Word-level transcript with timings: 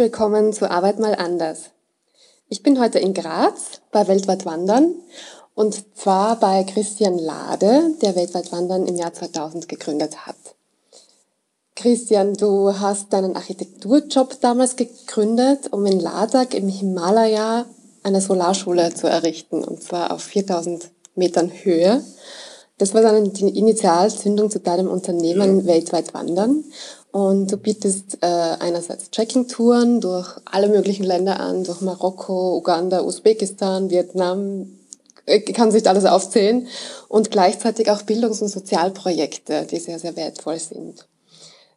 Willkommen 0.00 0.54
zu 0.54 0.70
Arbeit 0.70 0.98
mal 0.98 1.14
anders. 1.14 1.72
Ich 2.48 2.62
bin 2.62 2.80
heute 2.80 2.98
in 2.98 3.12
Graz 3.12 3.82
bei 3.92 4.08
Weltweit 4.08 4.46
Wandern 4.46 4.94
und 5.54 5.84
zwar 5.94 6.40
bei 6.40 6.64
Christian 6.64 7.18
Lade, 7.18 7.90
der 8.00 8.16
Weltweit 8.16 8.50
Wandern 8.50 8.86
im 8.86 8.96
Jahr 8.96 9.12
2000 9.12 9.68
gegründet 9.68 10.26
hat. 10.26 10.38
Christian, 11.76 12.32
du 12.32 12.80
hast 12.80 13.12
deinen 13.12 13.36
Architekturjob 13.36 14.40
damals 14.40 14.76
gegründet, 14.76 15.70
um 15.70 15.84
in 15.84 16.00
Ladakh 16.00 16.56
im 16.56 16.68
Himalaya 16.68 17.66
eine 18.02 18.22
Solarschule 18.22 18.94
zu 18.94 19.06
errichten, 19.06 19.62
und 19.62 19.82
zwar 19.82 20.12
auf 20.12 20.22
4000 20.22 20.88
Metern 21.14 21.50
Höhe. 21.50 22.02
Das 22.78 22.94
war 22.94 23.02
dann 23.02 23.30
die 23.34 23.58
Initialzündung 23.58 24.50
zu 24.50 24.60
deinem 24.60 24.88
Unternehmen 24.88 25.60
ja. 25.60 25.66
weltweit 25.66 26.14
wandern. 26.14 26.64
Und 27.12 27.50
du 27.50 27.56
bietest 27.56 28.18
äh, 28.20 28.26
einerseits 28.26 29.10
Trekking-Touren 29.10 30.00
durch 30.00 30.28
alle 30.44 30.68
möglichen 30.68 31.04
Länder 31.04 31.40
an, 31.40 31.64
durch 31.64 31.80
Marokko, 31.80 32.56
Uganda, 32.56 33.02
Usbekistan, 33.02 33.90
Vietnam, 33.90 34.78
äh, 35.26 35.40
kann 35.40 35.72
sich 35.72 35.88
alles 35.88 36.04
aufzählen. 36.04 36.68
Und 37.08 37.30
gleichzeitig 37.30 37.90
auch 37.90 38.02
Bildungs- 38.02 38.42
und 38.42 38.48
Sozialprojekte, 38.48 39.66
die 39.70 39.78
sehr, 39.78 39.98
sehr 39.98 40.14
wertvoll 40.16 40.58
sind. 40.58 41.06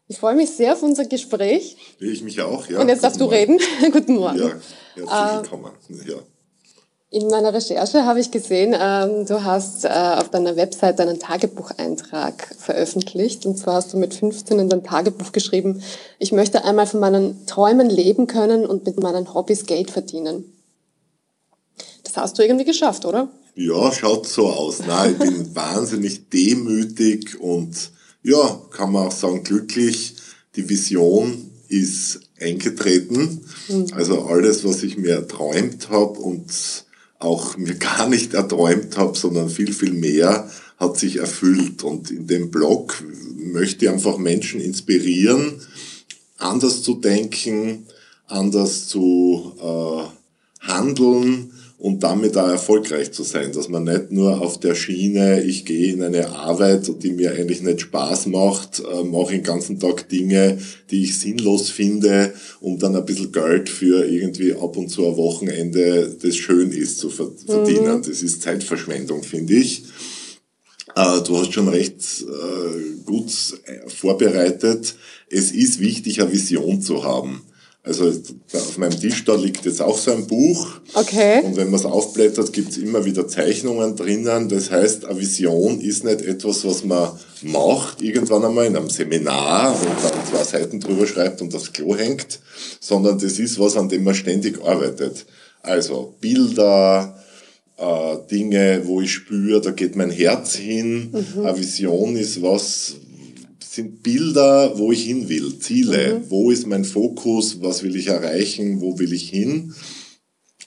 Ich 0.07 0.19
freue 0.19 0.35
mich 0.35 0.51
sehr 0.51 0.73
auf 0.73 0.83
unser 0.83 1.05
Gespräch. 1.05 1.77
Ich 1.99 2.21
mich 2.21 2.39
auch, 2.41 2.67
ja. 2.69 2.79
Und 2.79 2.89
jetzt 2.89 3.03
darfst 3.03 3.19
du 3.19 3.25
reden. 3.25 3.59
Guten 3.91 4.15
Morgen. 4.15 4.37
Ja, 4.37 4.49
herzlich 4.95 5.51
willkommen. 5.51 5.71
Ja. 6.05 6.15
In 7.13 7.27
meiner 7.27 7.53
Recherche 7.53 8.05
habe 8.05 8.19
ich 8.19 8.31
gesehen, 8.31 8.75
ähm, 8.75 9.27
du 9.27 9.43
hast 9.43 9.85
äh, 9.85 9.89
auf 9.89 10.29
deiner 10.29 10.55
Website 10.55 10.99
einen 10.99 11.19
Tagebucheintrag 11.19 12.55
veröffentlicht. 12.57 13.45
Und 13.45 13.55
zwar 13.55 13.75
hast 13.75 13.93
du 13.93 13.97
mit 13.97 14.15
15 14.15 14.57
in 14.57 14.67
dein 14.67 14.83
Tagebuch 14.83 15.31
geschrieben, 15.31 15.83
ich 16.17 16.31
möchte 16.31 16.65
einmal 16.65 16.87
von 16.87 16.99
meinen 16.99 17.45
Träumen 17.45 17.87
leben 17.87 18.25
können 18.25 18.65
und 18.65 18.87
mit 18.87 18.99
meinen 18.99 19.31
Hobbys 19.31 19.67
Geld 19.67 19.91
verdienen. 19.91 20.45
Das 22.03 22.17
hast 22.17 22.39
du 22.39 22.41
irgendwie 22.41 22.65
geschafft, 22.65 23.05
oder? 23.05 23.29
Ja, 23.53 23.91
schaut 23.91 24.27
so 24.27 24.47
aus. 24.47 24.79
Nein, 24.79 25.11
ich 25.11 25.19
bin 25.19 25.55
wahnsinnig 25.55 26.31
demütig 26.31 27.39
und 27.39 27.91
ja, 28.23 28.59
kann 28.71 28.91
man 28.91 29.09
auch 29.09 29.11
sagen, 29.11 29.43
glücklich. 29.43 30.15
Die 30.55 30.67
Vision 30.67 31.51
ist 31.67 32.21
eingetreten. 32.41 33.45
Mhm. 33.67 33.85
Also 33.91 34.23
alles, 34.23 34.65
was 34.65 34.81
ich 34.81 34.97
mir 34.97 35.11
erträumt 35.11 35.91
habe 35.91 36.17
und 36.19 36.51
auch 37.23 37.57
mir 37.57 37.75
gar 37.75 38.09
nicht 38.09 38.33
erträumt 38.33 38.97
habe, 38.97 39.17
sondern 39.17 39.49
viel, 39.49 39.73
viel 39.73 39.93
mehr, 39.93 40.49
hat 40.77 40.97
sich 40.97 41.17
erfüllt. 41.17 41.83
Und 41.83 42.11
in 42.11 42.27
dem 42.27 42.51
Blog 42.51 43.03
möchte 43.37 43.85
ich 43.85 43.91
einfach 43.91 44.17
Menschen 44.17 44.61
inspirieren, 44.61 45.61
anders 46.37 46.83
zu 46.83 46.95
denken, 46.95 47.87
anders 48.27 48.87
zu 48.87 49.53
äh, 49.61 50.67
handeln 50.67 51.52
und 51.83 52.01
damit 52.01 52.37
auch 52.37 52.47
erfolgreich 52.47 53.11
zu 53.11 53.23
sein, 53.23 53.51
dass 53.51 53.67
man 53.67 53.83
nicht 53.83 54.09
nur 54.09 54.41
auf 54.41 54.57
der 54.57 54.73
Schiene, 54.73 55.43
ich 55.43 55.65
gehe 55.65 55.91
in 55.91 56.01
eine 56.01 56.29
Arbeit, 56.29 56.89
die 57.03 57.11
mir 57.11 57.33
eigentlich 57.33 57.61
nicht 57.61 57.81
Spaß 57.81 58.27
macht, 58.27 58.79
äh, 58.79 59.03
mache 59.03 59.33
den 59.33 59.43
ganzen 59.43 59.81
Tag 59.81 60.07
Dinge, 60.07 60.57
die 60.89 61.03
ich 61.03 61.19
sinnlos 61.19 61.69
finde, 61.71 62.33
um 62.61 62.79
dann 62.79 62.95
ein 62.95 63.03
bisschen 63.03 63.33
Geld 63.33 63.67
für 63.67 64.05
irgendwie 64.05 64.53
ab 64.53 64.77
und 64.77 64.87
zu 64.87 65.05
ein 65.05 65.17
Wochenende, 65.17 66.15
das 66.21 66.37
schön 66.37 66.71
ist, 66.71 66.99
zu 66.99 67.09
verdienen. 67.09 67.97
Mhm. 67.97 68.03
Das 68.03 68.23
ist 68.23 68.41
Zeitverschwendung, 68.41 69.21
finde 69.21 69.55
ich. 69.55 69.83
Äh, 70.95 71.21
du 71.27 71.37
hast 71.37 71.51
schon 71.51 71.67
recht 71.67 71.99
äh, 72.21 73.03
gut 73.03 73.29
vorbereitet. 73.87 74.95
Es 75.29 75.51
ist 75.51 75.81
wichtig, 75.81 76.21
eine 76.21 76.31
Vision 76.31 76.81
zu 76.81 77.03
haben. 77.03 77.41
Also 77.85 78.13
auf 78.53 78.77
meinem 78.77 78.97
Tisch 78.97 79.25
da 79.25 79.35
liegt 79.35 79.65
jetzt 79.65 79.81
auch 79.81 79.97
so 79.97 80.11
ein 80.11 80.25
Buch. 80.25 80.79
Okay. 80.93 81.41
Und 81.43 81.57
wenn 81.57 81.69
man 81.69 81.81
es 81.81 81.85
aufblättert, 81.85 82.53
gibt 82.53 82.71
es 82.71 82.77
immer 82.77 83.03
wieder 83.03 83.27
Zeichnungen 83.27 83.97
drinnen. 83.97 84.47
Das 84.47 84.71
heißt, 84.71 85.03
eine 85.03 85.19
Vision 85.19 85.81
ist 85.81 86.05
nicht 86.05 86.21
etwas, 86.21 86.63
was 86.63 86.85
man 86.85 87.11
macht, 87.41 88.01
irgendwann 88.01 88.45
einmal 88.45 88.67
in 88.67 88.77
einem 88.77 88.89
Seminar 88.89 89.73
und 89.73 90.01
dann 90.01 90.25
zwei 90.31 90.43
Seiten 90.45 90.79
drüber 90.79 91.05
schreibt 91.05 91.41
und 91.41 91.53
aufs 91.53 91.73
Klo 91.73 91.97
hängt, 91.97 92.39
sondern 92.79 93.19
das 93.19 93.37
ist 93.37 93.59
was, 93.59 93.75
an 93.75 93.89
dem 93.89 94.05
man 94.05 94.15
ständig 94.15 94.63
arbeitet. 94.63 95.25
Also 95.61 96.15
Bilder, 96.21 97.21
äh, 97.77 98.15
Dinge, 98.31 98.81
wo 98.85 99.01
ich 99.01 99.11
spüre, 99.11 99.59
da 99.59 99.71
geht 99.71 99.97
mein 99.97 100.11
Herz 100.11 100.55
hin. 100.55 101.11
Mhm. 101.11 101.45
Eine 101.45 101.59
Vision 101.59 102.15
ist 102.15 102.41
was, 102.41 102.95
sind 103.73 104.03
Bilder, 104.03 104.77
wo 104.77 104.91
ich 104.91 105.03
hin 105.03 105.29
will, 105.29 105.57
Ziele. 105.57 106.19
Mhm. 106.19 106.29
Wo 106.29 106.51
ist 106.51 106.67
mein 106.67 106.85
Fokus? 106.85 107.59
Was 107.61 107.81
will 107.81 107.95
ich 107.95 108.07
erreichen? 108.07 108.81
Wo 108.81 108.99
will 108.99 109.11
ich 109.11 109.29
hin? 109.29 109.73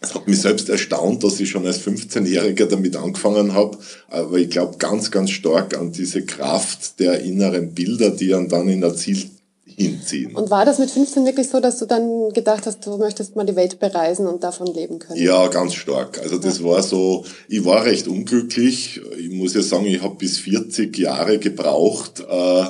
Es 0.00 0.12
hat 0.12 0.26
mich 0.26 0.40
selbst 0.40 0.68
erstaunt, 0.68 1.22
dass 1.22 1.38
ich 1.38 1.48
schon 1.48 1.64
als 1.66 1.80
15-Jähriger 1.80 2.66
damit 2.66 2.96
angefangen 2.96 3.54
habe, 3.54 3.78
aber 4.08 4.36
ich 4.38 4.50
glaube 4.50 4.76
ganz, 4.78 5.10
ganz 5.10 5.30
stark 5.30 5.78
an 5.78 5.92
diese 5.92 6.24
Kraft 6.26 7.00
der 7.00 7.20
inneren 7.20 7.72
Bilder, 7.72 8.10
die 8.10 8.28
dann 8.28 8.68
in 8.68 8.84
ein 8.84 8.94
Ziel 8.96 9.30
hinziehen. 9.64 10.34
Und 10.34 10.50
war 10.50 10.64
das 10.64 10.78
mit 10.78 10.90
15 10.90 11.24
wirklich 11.24 11.48
so, 11.48 11.60
dass 11.60 11.78
du 11.78 11.86
dann 11.86 12.30
gedacht 12.32 12.66
hast, 12.66 12.84
du 12.84 12.98
möchtest 12.98 13.36
mal 13.36 13.46
die 13.46 13.56
Welt 13.56 13.78
bereisen 13.78 14.26
und 14.26 14.42
davon 14.42 14.66
leben 14.66 14.98
können? 14.98 15.20
Ja, 15.20 15.46
ganz 15.46 15.74
stark. 15.74 16.18
Also 16.20 16.38
das 16.38 16.58
ja. 16.58 16.64
war 16.64 16.82
so, 16.82 17.24
ich 17.48 17.64
war 17.64 17.84
recht 17.84 18.08
unglücklich. 18.08 19.00
Ich 19.18 19.30
muss 19.30 19.54
ja 19.54 19.62
sagen, 19.62 19.86
ich 19.86 20.02
habe 20.02 20.16
bis 20.16 20.38
40 20.38 20.96
Jahre 20.98 21.38
gebraucht, 21.38 22.20
äh, 22.28 22.64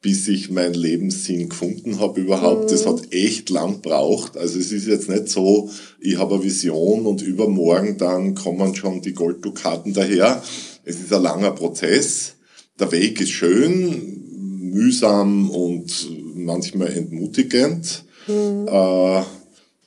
bis 0.00 0.28
ich 0.28 0.50
meinen 0.50 0.74
Lebenssinn 0.74 1.48
gefunden 1.48 1.98
habe 1.98 2.20
überhaupt. 2.20 2.64
Mhm. 2.64 2.68
Das 2.68 2.86
hat 2.86 3.12
echt 3.12 3.50
lang 3.50 3.80
braucht. 3.80 4.36
Also 4.36 4.58
es 4.58 4.70
ist 4.70 4.86
jetzt 4.86 5.08
nicht 5.08 5.28
so, 5.28 5.70
ich 6.00 6.16
habe 6.18 6.36
eine 6.36 6.44
Vision 6.44 7.06
und 7.06 7.22
übermorgen 7.22 7.98
dann 7.98 8.34
kommen 8.34 8.74
schon 8.74 9.02
die 9.02 9.14
Golddukaten 9.14 9.92
daher. 9.92 10.42
Es 10.84 11.00
ist 11.00 11.12
ein 11.12 11.22
langer 11.22 11.50
Prozess. 11.50 12.34
Der 12.78 12.92
Weg 12.92 13.20
ist 13.20 13.30
schön, 13.30 14.70
mühsam 14.72 15.50
und 15.50 16.08
manchmal 16.34 16.92
entmutigend. 16.92 18.04
Mhm. 18.28 18.68
Äh, 18.68 19.22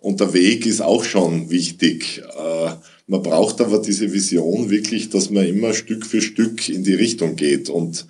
und 0.02 0.20
der 0.20 0.34
Weg 0.34 0.66
ist 0.66 0.82
auch 0.82 1.04
schon 1.04 1.50
wichtig. 1.50 2.22
Äh, 2.38 2.72
man 3.08 3.22
braucht 3.22 3.62
aber 3.62 3.80
diese 3.80 4.12
Vision 4.12 4.70
wirklich, 4.70 5.10
dass 5.10 5.30
man 5.30 5.46
immer 5.46 5.74
Stück 5.74 6.06
für 6.06 6.22
Stück 6.22 6.68
in 6.70 6.84
die 6.84 6.96
Richtung 6.96 7.36
geht 7.36 7.70
und 7.70 8.08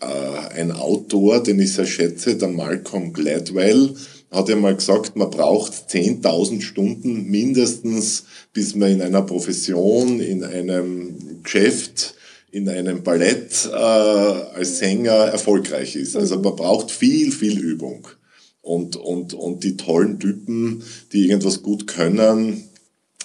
äh, 0.00 0.54
ein 0.54 0.72
Autor, 0.72 1.42
den 1.42 1.60
ich 1.60 1.72
sehr 1.72 1.86
schätze, 1.86 2.36
der 2.36 2.48
Malcolm 2.48 3.12
Gladwell, 3.12 3.94
hat 4.30 4.48
ja 4.48 4.56
mal 4.56 4.74
gesagt, 4.74 5.16
man 5.16 5.30
braucht 5.30 5.72
10.000 5.72 6.60
Stunden 6.60 7.30
mindestens, 7.30 8.24
bis 8.52 8.74
man 8.74 8.90
in 8.90 9.02
einer 9.02 9.22
Profession, 9.22 10.20
in 10.20 10.42
einem 10.42 11.42
Geschäft, 11.42 12.14
in 12.50 12.68
einem 12.68 13.02
Ballett 13.02 13.68
äh, 13.72 13.74
als 13.76 14.78
Sänger 14.78 15.12
erfolgreich 15.12 15.96
ist. 15.96 16.16
Also 16.16 16.38
man 16.38 16.56
braucht 16.56 16.90
viel, 16.90 17.32
viel 17.32 17.58
Übung. 17.58 18.06
Und, 18.60 18.96
und, 18.96 19.34
und 19.34 19.62
die 19.62 19.76
tollen 19.76 20.18
Typen, 20.18 20.82
die 21.12 21.28
irgendwas 21.28 21.62
gut 21.62 21.86
können, 21.86 22.64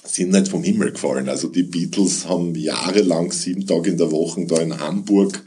sind 0.03 0.31
nicht 0.31 0.47
vom 0.47 0.63
Himmel 0.63 0.91
gefallen. 0.91 1.29
Also 1.29 1.47
die 1.47 1.63
Beatles 1.63 2.27
haben 2.27 2.55
jahrelang 2.55 3.31
sieben 3.31 3.65
Tage 3.65 3.91
in 3.91 3.97
der 3.97 4.11
Woche 4.11 4.45
da 4.45 4.57
in 4.57 4.79
Hamburg 4.79 5.43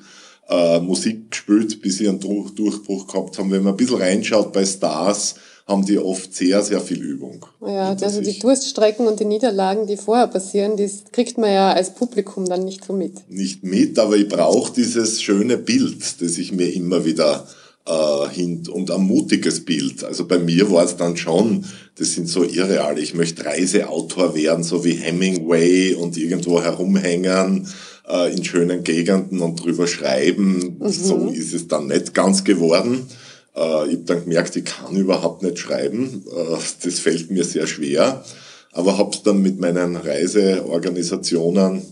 äh, 0.52 0.80
Musik 0.80 1.30
gespielt, 1.30 1.80
bis 1.80 1.98
sie 1.98 2.08
einen 2.08 2.20
Durchbruch 2.20 3.06
gehabt 3.06 3.38
haben. 3.38 3.50
Wenn 3.50 3.62
man 3.62 3.74
ein 3.74 3.76
bisschen 3.76 3.96
reinschaut 3.96 4.52
bei 4.52 4.64
Stars, 4.64 5.36
haben 5.66 5.86
die 5.86 5.98
oft 5.98 6.34
sehr, 6.34 6.62
sehr 6.62 6.80
viel 6.80 7.00
Übung. 7.00 7.46
Ja, 7.60 7.96
also 8.00 8.20
die 8.20 8.38
Durststrecken 8.38 9.06
und 9.06 9.20
die 9.20 9.24
Niederlagen, 9.24 9.86
die 9.86 9.96
vorher 9.96 10.26
passieren, 10.26 10.76
das 10.76 11.04
kriegt 11.12 11.38
man 11.38 11.52
ja 11.52 11.72
als 11.72 11.94
Publikum 11.94 12.46
dann 12.46 12.64
nicht 12.64 12.84
so 12.84 12.92
mit. 12.92 13.30
Nicht 13.30 13.62
mit, 13.62 13.98
aber 13.98 14.16
ich 14.16 14.28
brauche 14.28 14.72
dieses 14.72 15.22
schöne 15.22 15.56
Bild, 15.56 16.20
das 16.20 16.36
ich 16.36 16.52
mir 16.52 16.74
immer 16.74 17.04
wieder 17.04 17.46
äh, 17.86 18.28
hin 18.30 18.64
und 18.70 18.90
ein 18.90 19.02
mutiges 19.02 19.64
Bild. 19.64 20.04
Also 20.04 20.26
bei 20.26 20.38
mir 20.38 20.70
war 20.70 20.84
es 20.84 20.96
dann 20.96 21.16
schon, 21.16 21.64
das 21.96 22.12
sind 22.12 22.28
so 22.28 22.42
irreale, 22.44 23.00
ich 23.00 23.14
möchte 23.14 23.44
Reiseautor 23.44 24.34
werden, 24.34 24.64
so 24.64 24.84
wie 24.84 24.94
Hemingway 24.94 25.94
und 25.94 26.16
irgendwo 26.16 26.60
herumhängen 26.60 27.68
äh, 28.08 28.32
in 28.32 28.44
schönen 28.44 28.84
Gegenden 28.84 29.40
und 29.40 29.62
drüber 29.62 29.86
schreiben. 29.86 30.76
Mhm. 30.78 30.88
So 30.88 31.28
ist 31.28 31.54
es 31.54 31.68
dann 31.68 31.88
nicht 31.88 32.14
ganz 32.14 32.44
geworden. 32.44 33.06
Äh, 33.54 33.88
ich 33.88 33.94
habe 33.94 34.04
dann 34.06 34.24
gemerkt, 34.24 34.56
ich 34.56 34.64
kann 34.64 34.96
überhaupt 34.96 35.42
nicht 35.42 35.58
schreiben. 35.58 36.24
Äh, 36.34 36.56
das 36.82 36.98
fällt 36.98 37.30
mir 37.30 37.44
sehr 37.44 37.66
schwer. 37.66 38.24
Aber 38.72 38.96
habe 38.96 39.10
es 39.14 39.22
dann 39.22 39.42
mit 39.42 39.60
meinen 39.60 39.96
Reiseorganisationen 39.96 41.82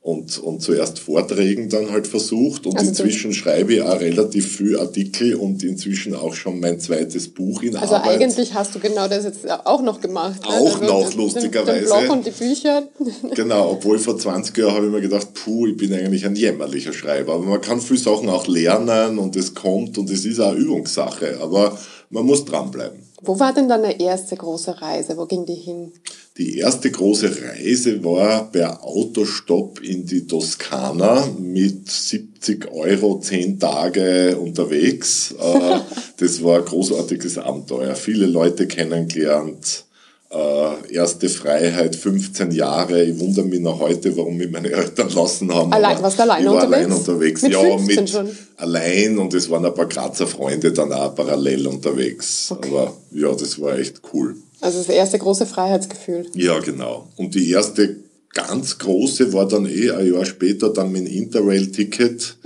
und, 0.00 0.38
und 0.38 0.62
zuerst 0.62 1.00
Vorträgen 1.00 1.68
dann 1.68 1.90
halt 1.90 2.06
versucht 2.06 2.66
und 2.66 2.78
also 2.78 2.88
inzwischen 2.88 3.34
schreibe 3.34 3.74
ich 3.74 3.82
auch 3.82 4.00
relativ 4.00 4.56
viel 4.56 4.78
Artikel 4.78 5.34
und 5.34 5.62
inzwischen 5.64 6.14
auch 6.14 6.34
schon 6.34 6.60
mein 6.60 6.78
zweites 6.80 7.28
Buch 7.28 7.62
in 7.62 7.76
also 7.76 7.96
Arbeit. 7.96 8.12
Also 8.12 8.24
eigentlich 8.24 8.54
hast 8.54 8.74
du 8.74 8.78
genau 8.78 9.08
das 9.08 9.24
jetzt 9.24 9.50
auch 9.66 9.82
noch 9.82 10.00
gemacht. 10.00 10.40
Ne? 10.42 10.48
Auch 10.48 10.80
also 10.80 10.84
noch, 10.84 11.14
lustigerweise. 11.14 11.80
Den 11.80 11.84
Blog 11.84 12.10
und 12.10 12.26
die 12.26 12.30
Bücher. 12.30 12.88
Genau, 13.34 13.72
obwohl 13.72 13.98
vor 13.98 14.18
20 14.18 14.56
Jahren 14.56 14.74
habe 14.74 14.86
ich 14.86 14.92
mir 14.92 15.00
gedacht, 15.00 15.28
puh, 15.34 15.66
ich 15.66 15.76
bin 15.76 15.92
eigentlich 15.92 16.24
ein 16.24 16.36
jämmerlicher 16.36 16.92
Schreiber. 16.92 17.34
Aber 17.34 17.44
man 17.44 17.60
kann 17.60 17.80
viele 17.80 18.00
Sachen 18.00 18.28
auch 18.28 18.46
lernen 18.46 19.18
und 19.18 19.36
es 19.36 19.54
kommt 19.54 19.98
und 19.98 20.10
es 20.10 20.24
ist 20.24 20.40
auch 20.40 20.54
Übungssache. 20.54 21.38
Aber 21.40 21.78
man 22.10 22.24
muss 22.24 22.44
dranbleiben. 22.44 22.98
Wo 23.22 23.38
war 23.38 23.52
denn 23.52 23.68
deine 23.68 24.00
erste 24.00 24.36
große 24.36 24.80
Reise? 24.80 25.16
Wo 25.16 25.26
ging 25.26 25.44
die 25.44 25.54
hin? 25.54 25.92
Die 26.38 26.58
erste 26.58 26.88
große 26.88 27.32
Reise 27.42 28.04
war 28.04 28.52
per 28.52 28.84
Autostopp 28.84 29.82
in 29.82 30.06
die 30.06 30.24
Toskana 30.24 31.28
mit 31.36 31.90
70 31.90 32.70
Euro, 32.70 33.18
10 33.18 33.58
Tage 33.58 34.36
unterwegs. 34.38 35.32
Äh, 35.32 35.80
das 36.16 36.44
war 36.44 36.58
ein 36.58 36.64
großartiges 36.64 37.38
Abenteuer. 37.38 37.96
Viele 37.96 38.26
Leute 38.26 38.68
kennengelernt. 38.68 39.84
Äh, 40.30 40.94
erste 40.94 41.28
Freiheit, 41.28 41.96
15 41.96 42.52
Jahre. 42.52 43.02
Ich 43.02 43.18
wundere 43.18 43.46
mich 43.46 43.60
noch 43.60 43.80
heute, 43.80 44.16
warum 44.16 44.36
mich 44.36 44.50
meine 44.50 44.70
Eltern 44.70 45.08
lassen 45.08 45.52
haben. 45.52 45.72
Allein, 45.72 46.00
warst 46.00 46.20
du 46.20 46.22
allein 46.22 46.42
ich 46.42 46.46
war 46.46 46.54
unterwegs? 46.54 46.76
allein 46.76 46.92
unterwegs. 46.92 47.42
Mit 47.42 47.52
ja, 47.52 47.60
15 47.62 47.96
mit 47.96 48.10
schon? 48.10 48.28
allein 48.58 49.18
und 49.18 49.34
es 49.34 49.50
waren 49.50 49.66
ein 49.66 49.74
paar 49.74 49.86
Grazer 49.86 50.28
Freunde 50.28 50.70
dann 50.70 50.92
auch 50.92 51.16
parallel 51.16 51.66
unterwegs. 51.66 52.52
Okay. 52.52 52.68
Aber 52.68 52.96
ja, 53.10 53.32
das 53.32 53.60
war 53.60 53.76
echt 53.76 54.02
cool. 54.12 54.36
Also 54.60 54.78
das 54.78 54.88
erste 54.88 55.18
große 55.18 55.46
Freiheitsgefühl. 55.46 56.26
Ja, 56.34 56.58
genau. 56.60 57.08
Und 57.16 57.34
die 57.34 57.50
erste 57.50 57.96
ganz 58.34 58.78
große 58.78 59.32
war 59.32 59.46
dann 59.46 59.66
eh 59.66 59.90
ein 59.90 60.12
Jahr 60.12 60.24
später 60.24 60.70
dann 60.70 60.90
mit 60.92 61.06
dem 61.06 61.12
Interrail-Ticket. 61.12 62.36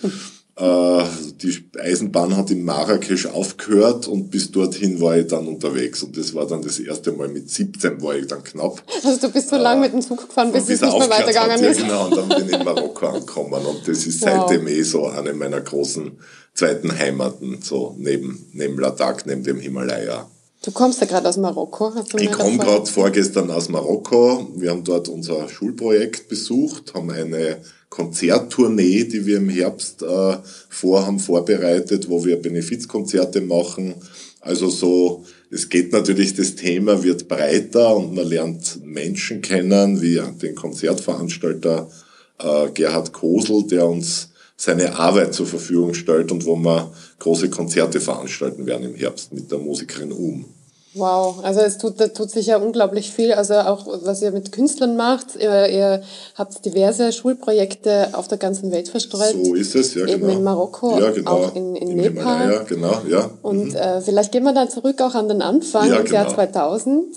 Äh, 0.54 1.04
die 1.42 1.64
Eisenbahn 1.78 2.36
hat 2.36 2.50
in 2.50 2.62
Marrakesch 2.62 3.24
aufgehört 3.26 4.06
und 4.06 4.30
bis 4.30 4.50
dorthin 4.50 5.00
war 5.00 5.16
ich 5.16 5.26
dann 5.26 5.46
unterwegs. 5.48 6.02
Und 6.02 6.16
das 6.18 6.34
war 6.34 6.46
dann 6.46 6.60
das 6.62 6.78
erste 6.78 7.12
Mal 7.12 7.28
mit 7.28 7.50
17 7.50 8.02
war 8.02 8.14
ich 8.16 8.26
dann 8.26 8.44
knapp. 8.44 8.82
Also 9.02 9.26
du 9.26 9.32
bist 9.32 9.48
so 9.48 9.56
lange 9.56 9.80
mit 9.80 9.94
dem 9.94 10.02
Zug 10.02 10.28
gefahren, 10.28 10.52
bis 10.52 10.64
Und 10.64 10.74
es 10.74 10.80
nicht 10.82 10.98
mehr 10.98 11.08
weitergegangen 11.10 11.64
ist. 11.64 11.80
Ja, 11.80 11.86
genau, 11.86 12.04
und 12.08 12.16
dann 12.16 12.28
bin 12.28 12.48
ich 12.48 12.54
in 12.54 12.64
Marokko 12.64 13.06
angekommen. 13.06 13.64
Und 13.64 13.88
das 13.88 14.06
ist 14.06 14.20
Wow. 14.20 14.46
seitdem 14.48 14.66
eh 14.68 14.82
so 14.82 15.06
eine 15.06 15.32
meiner 15.32 15.60
großen 15.62 16.12
zweiten 16.54 16.96
Heimaten, 16.98 17.60
so 17.62 17.96
neben, 17.98 18.46
neben 18.52 18.78
Ladakh, 18.78 19.22
neben 19.26 19.42
dem 19.42 19.58
Himalaya. 19.58 20.30
Du 20.62 20.70
kommst 20.70 21.00
ja 21.00 21.08
gerade 21.08 21.28
aus 21.28 21.36
Marokko, 21.36 21.92
hast 21.92 22.12
du 22.12 22.18
Ich 22.18 22.30
komme 22.30 22.56
gerade 22.56 22.86
vorgestern 22.86 23.50
aus 23.50 23.68
Marokko. 23.68 24.48
Wir 24.56 24.70
haben 24.70 24.84
dort 24.84 25.08
unser 25.08 25.48
Schulprojekt 25.48 26.28
besucht, 26.28 26.94
haben 26.94 27.10
eine 27.10 27.58
Konzerttournee, 27.88 29.04
die 29.04 29.26
wir 29.26 29.38
im 29.38 29.48
Herbst 29.48 30.02
äh, 30.02 30.36
vorhaben, 30.68 31.18
vorbereitet, 31.18 32.08
wo 32.08 32.24
wir 32.24 32.40
Benefizkonzerte 32.40 33.40
machen. 33.40 33.96
Also 34.40 34.70
so, 34.70 35.24
es 35.50 35.68
geht 35.68 35.92
natürlich, 35.92 36.34
das 36.34 36.54
Thema 36.54 37.02
wird 37.02 37.26
breiter 37.26 37.96
und 37.96 38.14
man 38.14 38.28
lernt 38.28 38.84
Menschen 38.84 39.42
kennen, 39.42 40.00
wie 40.00 40.22
den 40.40 40.54
Konzertveranstalter 40.54 41.90
äh, 42.38 42.70
Gerhard 42.72 43.12
Kosel, 43.12 43.66
der 43.66 43.88
uns 43.88 44.31
seine 44.64 44.96
Arbeit 44.96 45.34
zur 45.34 45.46
Verfügung 45.46 45.92
stellt 45.92 46.30
und 46.30 46.46
wo 46.46 46.54
wir 46.54 46.92
große 47.18 47.50
Konzerte 47.50 48.00
veranstalten 48.00 48.64
werden 48.64 48.84
im 48.86 48.94
Herbst 48.94 49.32
mit 49.32 49.50
der 49.50 49.58
Musikerin 49.58 50.12
Um. 50.12 50.44
Wow, 50.94 51.42
also 51.42 51.60
es 51.60 51.78
tut, 51.78 51.98
da 51.98 52.06
tut 52.06 52.30
sich 52.30 52.46
ja 52.46 52.58
unglaublich 52.58 53.10
viel, 53.10 53.32
also 53.32 53.54
auch 53.54 53.86
was 54.04 54.22
ihr 54.22 54.30
mit 54.30 54.52
Künstlern 54.52 54.94
macht. 54.96 55.34
Ihr, 55.34 55.68
ihr 55.68 56.02
habt 56.36 56.64
diverse 56.64 57.12
Schulprojekte 57.12 58.10
auf 58.12 58.28
der 58.28 58.38
ganzen 58.38 58.70
Welt 58.70 58.88
verstreut. 58.88 59.34
So 59.42 59.54
ist 59.54 59.74
es, 59.74 59.94
ja 59.94 60.06
Eben 60.06 60.20
genau. 60.20 60.32
in 60.32 60.42
Marokko, 60.44 61.00
ja, 61.00 61.10
genau. 61.10 61.30
auch 61.30 61.56
in, 61.56 61.74
in 61.74 61.88
Im 61.88 61.96
Nepal. 61.96 62.38
Himalaya, 62.38 62.62
genau, 62.62 63.02
ja. 63.08 63.30
Und 63.42 63.74
äh, 63.74 64.00
vielleicht 64.00 64.30
gehen 64.30 64.44
wir 64.44 64.54
dann 64.54 64.70
zurück 64.70 65.00
auch 65.00 65.16
an 65.16 65.28
den 65.28 65.42
Anfang, 65.42 65.88
Ja, 65.88 65.96
ins 65.96 66.10
Jahr 66.12 66.26
genau. 66.26 66.36
2000. 66.36 67.16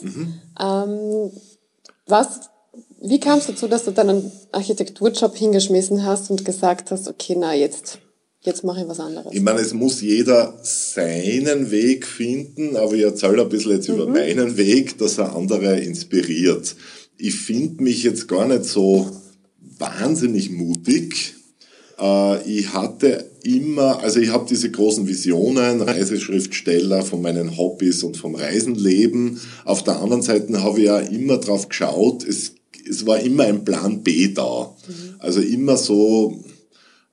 Ähm, 0.59 1.31
was, 2.07 2.49
wie 3.07 3.19
kam 3.19 3.39
es 3.39 3.47
dazu, 3.47 3.67
dass 3.67 3.85
du 3.85 3.91
deinen 3.91 4.31
Architekturjob 4.51 5.35
hingeschmissen 5.35 6.05
hast 6.05 6.29
und 6.29 6.43
gesagt 6.45 6.91
hast, 6.91 7.07
okay, 7.07 7.35
na 7.37 7.53
jetzt, 7.53 7.99
jetzt 8.41 8.63
mache 8.63 8.81
ich 8.81 8.87
was 8.87 8.99
anderes? 8.99 9.33
Ich 9.33 9.41
meine, 9.41 9.59
es 9.59 9.73
muss 9.73 10.01
jeder 10.01 10.57
seinen 10.63 11.71
Weg 11.71 12.05
finden, 12.05 12.75
aber 12.77 12.93
ich 12.93 13.03
erzähle 13.03 13.43
ein 13.43 13.49
bisschen 13.49 13.71
jetzt 13.71 13.89
Mhm. 13.89 13.95
über 13.95 14.07
meinen 14.07 14.57
Weg, 14.57 14.97
dass 14.97 15.17
er 15.17 15.35
andere 15.35 15.79
inspiriert. 15.79 16.75
Ich 17.17 17.35
finde 17.35 17.83
mich 17.83 18.03
jetzt 18.03 18.27
gar 18.27 18.47
nicht 18.47 18.65
so 18.65 19.09
wahnsinnig 19.77 20.49
mutig. 20.51 21.35
Äh, 21.99 22.43
ich 22.49 22.73
hatte 22.73 23.29
immer, 23.43 24.01
also 24.01 24.19
ich 24.19 24.29
habe 24.29 24.45
diese 24.49 24.71
großen 24.71 25.07
Visionen, 25.07 25.81
Reiseschriftsteller 25.81 27.03
von 27.03 27.21
meinen 27.21 27.57
Hobbys 27.57 28.03
und 28.03 28.17
vom 28.17 28.35
Reisenleben. 28.35 29.39
Auf 29.63 29.83
der 29.83 30.01
anderen 30.01 30.21
Seite 30.23 30.61
habe 30.63 30.79
ich 30.79 30.85
ja 30.85 30.99
immer 30.99 31.37
drauf 31.37 31.69
geschaut, 31.69 32.23
es, 32.27 32.54
es 32.87 33.05
war 33.05 33.19
immer 33.19 33.43
ein 33.45 33.65
Plan 33.65 34.03
B 34.03 34.33
da. 34.33 34.75
Also 35.19 35.41
immer 35.41 35.77
so, 35.77 36.43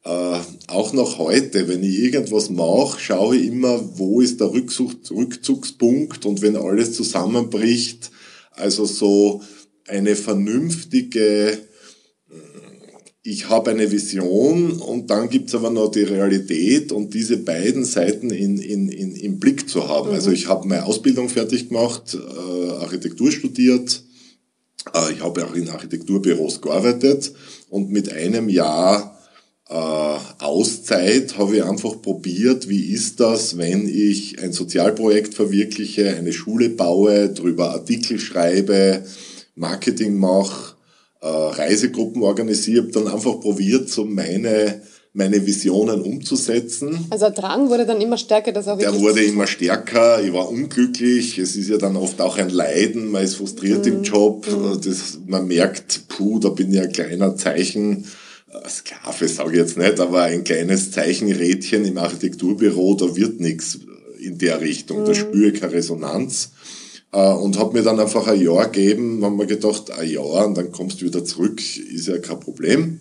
äh, 0.05 0.39
auch 0.67 0.93
noch 0.93 1.19
heute, 1.19 1.69
wenn 1.69 1.83
ich 1.83 1.99
irgendwas 1.99 2.51
mache, 2.51 2.99
schaue 2.99 3.37
ich 3.37 3.47
immer, 3.47 3.81
wo 3.99 4.21
ist 4.21 4.41
der 4.41 4.53
Rückzug, 4.53 4.93
Rückzugspunkt 5.11 6.27
und 6.27 6.43
wenn 6.43 6.57
alles 6.57 6.95
zusammenbricht, 6.95 8.11
also 8.53 8.85
so 8.85 9.43
eine 9.87 10.17
vernünftige, 10.17 11.59
ich 13.25 13.49
habe 13.49 13.71
eine 13.71 13.93
Vision 13.93 14.73
und 14.73 15.09
dann 15.11 15.29
gibt's 15.29 15.55
aber 15.55 15.71
noch 15.71 15.93
die 15.93 16.03
Realität 16.03 16.91
und 16.91 17.15
diese 17.15 17.37
beiden 17.37 17.85
Seiten 17.85 18.31
in, 18.31 18.59
in, 18.59 18.89
in, 18.89 19.15
im 19.15 19.39
Blick 19.39 19.69
zu 19.69 19.89
haben. 19.89 20.11
Also 20.11 20.33
ich 20.33 20.49
habe 20.49 20.67
meine 20.67 20.85
Ausbildung 20.85 21.29
fertig 21.29 21.69
gemacht, 21.69 22.15
äh, 22.17 22.71
Architektur 22.71 23.31
studiert, 23.31 24.03
äh, 24.95 25.13
ich 25.13 25.23
habe 25.23 25.47
auch 25.47 25.55
in 25.55 25.69
Architekturbüros 25.69 26.61
gearbeitet 26.61 27.33
und 27.71 27.91
mit 27.91 28.13
einem 28.13 28.49
Jahr 28.49 29.19
äh, 29.69 29.75
Auszeit 29.75 31.39
habe 31.39 31.57
ich 31.57 31.65
einfach 31.65 32.03
probiert, 32.03 32.69
wie 32.69 32.93
ist 32.93 33.21
das, 33.21 33.57
wenn 33.57 33.89
ich 33.89 34.43
ein 34.43 34.53
Sozialprojekt 34.53 35.35
verwirkliche, 35.35 36.15
eine 36.15 36.33
Schule 36.33 36.69
baue, 36.69 37.31
drüber 37.31 37.71
Artikel 37.71 38.19
schreibe, 38.19 39.05
Marketing 39.55 40.17
mache, 40.19 40.77
äh, 41.21 41.27
Reisegruppen 41.27 42.23
organisiere, 42.23 42.89
dann 42.89 43.09
einfach 43.09 43.41
probiert, 43.41 43.89
so 43.89 44.05
meine, 44.05 44.83
meine 45.15 45.47
Visionen 45.47 46.01
umzusetzen. 46.01 47.07
Also 47.11 47.27
der 47.27 47.35
Drang 47.35 47.69
wurde 47.69 47.85
dann 47.85 48.01
immer 48.01 48.17
stärker, 48.17 48.53
dass 48.53 48.67
auch 48.67 48.79
Der 48.79 48.99
wurde 48.99 49.23
immer 49.23 49.47
stärker, 49.47 50.23
ich 50.23 50.33
war 50.33 50.49
unglücklich, 50.49 51.39
es 51.39 51.55
ist 51.55 51.69
ja 51.69 51.77
dann 51.77 51.97
oft 51.97 52.21
auch 52.21 52.39
ein 52.39 52.49
Leiden, 52.49 53.11
man 53.11 53.23
ist 53.23 53.35
frustriert 53.35 53.87
im 53.87 54.03
Job, 54.03 54.47
das, 54.83 55.19
man 55.27 55.47
merkt, 55.47 56.09
puh, 56.09 56.39
da 56.39 56.49
bin 56.49 56.73
ich 56.73 56.81
ein 56.81 56.93
kleiner 56.93 57.37
Zeichen, 57.37 58.07
äh, 58.51 58.69
Sklave 58.69 59.29
sage 59.29 59.53
ich 59.53 59.59
jetzt 59.59 59.77
nicht, 59.77 60.01
aber 60.01 60.23
ein 60.23 60.45
kleines 60.45 60.91
Zeichenrädchen 60.93 61.85
im 61.85 61.99
Architekturbüro, 61.99 62.95
da 62.95 63.15
wird 63.15 63.39
nichts 63.39 63.81
in 64.19 64.39
der 64.39 64.63
Richtung, 64.63 65.05
da 65.05 65.15
spüre 65.15 65.51
ich 65.51 65.61
keine 65.61 65.75
Resonanz. 65.75 66.53
Äh, 67.13 67.33
Und 67.33 67.59
habe 67.59 67.77
mir 67.77 67.83
dann 67.83 68.01
einfach 68.01 68.29
ein 68.29 68.41
Jahr 68.41 68.71
gegeben, 68.71 69.23
haben 69.23 69.37
mir 69.37 69.47
gedacht, 69.47 69.91
ein 69.91 70.09
Jahr 70.09 70.47
und 70.47 70.57
dann 70.57 70.73
kommst 70.73 71.03
du 71.03 71.05
wieder 71.05 71.23
zurück, 71.23 71.61
ist 71.93 72.09
ja 72.09 72.17
kein 72.19 72.41
Problem 72.41 73.01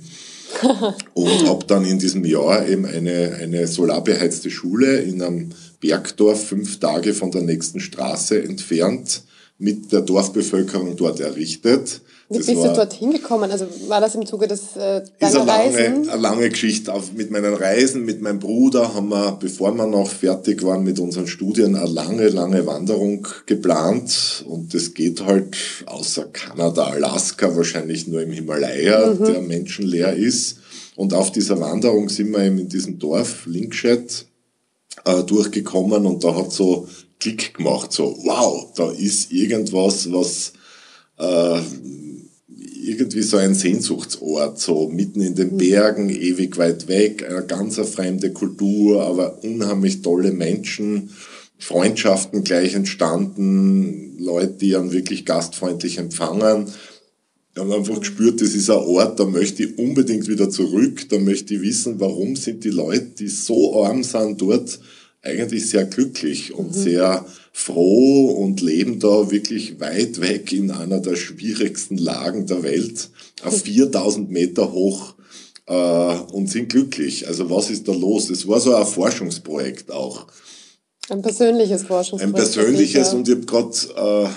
und 1.13 1.47
habe 1.47 1.65
dann 1.65 1.85
in 1.85 1.99
diesem 1.99 2.25
Jahr 2.25 2.67
eben 2.67 2.85
eine, 2.85 3.37
eine 3.41 3.67
solarbeheizte 3.67 4.49
Schule 4.49 4.99
in 4.99 5.21
einem 5.21 5.49
Bergdorf 5.79 6.47
fünf 6.47 6.79
Tage 6.79 7.13
von 7.13 7.31
der 7.31 7.41
nächsten 7.41 7.79
Straße 7.79 8.41
entfernt 8.43 9.23
mit 9.61 9.91
der 9.91 10.01
Dorfbevölkerung 10.01 10.95
dort 10.97 11.19
errichtet. 11.19 12.01
Wie 12.29 12.37
Das 12.37 12.47
bist 12.47 12.57
war- 12.59 12.69
du 12.69 12.75
dorthin 12.75 13.11
gekommen? 13.11 13.51
Also 13.51 13.67
war 13.89 14.01
das 14.01 14.15
im 14.15 14.25
Zuge 14.25 14.47
des 14.47 14.75
äh, 14.75 15.01
ist 15.03 15.11
deiner 15.19 15.41
eine 15.41 15.45
lange, 15.45 15.75
Reisen? 15.75 16.09
eine 16.09 16.21
lange 16.21 16.49
Geschichte. 16.49 16.91
Auf, 16.93 17.13
mit 17.13 17.29
meinen 17.29 17.53
Reisen, 17.53 18.03
mit 18.03 18.21
meinem 18.21 18.39
Bruder 18.39 18.93
haben 18.95 19.09
wir, 19.09 19.33
bevor 19.39 19.71
wir 19.75 19.85
noch 19.85 20.09
fertig 20.09 20.63
waren 20.63 20.83
mit 20.83 20.97
unseren 20.97 21.27
Studien, 21.27 21.75
eine 21.75 21.87
lange, 21.91 22.29
lange 22.29 22.65
Wanderung 22.65 23.27
geplant. 23.45 24.45
Und 24.47 24.73
das 24.73 24.93
geht 24.95 25.23
halt 25.23 25.55
außer 25.85 26.25
Kanada, 26.33 26.85
Alaska 26.85 27.55
wahrscheinlich 27.55 28.07
nur 28.07 28.21
im 28.23 28.31
Himalaya, 28.31 29.13
der 29.13 29.41
menschenleer 29.41 30.13
ist. 30.15 30.57
Und 30.95 31.13
auf 31.13 31.31
dieser 31.31 31.59
Wanderung 31.59 32.09
sind 32.09 32.31
wir 32.31 32.43
eben 32.43 32.57
in 32.59 32.69
diesem 32.69 32.97
Dorf, 32.97 33.45
Linkschet, 33.45 34.25
äh, 35.05 35.23
durchgekommen 35.23 36.05
und 36.05 36.23
da 36.23 36.35
hat 36.35 36.51
so 36.51 36.87
Klick 37.21 37.53
gemacht, 37.53 37.93
so 37.93 38.17
wow, 38.23 38.73
da 38.75 38.91
ist 38.91 39.31
irgendwas, 39.31 40.11
was 40.11 40.53
äh, 41.17 41.61
irgendwie 42.83 43.21
so 43.21 43.37
ein 43.37 43.53
Sehnsuchtsort, 43.53 44.59
so 44.59 44.89
mitten 44.89 45.21
in 45.21 45.35
den 45.35 45.55
Bergen, 45.55 46.09
ewig 46.09 46.57
weit 46.57 46.87
weg, 46.87 47.23
eine 47.29 47.45
ganz 47.45 47.77
fremde 47.77 48.31
Kultur, 48.31 49.03
aber 49.03 49.43
unheimlich 49.43 50.01
tolle 50.01 50.31
Menschen, 50.31 51.11
Freundschaften 51.59 52.43
gleich 52.43 52.73
entstanden, 52.73 54.17
Leute, 54.17 54.53
die 54.59 54.75
einen 54.75 54.91
wirklich 54.91 55.25
gastfreundlich 55.25 55.99
empfangen. 55.99 56.65
Wir 57.53 57.63
haben 57.63 57.71
einfach 57.71 57.99
gespürt, 57.99 58.41
das 58.41 58.55
ist 58.55 58.69
ein 58.71 58.77
Ort, 58.77 59.19
da 59.19 59.25
möchte 59.25 59.63
ich 59.63 59.77
unbedingt 59.77 60.27
wieder 60.27 60.49
zurück, 60.49 61.07
da 61.09 61.19
möchte 61.19 61.53
ich 61.53 61.61
wissen, 61.61 61.99
warum 61.99 62.35
sind 62.35 62.63
die 62.63 62.69
Leute, 62.69 63.11
die 63.19 63.27
so 63.27 63.83
arm 63.83 64.03
sind, 64.03 64.41
dort 64.41 64.79
eigentlich 65.21 65.69
sehr 65.69 65.85
glücklich 65.85 66.53
und 66.53 66.73
sehr 66.73 67.25
froh 67.53 68.29
und 68.31 68.61
leben 68.61 68.99
da 68.99 69.29
wirklich 69.29 69.79
weit 69.79 70.19
weg 70.19 70.51
in 70.51 70.71
einer 70.71 70.99
der 70.99 71.15
schwierigsten 71.15 71.97
Lagen 71.97 72.47
der 72.47 72.63
Welt, 72.63 73.09
auf 73.43 73.61
4000 73.61 74.31
Meter 74.31 74.71
hoch 74.71 75.13
äh, 75.67 75.73
und 75.73 76.49
sind 76.49 76.69
glücklich. 76.69 77.27
Also 77.27 77.49
was 77.49 77.69
ist 77.69 77.87
da 77.87 77.93
los? 77.93 78.29
Es 78.29 78.47
war 78.47 78.59
so 78.59 78.73
ein 78.73 78.85
Forschungsprojekt 78.85 79.91
auch. 79.91 80.27
Ein 81.09 81.21
persönliches 81.21 81.83
Forschungsprojekt. 81.83 82.35
Ein 82.35 82.53
persönliches 82.53 83.13
und 83.13 83.27
ich 83.27 83.35
habe 83.35 83.45
gerade 83.45 84.27
äh, 84.27 84.29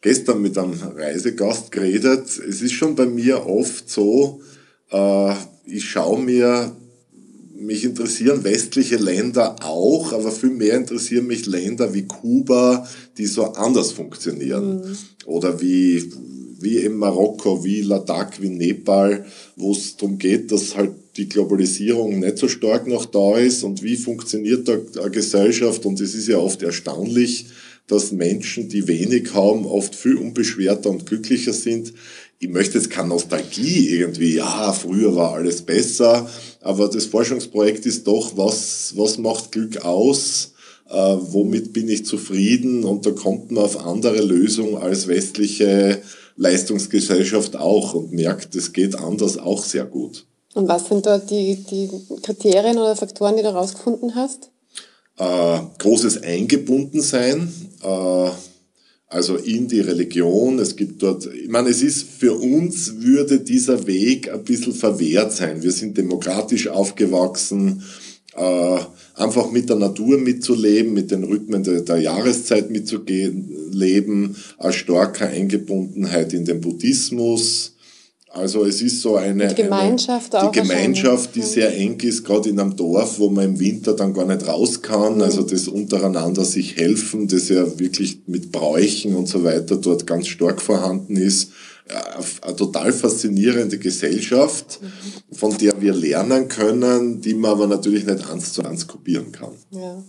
gestern 0.00 0.40
mit 0.40 0.56
einem 0.56 0.80
Reisegast 0.96 1.72
geredet. 1.72 2.26
Es 2.26 2.62
ist 2.62 2.72
schon 2.72 2.94
bei 2.94 3.06
mir 3.06 3.46
oft 3.46 3.90
so, 3.90 4.40
äh, 4.90 5.34
ich 5.66 5.84
schaue 5.84 6.20
mir, 6.20 6.74
mich 7.64 7.84
interessieren 7.84 8.44
westliche 8.44 8.96
Länder 8.96 9.56
auch, 9.62 10.12
aber 10.12 10.30
viel 10.30 10.50
mehr 10.50 10.76
interessieren 10.76 11.26
mich 11.26 11.46
Länder 11.46 11.94
wie 11.94 12.06
Kuba, 12.06 12.88
die 13.18 13.26
so 13.26 13.44
anders 13.44 13.92
funktionieren. 13.92 14.76
Mhm. 14.76 14.96
Oder 15.26 15.60
wie, 15.60 16.12
wie 16.60 16.78
in 16.78 16.96
Marokko, 16.96 17.64
wie 17.64 17.82
Ladakh, 17.82 18.40
wie 18.40 18.50
Nepal, 18.50 19.24
wo 19.56 19.72
es 19.72 19.96
darum 19.96 20.18
geht, 20.18 20.50
dass 20.52 20.76
halt 20.76 20.92
die 21.16 21.28
Globalisierung 21.28 22.20
nicht 22.20 22.38
so 22.38 22.48
stark 22.48 22.86
noch 22.86 23.04
da 23.04 23.38
ist 23.38 23.62
und 23.64 23.82
wie 23.82 23.96
funktioniert 23.96 24.68
da 24.68 24.78
eine 25.00 25.10
Gesellschaft 25.10 25.84
und 25.84 26.00
es 26.00 26.14
ist 26.14 26.28
ja 26.28 26.38
oft 26.38 26.62
erstaunlich, 26.62 27.46
dass 27.86 28.12
Menschen, 28.12 28.68
die 28.68 28.86
wenig 28.88 29.34
haben, 29.34 29.66
oft 29.66 29.94
viel 29.94 30.16
unbeschwerter 30.16 30.88
und 30.88 31.04
glücklicher 31.04 31.52
sind. 31.52 31.92
Ich 32.42 32.48
möchte 32.48 32.76
jetzt 32.76 32.90
keine 32.90 33.10
Nostalgie 33.10 33.88
irgendwie, 33.90 34.34
ja, 34.34 34.72
früher 34.72 35.14
war 35.14 35.34
alles 35.34 35.62
besser, 35.62 36.28
aber 36.60 36.88
das 36.88 37.06
Forschungsprojekt 37.06 37.86
ist 37.86 38.04
doch, 38.08 38.36
was, 38.36 38.94
was 38.96 39.16
macht 39.16 39.52
Glück 39.52 39.84
aus? 39.84 40.52
Äh, 40.90 41.16
womit 41.20 41.72
bin 41.72 41.88
ich 41.88 42.04
zufrieden? 42.04 42.82
Und 42.82 43.06
da 43.06 43.12
kommt 43.12 43.52
man 43.52 43.62
auf 43.62 43.86
andere 43.86 44.20
Lösungen 44.20 44.76
als 44.76 45.06
westliche 45.06 46.02
Leistungsgesellschaft 46.34 47.54
auch 47.54 47.94
und 47.94 48.10
merkt, 48.10 48.56
es 48.56 48.72
geht 48.72 48.96
anders 48.96 49.38
auch 49.38 49.62
sehr 49.62 49.84
gut. 49.84 50.26
Und 50.54 50.66
was 50.66 50.88
sind 50.88 51.06
da 51.06 51.18
die, 51.18 51.62
die 51.62 51.88
Kriterien 52.22 52.76
oder 52.76 52.96
Faktoren, 52.96 53.36
die 53.36 53.42
du 53.42 53.50
herausgefunden 53.50 54.16
hast? 54.16 54.50
Äh, 55.16 55.60
großes 55.78 56.24
Eingebundensein, 56.24 57.52
äh, 57.84 58.30
also 59.12 59.36
in 59.36 59.68
die 59.68 59.80
Religion. 59.80 60.58
Es 60.58 60.74
gibt 60.74 61.02
dort, 61.02 61.26
ich 61.26 61.48
meine, 61.48 61.68
es 61.68 61.82
ist 61.82 62.08
für 62.08 62.34
uns 62.34 63.00
würde 63.00 63.40
dieser 63.40 63.86
Weg 63.86 64.32
ein 64.32 64.42
bisschen 64.42 64.72
verwehrt 64.72 65.32
sein. 65.32 65.62
Wir 65.62 65.72
sind 65.72 65.98
demokratisch 65.98 66.68
aufgewachsen, 66.68 67.82
äh, 68.34 68.78
einfach 69.14 69.50
mit 69.52 69.68
der 69.68 69.76
Natur 69.76 70.18
mitzuleben, 70.18 70.94
mit 70.94 71.10
den 71.10 71.24
Rhythmen 71.24 71.62
der, 71.62 71.82
der 71.82 71.98
Jahreszeit 71.98 72.70
mitzuleben, 72.70 74.34
eine 74.58 74.72
starke 74.72 75.26
Eingebundenheit 75.26 76.32
in 76.32 76.46
den 76.46 76.60
Buddhismus, 76.62 77.71
also 78.34 78.64
es 78.64 78.80
ist 78.80 79.02
so 79.02 79.16
eine 79.16 79.48
die 79.48 79.62
Gemeinschaft, 79.62 80.34
eine, 80.34 80.50
die, 80.50 80.60
Gemeinschaft 80.60 81.34
die 81.34 81.42
sehr 81.42 81.76
eng 81.76 82.00
ist, 82.00 82.24
gerade 82.24 82.48
in 82.48 82.58
einem 82.58 82.74
Dorf, 82.74 83.18
wo 83.18 83.28
man 83.28 83.44
im 83.44 83.60
Winter 83.60 83.92
dann 83.92 84.14
gar 84.14 84.24
nicht 84.24 84.46
raus 84.46 84.80
kann. 84.80 85.16
Mhm. 85.16 85.22
Also 85.22 85.42
das 85.42 85.68
untereinander 85.68 86.44
sich 86.44 86.76
helfen, 86.76 87.28
das 87.28 87.50
ja 87.50 87.78
wirklich 87.78 88.20
mit 88.26 88.50
Bräuchen 88.50 89.14
und 89.16 89.28
so 89.28 89.44
weiter 89.44 89.76
dort 89.76 90.06
ganz 90.06 90.28
stark 90.28 90.62
vorhanden 90.62 91.16
ist. 91.16 91.52
Eine 92.40 92.56
total 92.56 92.92
faszinierende 92.92 93.76
Gesellschaft, 93.76 94.80
mhm. 94.80 95.36
von 95.36 95.58
der 95.58 95.80
wir 95.82 95.92
lernen 95.92 96.48
können, 96.48 97.20
die 97.20 97.34
man 97.34 97.50
aber 97.50 97.66
natürlich 97.66 98.06
nicht 98.06 98.30
eins 98.30 98.54
zu 98.54 98.62
eins 98.62 98.86
kopieren 98.86 99.30
kann. 99.32 99.52
Ja. 99.70 100.02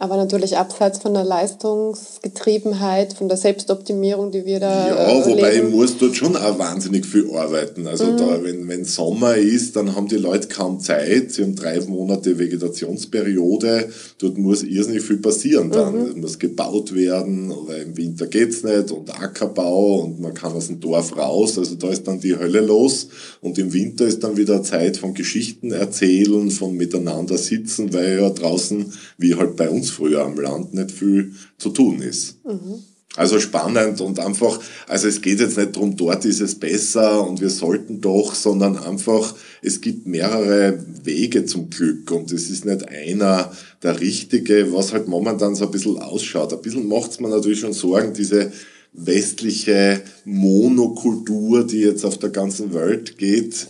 Aber 0.00 0.16
natürlich 0.16 0.56
abseits 0.56 0.98
von 0.98 1.12
der 1.12 1.24
Leistungsgetriebenheit, 1.24 3.14
von 3.14 3.26
der 3.28 3.36
Selbstoptimierung, 3.36 4.30
die 4.30 4.46
wir 4.46 4.60
da. 4.60 4.86
Ja, 4.86 5.08
äh, 5.08 5.26
wobei 5.26 5.56
ich 5.56 5.64
muss 5.64 5.98
dort 5.98 6.14
schon 6.14 6.36
auch 6.36 6.56
wahnsinnig 6.56 7.04
viel 7.04 7.28
arbeiten. 7.34 7.88
Also 7.88 8.04
mhm. 8.04 8.16
da, 8.16 8.44
wenn, 8.44 8.68
wenn 8.68 8.84
Sommer 8.84 9.34
ist, 9.34 9.74
dann 9.74 9.96
haben 9.96 10.06
die 10.06 10.14
Leute 10.14 10.46
kaum 10.46 10.78
Zeit. 10.78 11.32
Sie 11.32 11.42
haben 11.42 11.56
drei 11.56 11.80
Monate 11.80 12.38
Vegetationsperiode. 12.38 13.88
Dort 14.18 14.38
muss 14.38 14.62
irrsinnig 14.62 15.02
viel 15.02 15.16
passieren 15.16 15.72
dann. 15.72 15.96
Mhm. 15.96 16.10
Es 16.10 16.16
muss 16.16 16.38
gebaut 16.38 16.94
werden, 16.94 17.52
weil 17.66 17.82
im 17.82 17.96
Winter 17.96 18.28
geht's 18.28 18.62
nicht 18.62 18.92
und 18.92 19.12
Ackerbau 19.12 20.02
und 20.02 20.20
man 20.20 20.32
kann 20.32 20.52
aus 20.52 20.68
dem 20.68 20.78
Dorf 20.78 21.16
raus. 21.16 21.58
Also 21.58 21.74
da 21.74 21.90
ist 21.90 22.06
dann 22.06 22.20
die 22.20 22.38
Hölle 22.38 22.60
los. 22.60 23.08
Und 23.40 23.58
im 23.58 23.72
Winter 23.72 24.06
ist 24.06 24.22
dann 24.22 24.36
wieder 24.36 24.62
Zeit 24.62 24.96
von 24.96 25.12
Geschichten 25.12 25.72
erzählen, 25.72 26.52
von 26.52 26.76
miteinander 26.76 27.36
sitzen, 27.36 27.92
weil 27.92 28.20
ja 28.20 28.30
draußen, 28.30 28.92
wie 29.16 29.34
halt 29.34 29.56
bei 29.56 29.68
uns 29.68 29.87
früher 29.90 30.24
am 30.24 30.38
Land 30.38 30.74
nicht 30.74 30.90
viel 30.90 31.34
zu 31.58 31.70
tun 31.70 32.00
ist. 32.00 32.44
Mhm. 32.44 32.82
Also 33.16 33.40
spannend 33.40 34.00
und 34.00 34.20
einfach, 34.20 34.60
also 34.86 35.08
es 35.08 35.20
geht 35.22 35.40
jetzt 35.40 35.56
nicht 35.56 35.74
darum, 35.74 35.96
dort 35.96 36.24
ist 36.24 36.40
es 36.40 36.54
besser 36.54 37.26
und 37.26 37.40
wir 37.40 37.50
sollten 37.50 38.00
doch, 38.00 38.34
sondern 38.34 38.78
einfach, 38.78 39.34
es 39.60 39.80
gibt 39.80 40.06
mehrere 40.06 40.78
Wege 41.02 41.44
zum 41.44 41.68
Glück 41.68 42.10
und 42.12 42.30
es 42.30 42.48
ist 42.48 42.64
nicht 42.64 42.86
einer 42.88 43.50
der 43.82 43.98
richtige, 43.98 44.72
was 44.72 44.92
halt 44.92 45.08
momentan 45.08 45.56
so 45.56 45.64
ein 45.64 45.70
bisschen 45.72 45.98
ausschaut. 45.98 46.52
Ein 46.52 46.62
bisschen 46.62 46.86
macht 46.86 47.10
es 47.10 47.18
mir 47.18 47.28
natürlich 47.28 47.60
schon 47.60 47.72
Sorgen, 47.72 48.12
diese 48.12 48.52
westliche 48.92 50.02
Monokultur, 50.24 51.66
die 51.66 51.80
jetzt 51.80 52.04
auf 52.04 52.18
der 52.18 52.30
ganzen 52.30 52.74
Welt 52.74 53.18
geht, 53.18 53.66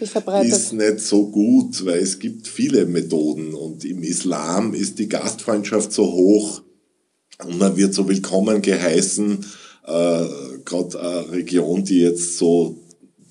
ist 0.49 0.73
nicht 0.73 1.01
so 1.01 1.27
gut, 1.29 1.85
weil 1.85 1.99
es 1.99 2.19
gibt 2.19 2.49
viele 2.49 2.87
Methoden 2.87 3.55
und 3.55 3.85
im 3.85 4.03
Islam 4.03 4.75
ist 4.75 4.99
die 4.99 5.09
Gastfreundschaft 5.09 5.93
so 5.93 6.07
hoch 6.07 6.63
und 7.45 7.59
man 7.59 7.77
wird 7.77 7.95
so 7.95 8.09
willkommen 8.09 8.63
geheißen, 8.63 9.45
äh, 9.87 10.25
gerade 10.65 11.01
eine 11.01 11.33
Region, 11.33 11.85
die 11.85 12.01
jetzt 12.01 12.39
so 12.39 12.79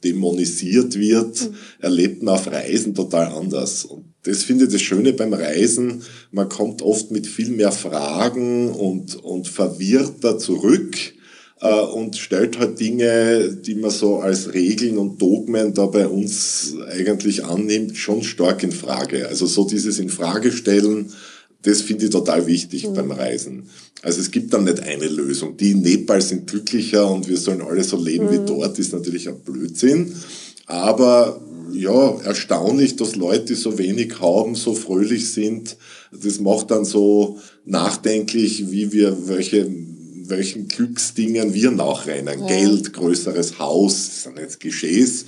dämonisiert 0.04 0.98
wird, 0.98 1.42
mhm. 1.42 1.56
erlebt 1.80 2.24
man 2.24 2.36
auf 2.36 2.48
Reisen 2.48 2.94
total 2.94 3.28
anders. 3.28 3.86
Und 3.86 4.14
das 4.24 4.44
finde 4.44 4.66
ich 4.66 4.72
das 4.72 4.82
Schöne 4.82 5.14
beim 5.14 5.34
Reisen. 5.34 6.04
Man 6.32 6.50
kommt 6.50 6.82
oft 6.82 7.12
mit 7.12 7.26
viel 7.28 7.50
mehr 7.50 7.72
Fragen 7.72 8.70
und, 8.70 9.16
und 9.16 9.48
verwirrter 9.48 10.38
zurück 10.38 10.96
äh, 11.62 11.80
und 11.82 12.18
stellt 12.18 12.60
halt 12.60 12.80
Dinge, 12.80 13.50
die 13.54 13.76
man 13.76 13.92
so 13.92 14.18
als 14.18 14.54
Regeln 14.54 14.98
und 14.98 15.22
Dogmen 15.22 15.74
da 15.74 15.86
bei 15.88 16.08
uns 16.08 16.76
eigentlich 16.90 17.44
annimmt, 17.44 17.98
schon 17.98 18.24
stark 18.24 18.64
in 18.64 18.72
Frage. 18.72 19.28
Also 19.28 19.46
so 19.46 19.68
dieses 19.68 20.00
in 20.00 20.10
Frage 20.10 20.52
stellen, 20.52 21.12
das 21.64 21.82
finde 21.82 22.06
ich 22.06 22.12
total 22.12 22.48
wichtig 22.48 22.88
mhm. 22.88 22.94
beim 22.94 23.12
Reisen. 23.12 23.70
Also 24.04 24.22
es 24.22 24.32
gibt 24.32 24.54
dann 24.54 24.64
nicht 24.66 24.82
eine 24.82 25.08
Lösung. 25.08 25.58
Die 25.58 25.72
in 25.72 25.82
Nepal 25.82 26.22
sind 26.22 26.48
glücklicher 26.48 27.10
und 27.10 27.28
wir 27.28 27.38
sollen 27.38 27.62
alle 27.62 27.84
so 27.84 27.98
leben 27.98 28.28
mhm. 28.28 28.32
wie 28.32 28.46
dort, 28.46 28.78
ist 28.80 28.94
natürlich 28.94 29.28
ein 29.28 29.40
Blödsinn. 29.40 30.14
Aber 30.68 31.42
ja, 31.74 32.20
erstaunlich, 32.22 32.96
dass 32.96 33.16
Leute, 33.16 33.46
die 33.46 33.56
so 33.56 33.78
wenig 33.78 34.20
haben, 34.20 34.56
so 34.56 34.74
fröhlich 34.74 35.32
sind. 35.32 35.78
Das 36.12 36.40
macht 36.40 36.72
dann 36.72 36.86
so 36.86 37.40
nachdenklich, 37.66 38.72
wie 38.72 38.92
wir 38.92 39.28
welche 39.28 39.70
welchen 40.30 40.68
Glücksdingen 40.68 41.54
wir 41.54 41.72
nachrennen. 41.72 42.42
Ja. 42.42 42.48
Geld, 42.48 42.94
größeres 42.94 43.60
Haus, 43.60 43.94
das 44.08 44.24
sind 44.24 44.40
jetzt 44.40 44.60
Geschehs. 44.60 45.26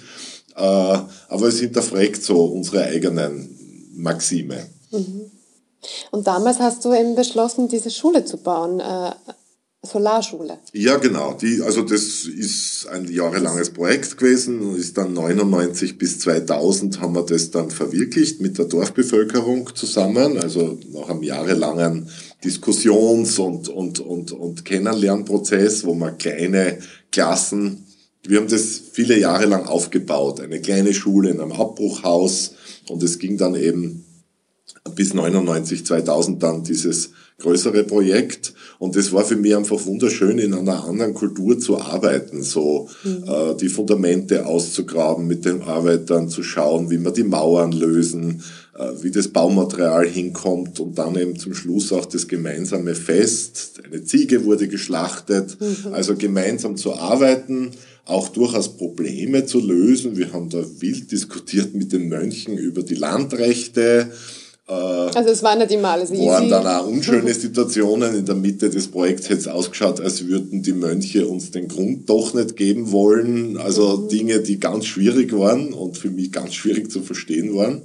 Äh, 0.56 0.62
aber 0.62 1.48
es 1.48 1.60
hinterfragt 1.60 2.22
so 2.22 2.46
unsere 2.46 2.84
eigenen 2.84 3.56
Maxime. 3.96 4.68
Mhm. 4.91 5.32
Und 6.12 6.27
damals 6.27 6.60
hast 6.60 6.84
du 6.84 6.94
eben 6.94 7.15
beschlossen, 7.15 7.70
diese 7.70 7.89
Schule 7.89 8.25
zu 8.25 8.38
bauen. 8.38 8.79
Äh, 8.79 9.12
Solarschule. 9.82 10.60
Ja, 10.74 10.98
genau. 10.98 11.34
Die, 11.34 11.62
also 11.62 11.84
das 11.84 12.25
ist 12.25 12.86
ein 12.88 13.10
jahrelanges 13.10 13.70
Projekt 13.70 14.18
gewesen 14.18 14.60
und 14.62 14.75
ist 14.75 14.98
dann 14.98 15.13
99 15.13 15.98
bis 15.98 16.20
2000 16.20 17.00
haben 17.00 17.15
wir 17.15 17.25
das 17.25 17.51
dann 17.51 17.72
verwirklicht 17.72 18.41
mit 18.41 18.58
der 18.58 18.65
Dorfbevölkerung 18.65 19.74
zusammen. 19.75 20.38
Also 20.38 20.77
nach 20.91 21.08
einem 21.08 21.24
jahrelangen 21.24 22.10
Diskussions- 22.43 23.38
und, 23.39 23.69
und, 23.69 24.00
und, 24.00 24.31
und 24.31 24.65
Kennenlernprozess, 24.65 25.84
wo 25.84 25.93
man 25.93 26.17
kleine 26.17 26.79
Klassen, 27.12 27.86
wir 28.24 28.39
haben 28.39 28.48
das 28.48 28.81
viele 28.91 29.17
Jahre 29.17 29.46
lang 29.46 29.65
aufgebaut. 29.65 30.39
Eine 30.39 30.62
kleine 30.62 30.93
Schule 30.93 31.29
in 31.29 31.39
einem 31.39 31.53
Abbruchhaus 31.53 32.53
und 32.89 33.01
es 33.01 33.17
ging 33.17 33.38
dann 33.38 33.55
eben 33.55 34.05
bis 34.96 35.13
99, 35.13 35.86
2000 35.86 36.43
dann 36.43 36.63
dieses 36.63 37.12
größere 37.39 37.84
Projekt. 37.86 38.53
Und 38.77 38.96
das 38.96 39.13
war 39.13 39.25
für 39.25 39.36
mich 39.36 39.55
einfach 39.55 39.86
wunderschön, 39.86 40.39
in 40.39 40.53
einer 40.53 40.84
anderen 40.84 41.13
Kultur 41.13 41.60
zu 41.60 41.79
arbeiten, 41.79 42.43
so 42.43 42.89
mhm. 43.03 43.24
äh, 43.25 43.55
die 43.55 43.69
Fundamente 43.69 44.46
auszugraben, 44.46 45.25
mit 45.25 45.46
den 45.46 45.62
Arbeitern 45.62 46.29
zu 46.29 46.43
schauen, 46.43 46.89
wie 46.89 47.00
wir 47.00 47.12
die 47.12 47.24
Mauern 47.24 47.72
lösen, 47.72 48.43
wie 49.02 49.12
das 49.12 49.28
Baumaterial 49.28 50.08
hinkommt 50.08 50.80
und 50.80 50.98
dann 50.98 51.16
eben 51.16 51.38
zum 51.38 51.54
Schluss 51.54 51.92
auch 51.92 52.06
das 52.06 52.28
gemeinsame 52.28 52.96
Fest. 52.96 53.82
Eine 53.86 54.04
Ziege 54.04 54.46
wurde 54.46 54.68
geschlachtet, 54.68 55.58
mhm. 55.60 55.94
also 55.94 56.16
gemeinsam 56.16 56.78
zu 56.78 56.94
arbeiten 56.94 57.72
auch 58.06 58.30
durchaus 58.30 58.76
Probleme 58.76 59.46
zu 59.46 59.60
lösen. 59.60 60.18
Wir 60.18 60.34
haben 60.34 60.50
da 60.50 60.64
wild 60.80 61.12
diskutiert 61.12 61.76
mit 61.76 61.94
den 61.94 62.10
Mönchen 62.10 62.58
über 62.58 62.82
die 62.82 62.96
Landrechte, 62.96 64.10
äh, 64.70 64.72
also 64.72 65.30
es 65.30 65.42
war 65.42 65.56
nicht 65.56 65.72
immer 65.72 65.90
alles 65.90 66.12
easy. 66.12 66.26
Waren 66.26 66.50
dann 66.50 66.68
auch 66.68 66.88
unschöne 66.88 67.34
Situationen. 67.34 68.16
In 68.16 68.26
der 68.26 68.36
Mitte 68.36 68.70
des 68.70 68.88
Projekts 68.88 69.30
hätte 69.30 69.42
es 69.42 69.48
ausgeschaut, 69.48 70.00
als 70.00 70.28
würden 70.28 70.62
die 70.62 70.74
Mönche 70.74 71.28
uns 71.28 71.52
den 71.52 71.68
Grund 71.68 72.10
doch 72.10 72.34
nicht 72.34 72.56
geben 72.56 72.92
wollen. 72.92 73.58
Also 73.58 73.98
mhm. 73.98 74.10
Dinge, 74.10 74.40
die 74.40 74.60
ganz 74.60 74.86
schwierig 74.86 75.34
waren 75.34 75.74
und 75.74 75.98
für 75.98 76.12
mich 76.12 76.32
ganz 76.32 76.54
schwierig 76.54 76.92
zu 76.92 77.02
verstehen 77.02 77.56
waren. 77.56 77.82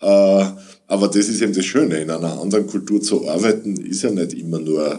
Äh, 0.00 0.44
Aber 0.90 1.08
das 1.08 1.28
ist 1.28 1.42
eben 1.42 1.52
das 1.52 1.66
Schöne, 1.66 2.00
in 2.00 2.10
einer 2.10 2.40
anderen 2.40 2.66
Kultur 2.66 3.02
zu 3.02 3.28
arbeiten, 3.28 3.76
ist 3.76 4.02
ja 4.02 4.10
nicht 4.10 4.32
immer 4.32 4.58
nur 4.58 4.98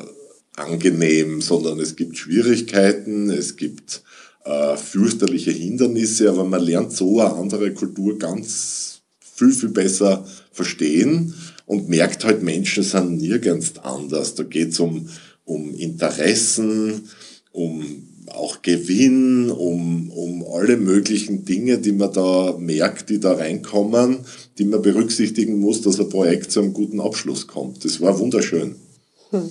angenehm, 0.55 1.41
sondern 1.41 1.79
es 1.79 1.95
gibt 1.95 2.15
Schwierigkeiten, 2.17 3.31
es 3.31 3.55
gibt 3.57 4.03
äh, 4.45 4.77
fürchterliche 4.77 5.51
Hindernisse, 5.51 6.29
aber 6.29 6.43
man 6.43 6.61
lernt 6.61 6.91
so 6.93 7.19
eine 7.19 7.33
andere 7.33 7.73
Kultur 7.73 8.19
ganz 8.19 9.01
viel, 9.19 9.51
viel 9.51 9.69
besser 9.69 10.25
verstehen 10.51 11.33
und 11.65 11.89
merkt 11.89 12.23
halt, 12.23 12.43
Menschen 12.43 12.83
sind 12.83 13.17
nirgends 13.17 13.79
anders. 13.81 14.35
Da 14.35 14.43
geht's 14.43 14.79
um, 14.79 15.09
um 15.43 15.73
Interessen, 15.73 17.09
um 17.51 18.08
auch 18.36 18.62
Gewinn, 18.62 19.51
um, 19.51 20.12
um 20.12 20.45
alle 20.51 20.77
möglichen 20.77 21.45
Dinge, 21.45 21.77
die 21.77 21.91
man 21.91 22.13
da 22.13 22.55
merkt, 22.57 23.09
die 23.09 23.19
da 23.19 23.33
reinkommen, 23.33 24.19
die 24.57 24.65
man 24.65 24.81
berücksichtigen 24.81 25.59
muss, 25.59 25.81
dass 25.81 26.00
ein 26.00 26.09
Projekt 26.09 26.51
zu 26.51 26.62
einem 26.62 26.74
guten 26.74 27.00
Abschluss 27.00 27.48
kommt. 27.48 27.83
Das 27.86 28.01
war 28.01 28.19
wunderschön. 28.19 28.75
Hm. 29.31 29.50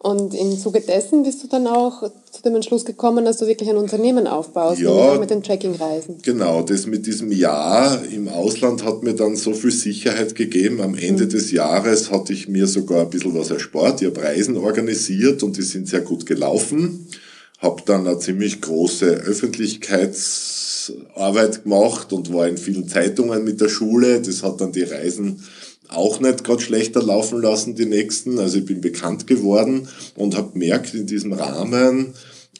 Und 0.00 0.32
im 0.32 0.56
Zuge 0.56 0.80
dessen 0.80 1.24
bist 1.24 1.42
du 1.42 1.48
dann 1.48 1.66
auch 1.66 2.02
zu 2.30 2.42
dem 2.44 2.54
Entschluss 2.54 2.84
gekommen, 2.84 3.24
dass 3.24 3.38
du 3.38 3.48
wirklich 3.48 3.68
ein 3.68 3.76
Unternehmen 3.76 4.28
aufbaust, 4.28 4.80
ja, 4.80 5.18
mit 5.18 5.30
den 5.30 5.42
Trekkingreisen. 5.42 6.18
Genau, 6.22 6.62
das 6.62 6.86
mit 6.86 7.04
diesem 7.04 7.32
Jahr 7.32 8.04
im 8.04 8.28
Ausland 8.28 8.84
hat 8.84 9.02
mir 9.02 9.14
dann 9.14 9.34
so 9.34 9.52
viel 9.54 9.72
Sicherheit 9.72 10.36
gegeben. 10.36 10.80
Am 10.80 10.94
Ende 10.94 11.24
mhm. 11.24 11.30
des 11.30 11.50
Jahres 11.50 12.12
hatte 12.12 12.32
ich 12.32 12.46
mir 12.46 12.68
sogar 12.68 13.02
ein 13.02 13.10
bisschen 13.10 13.36
was 13.36 13.50
erspart. 13.50 14.00
Ich 14.00 14.06
habe 14.06 14.22
Reisen 14.22 14.56
organisiert 14.56 15.42
und 15.42 15.56
die 15.56 15.62
sind 15.62 15.88
sehr 15.88 16.02
gut 16.02 16.26
gelaufen 16.26 17.08
habe 17.58 17.82
dann 17.84 18.06
eine 18.06 18.18
ziemlich 18.18 18.60
große 18.60 19.06
Öffentlichkeitsarbeit 19.06 21.64
gemacht 21.64 22.12
und 22.12 22.32
war 22.32 22.46
in 22.48 22.56
vielen 22.56 22.88
Zeitungen 22.88 23.44
mit 23.44 23.60
der 23.60 23.68
Schule. 23.68 24.22
Das 24.22 24.42
hat 24.42 24.60
dann 24.60 24.72
die 24.72 24.84
Reisen 24.84 25.44
auch 25.88 26.20
nicht 26.20 26.44
gerade 26.44 26.62
schlechter 26.62 27.02
laufen 27.02 27.42
lassen, 27.42 27.74
die 27.74 27.86
nächsten. 27.86 28.38
Also 28.38 28.58
ich 28.58 28.64
bin 28.64 28.80
bekannt 28.80 29.26
geworden 29.26 29.88
und 30.14 30.36
habe 30.36 30.52
gemerkt, 30.52 30.94
in 30.94 31.06
diesem 31.06 31.32
Rahmen 31.32 32.14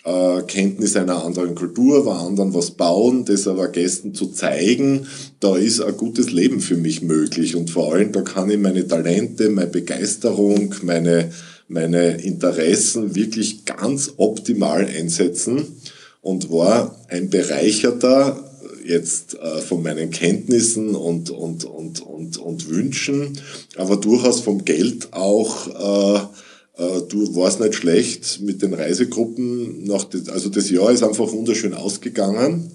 äh, 0.04 0.42
Kenntnis 0.42 0.96
einer 0.96 1.24
anderen 1.24 1.54
Kultur, 1.54 2.04
war 2.06 2.20
anderen 2.20 2.54
was 2.54 2.72
bauen, 2.72 3.24
das 3.24 3.46
aber 3.46 3.68
Gästen 3.68 4.14
zu 4.14 4.26
zeigen, 4.28 5.06
da 5.40 5.56
ist 5.56 5.80
ein 5.80 5.96
gutes 5.96 6.32
Leben 6.32 6.60
für 6.60 6.76
mich 6.76 7.02
möglich. 7.02 7.54
Und 7.54 7.70
vor 7.70 7.94
allem, 7.94 8.10
da 8.12 8.22
kann 8.22 8.50
ich 8.50 8.58
meine 8.58 8.88
Talente, 8.88 9.50
meine 9.50 9.68
Begeisterung, 9.68 10.74
meine 10.82 11.30
meine 11.68 12.22
Interessen 12.22 13.14
wirklich 13.14 13.64
ganz 13.64 14.14
optimal 14.16 14.87
einsetzen 14.87 15.80
und 16.22 16.50
war 16.50 16.98
ein 17.08 17.30
bereicherter 17.30 18.44
jetzt 18.84 19.34
äh, 19.34 19.60
von 19.60 19.82
meinen 19.82 20.10
Kenntnissen 20.10 20.94
und, 20.94 21.30
und, 21.30 21.64
und, 21.64 22.00
und, 22.00 22.38
und 22.38 22.68
Wünschen, 22.70 23.38
aber 23.76 23.96
durchaus 23.96 24.40
vom 24.40 24.64
Geld 24.64 25.12
auch, 25.12 25.68
äh, 25.68 26.82
äh, 26.82 27.02
du 27.08 27.37
warst 27.37 27.60
nicht 27.60 27.75
schlecht 27.75 28.40
mit 28.40 28.62
den 28.62 28.72
Reisegruppen. 28.72 29.84
Nach 29.84 30.04
des, 30.04 30.28
also 30.28 30.48
das 30.48 30.70
Jahr 30.70 30.90
ist 30.90 31.02
einfach 31.02 31.30
wunderschön 31.32 31.75
ausgegangen. 31.75 32.70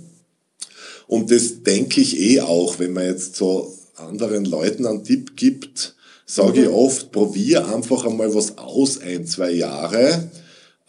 Und 1.07 1.31
das 1.31 1.63
denke 1.63 2.01
ich 2.01 2.19
eh 2.19 2.41
auch, 2.41 2.79
wenn 2.79 2.93
man 2.93 3.05
jetzt 3.05 3.35
so 3.35 3.75
anderen 3.95 4.45
Leuten 4.45 4.85
einen 4.85 5.03
Tipp 5.03 5.35
gibt, 5.35 5.95
sage 6.25 6.63
ich 6.63 6.69
oft, 6.69 7.11
probier 7.11 7.67
einfach 7.67 8.05
einmal 8.05 8.33
was 8.33 8.57
aus, 8.57 8.99
ein, 9.01 9.25
zwei 9.25 9.51
Jahre. 9.51 10.29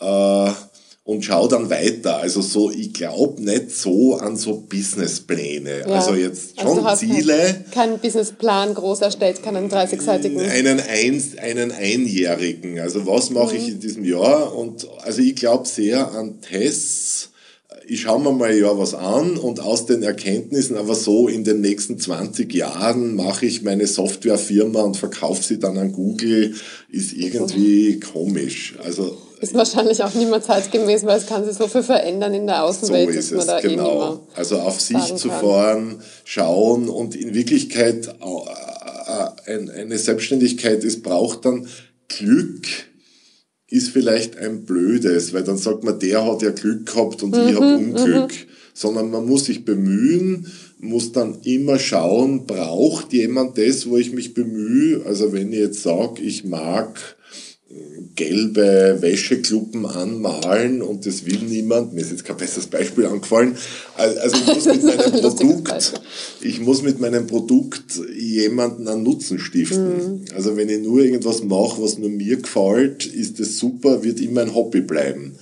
Äh, 0.01 0.51
und 1.05 1.23
schau 1.23 1.47
dann 1.47 1.69
weiter. 1.69 2.17
Also 2.17 2.41
so, 2.41 2.71
ich 2.71 2.95
glaube 2.95 3.43
nicht 3.43 3.71
so 3.71 4.17
an 4.17 4.37
so 4.37 4.65
Businesspläne. 4.69 5.81
Ja. 5.81 5.87
Also 5.87 6.15
jetzt 6.15 6.59
also 6.59 6.77
schon 6.77 6.87
also 6.87 7.07
Ziele. 7.07 7.37
Keinen 7.37 7.71
kein 7.71 7.99
Businessplan 7.99 8.75
groß 8.75 9.03
erstellt, 9.03 9.43
keinen 9.43 9.71
30-seitigen. 9.71 10.41
Einen, 10.41 10.81
ein, 10.81 11.23
einen 11.43 11.73
einjährigen. 11.73 12.81
Also 12.81 13.07
was 13.07 13.29
mache 13.31 13.55
mhm. 13.55 13.61
ich 13.61 13.69
in 13.69 13.81
diesem 13.81 14.05
Jahr? 14.05 14.57
Und 14.57 14.89
also 15.03 15.21
ich 15.21 15.37
glaube 15.37 15.69
sehr 15.69 16.11
an 16.13 16.41
Tests 16.41 17.31
ich 17.87 18.03
schaue 18.03 18.21
mir 18.23 18.33
mal 18.33 18.57
ja 18.57 18.77
was 18.79 18.95
an 18.95 19.37
und 19.37 19.61
aus 19.61 19.87
den 19.87 20.03
Erkenntnissen, 20.03 20.77
aber 20.77 20.95
so 20.95 21.29
in 21.29 21.45
den 21.45 21.61
nächsten 21.61 21.99
20 21.99 22.53
Jahren 22.55 23.15
mache 23.15 23.47
ich 23.47 23.63
meine 23.63 23.87
Softwarefirma 23.87 24.81
und 24.81 24.97
verkaufe 24.97 25.43
sie 25.43 25.59
dann 25.59 25.77
an 25.79 25.93
Google, 25.93 26.55
ist 26.91 27.13
irgendwie 27.13 28.01
komisch. 28.01 28.75
Also 28.83 29.17
ist 29.41 29.55
wahrscheinlich 29.55 30.03
auch 30.03 30.15
nicht 30.15 30.31
mehr 30.31 30.43
zeitgemäß, 30.43 31.05
weil 31.05 31.19
es 31.19 31.27
kann 31.27 31.45
sich 31.45 31.57
so 31.57 31.67
viel 31.69 31.83
verändern 31.83 32.33
in 32.33 32.47
der 32.47 32.65
Außenwelt, 32.65 33.13
so 33.13 33.19
ist 33.19 33.33
es, 33.33 33.47
da 33.47 33.59
eh 33.59 33.63
genau. 33.63 34.15
eh 34.15 34.39
Also 34.39 34.59
auf 34.59 34.81
sich 34.81 35.15
zu 35.17 35.29
fahren, 35.29 36.01
schauen 36.25 36.89
und 36.89 37.15
in 37.15 37.35
Wirklichkeit 37.35 38.09
äh, 38.09 39.53
äh, 39.53 39.81
eine 39.81 39.99
Selbstständigkeit, 39.99 40.83
es 40.83 41.03
braucht 41.03 41.45
dann 41.45 41.69
Glück, 42.09 42.67
ist 43.75 43.89
vielleicht 43.89 44.39
ein 44.39 44.65
blödes, 44.65 45.33
weil 45.33 45.43
dann 45.43 45.57
sagt 45.57 45.83
man, 45.83 45.99
der 45.99 46.25
hat 46.25 46.43
ja 46.43 46.51
Glück 46.51 46.87
gehabt 46.87 47.25
und 47.25 47.35
mhm, 47.35 47.49
ich 47.49 47.57
habe 47.57 47.77
Unglück. 47.77 48.31
Mhm. 48.31 48.51
Sondern 48.73 49.11
man 49.11 49.27
muss 49.27 49.47
sich 49.47 49.65
bemühen, 49.65 50.47
muss 50.79 51.13
dann 51.13 51.39
immer 51.43 51.79
schauen, 51.79 52.47
braucht 52.47 53.13
jemand 53.13 53.59
das, 53.59 53.89
wo 53.89 53.97
ich 53.97 54.13
mich 54.13 54.35
bemühe? 54.35 55.05
Also 55.07 55.33
wenn 55.33 55.53
ich 55.53 55.59
jetzt 55.59 55.83
sage, 55.83 56.23
ich 56.23 56.45
mag 56.45 57.17
gelbe 58.17 58.99
Wäschekluppen 59.01 59.87
anmalen 59.87 60.83
und 60.83 61.07
das 61.07 61.27
will 61.27 61.39
niemand. 61.39 61.95
Mir 61.95 62.03
ist 62.03 62.11
jetzt 62.11 62.25
kein 62.25 62.37
besseres 62.37 62.67
Beispiel 62.67 63.07
angefallen. 63.07 63.57
Also 63.97 64.37
ich 64.37 64.47
muss 64.47 64.65
mit 64.67 64.83
meinem 64.85 65.21
Produkt, 65.21 65.93
ich 66.41 66.61
muss 66.61 66.83
mit 66.83 67.01
meinem 67.01 67.27
Produkt 67.27 68.01
jemanden 68.17 68.87
einen 68.89 69.03
Nutzen 69.03 69.39
stiften. 69.39 70.19
Mhm. 70.19 70.25
Also 70.35 70.57
wenn 70.57 70.69
ich 70.69 70.81
nur 70.81 71.01
irgendwas 71.01 71.43
mache, 71.43 71.83
was 71.83 71.99
nur 71.99 72.11
mir 72.11 72.37
gefällt, 72.37 73.07
ist 73.07 73.41
das 73.41 73.59
super, 73.59 74.05
wird 74.05 74.21
immer 74.21 74.43
ein 74.43 74.55
Hobby 74.55 74.81
bleiben. 74.81 75.37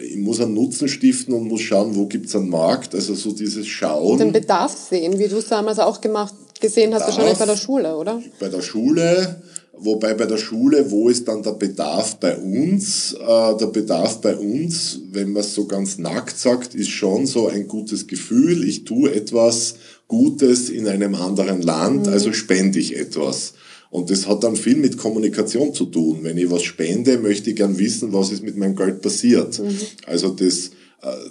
Ich 0.00 0.16
muss 0.16 0.40
einen 0.40 0.54
Nutzen 0.54 0.88
stiften 0.88 1.34
und 1.34 1.48
muss 1.48 1.60
schauen, 1.60 1.94
wo 1.96 2.06
gibt's 2.06 2.34
einen 2.34 2.50
Markt. 2.50 2.94
Also 2.94 3.14
so 3.14 3.32
dieses 3.32 3.66
Schauen. 3.66 4.18
Den 4.18 4.32
Bedarf 4.32 4.76
sehen, 4.76 5.18
wie 5.18 5.28
du 5.28 5.38
es 5.38 5.48
damals 5.48 5.78
auch 5.78 6.00
gemacht, 6.00 6.34
gesehen 6.60 6.94
hast, 6.94 7.02
wahrscheinlich 7.02 7.38
bei 7.38 7.46
der 7.46 7.56
Schule, 7.56 7.96
oder? 7.96 8.22
Bei 8.38 8.48
der 8.48 8.62
Schule 8.62 9.42
Wobei 9.80 10.14
bei 10.14 10.26
der 10.26 10.38
Schule, 10.38 10.90
wo 10.90 11.08
ist 11.08 11.28
dann 11.28 11.42
der 11.42 11.52
Bedarf 11.52 12.16
bei 12.16 12.36
uns? 12.36 13.14
Äh, 13.14 13.56
der 13.56 13.66
Bedarf 13.66 14.20
bei 14.20 14.36
uns, 14.36 15.00
wenn 15.12 15.32
man 15.32 15.42
es 15.42 15.54
so 15.54 15.66
ganz 15.66 15.98
nackt 15.98 16.38
sagt, 16.38 16.74
ist 16.74 16.90
schon 16.90 17.26
so 17.26 17.48
ein 17.48 17.68
gutes 17.68 18.06
Gefühl. 18.06 18.66
Ich 18.68 18.84
tue 18.84 19.14
etwas 19.14 19.76
Gutes 20.08 20.70
in 20.70 20.88
einem 20.88 21.14
anderen 21.14 21.62
Land, 21.62 22.06
mhm. 22.06 22.12
also 22.12 22.32
spende 22.32 22.78
ich 22.78 22.96
etwas. 22.96 23.54
Und 23.90 24.10
das 24.10 24.26
hat 24.26 24.44
dann 24.44 24.56
viel 24.56 24.76
mit 24.76 24.98
Kommunikation 24.98 25.72
zu 25.72 25.86
tun. 25.86 26.18
Wenn 26.22 26.36
ich 26.36 26.50
was 26.50 26.62
spende, 26.62 27.18
möchte 27.18 27.50
ich 27.50 27.56
gern 27.56 27.78
wissen, 27.78 28.12
was 28.12 28.32
ist 28.32 28.42
mit 28.42 28.56
meinem 28.56 28.76
Geld 28.76 29.00
passiert. 29.00 29.58
Mhm. 29.58 29.78
Also 30.06 30.28
das 30.30 30.70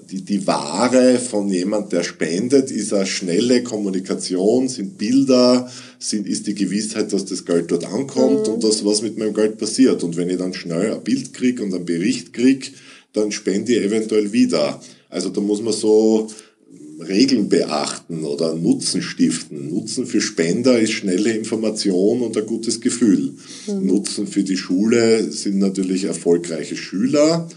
die, 0.10 0.22
die 0.22 0.48
Ware 0.48 1.20
von 1.20 1.50
jemand, 1.50 1.92
der 1.92 2.04
spendet, 2.04 2.72
ist 2.72 2.94
eine 2.94 3.06
schnelle 3.06 3.64
Kommunikation, 3.64 4.70
sind 4.70 4.98
Bilder, 4.98 5.70
sind, 6.00 6.26
ist 6.26 6.48
die 6.48 6.56
Gewissheit, 6.56 7.12
dass 7.12 7.26
das 7.26 7.44
Geld 7.44 7.70
dort 7.70 7.86
ankommt 7.86 8.48
mhm. 8.48 8.54
und 8.54 8.64
dass 8.64 8.86
was 8.86 9.02
mit 9.02 9.18
meinem 9.18 9.34
Geld 9.34 9.58
passiert. 9.58 10.04
Und 10.04 10.16
wenn 10.16 10.30
ich 10.30 10.38
dann 10.38 10.54
schnell 10.54 10.94
ein 10.94 11.04
Bild 11.04 11.34
krieg 11.34 11.60
und 11.60 11.74
einen 11.74 11.86
Bericht 11.86 12.32
krieg, 12.32 12.74
dann 13.12 13.32
spende 13.32 13.74
ich 13.74 13.84
eventuell 13.84 14.32
wieder. 14.32 14.82
Also 15.10 15.30
da 15.30 15.42
muss 15.42 15.62
man 15.62 15.74
so 15.74 16.30
Regeln 17.06 17.50
beachten 17.50 18.24
oder 18.24 18.56
Nutzen 18.56 19.02
stiften. 19.02 19.70
Nutzen 19.70 20.08
für 20.08 20.22
Spender 20.22 20.80
ist 20.80 20.94
schnelle 20.94 21.34
Information 21.34 22.22
und 22.22 22.38
ein 22.38 22.46
gutes 22.46 22.80
Gefühl. 22.80 23.34
Mhm. 23.68 23.86
Nutzen 23.86 24.28
für 24.28 24.44
die 24.44 24.58
Schule 24.58 25.30
sind 25.32 25.60
natürlich 25.60 26.06
erfolgreiche 26.06 26.78
Schüler. 26.78 27.50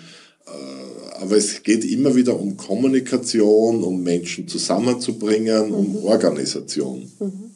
Äh, 0.52 1.22
aber 1.22 1.36
es 1.36 1.62
geht 1.62 1.84
immer 1.84 2.14
wieder 2.14 2.38
um 2.38 2.56
Kommunikation, 2.56 3.84
um 3.84 4.02
Menschen 4.02 4.48
zusammenzubringen, 4.48 5.68
mhm. 5.68 5.74
um 5.74 6.04
Organisation. 6.04 7.10
Mhm. 7.18 7.50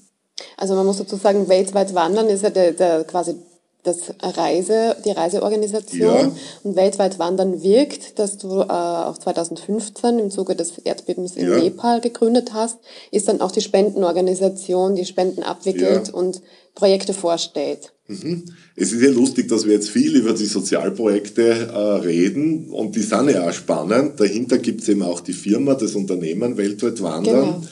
Also 0.57 0.74
man 0.74 0.87
muss 0.87 0.98
dazu 0.98 1.16
sagen, 1.16 1.48
weltweit 1.48 1.94
wandern 1.94 2.28
ist 2.28 2.42
ja 2.42 2.50
der, 2.50 2.72
der 2.72 3.04
quasi 3.04 3.37
das 3.85 4.14
Reise, 4.22 4.96
die 5.04 5.11
Reiseorganisation 5.11 6.00
ja. 6.00 6.33
und 6.62 6.74
weltweit 6.74 7.18
wandern 7.18 7.62
wirkt, 7.62 8.18
dass 8.18 8.38
du 8.38 8.62
äh, 8.62 8.64
auch 8.64 9.18
2015 9.18 10.18
im 10.18 10.30
Zuge 10.30 10.57
des 10.57 10.78
Erdbebens 10.78 11.37
in 11.37 11.50
ja. 11.50 11.59
Nepal 11.59 12.00
gegründet 12.00 12.54
hast, 12.54 12.78
ist 13.11 13.28
dann 13.28 13.42
auch 13.42 13.52
die 13.52 13.61
Spendenorganisation, 13.61 14.96
die 14.96 15.04
Spenden 15.04 15.42
abwickelt 15.42 16.09
ja. 16.09 16.14
und 16.14 16.40
Projekte 16.74 17.14
vorstellt. 17.14 17.92
Mhm. 18.08 18.44
Es 18.76 18.92
ist 18.92 19.00
ja 19.00 19.10
lustig, 19.10 19.48
dass 19.48 19.64
wir 19.64 19.74
jetzt 19.74 19.88
viel 19.88 20.16
über 20.16 20.32
die 20.34 20.46
Sozialprojekte 20.46 21.42
äh, 21.42 21.78
reden 22.04 22.68
und 22.70 22.96
die 22.96 23.02
sind 23.02 23.30
ja 23.30 23.48
auch 23.48 23.52
spannend. 23.52 24.20
Dahinter 24.20 24.58
gibt 24.58 24.82
es 24.82 24.88
eben 24.88 25.02
auch 25.02 25.20
die 25.20 25.32
Firma, 25.32 25.74
das 25.74 25.94
Unternehmen 25.94 26.56
weltweit 26.56 27.00
wandern. 27.02 27.60
Genau 27.60 27.62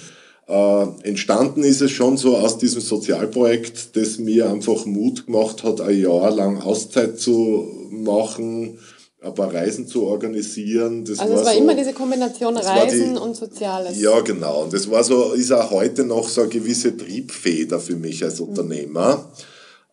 äh, 0.48 0.86
entstanden 1.02 1.62
ist 1.62 1.80
es 1.80 1.92
schon 1.92 2.16
so 2.16 2.36
aus 2.36 2.58
diesem 2.58 2.80
Sozialprojekt, 2.80 3.96
das 3.96 4.18
mir 4.18 4.50
einfach 4.50 4.84
Mut 4.86 5.26
gemacht 5.26 5.62
hat, 5.62 5.80
ein 5.80 5.98
Jahr 5.98 6.30
lang 6.30 6.60
Auszeit 6.60 7.18
zu 7.18 7.88
machen, 7.90 8.78
ein 9.22 9.34
paar 9.34 9.54
Reisen 9.54 9.86
zu 9.86 10.04
organisieren. 10.04 11.04
Das 11.04 11.18
also 11.18 11.34
war 11.34 11.40
es 11.40 11.46
war 11.46 11.54
so, 11.54 11.60
immer 11.60 11.74
diese 11.74 11.92
Kombination 11.92 12.56
Reisen 12.56 13.14
die, 13.14 13.20
und 13.20 13.36
Soziales. 13.36 14.00
Ja, 14.00 14.20
genau. 14.20 14.64
Und 14.64 14.72
das 14.72 14.90
war 14.90 15.04
so, 15.04 15.32
ist 15.32 15.52
auch 15.52 15.70
heute 15.70 16.04
noch 16.04 16.28
so 16.28 16.42
eine 16.42 16.50
gewisse 16.50 16.96
Triebfeder 16.96 17.78
für 17.78 17.96
mich 17.96 18.22
als 18.24 18.40
mhm. 18.40 18.48
Unternehmer. 18.48 19.30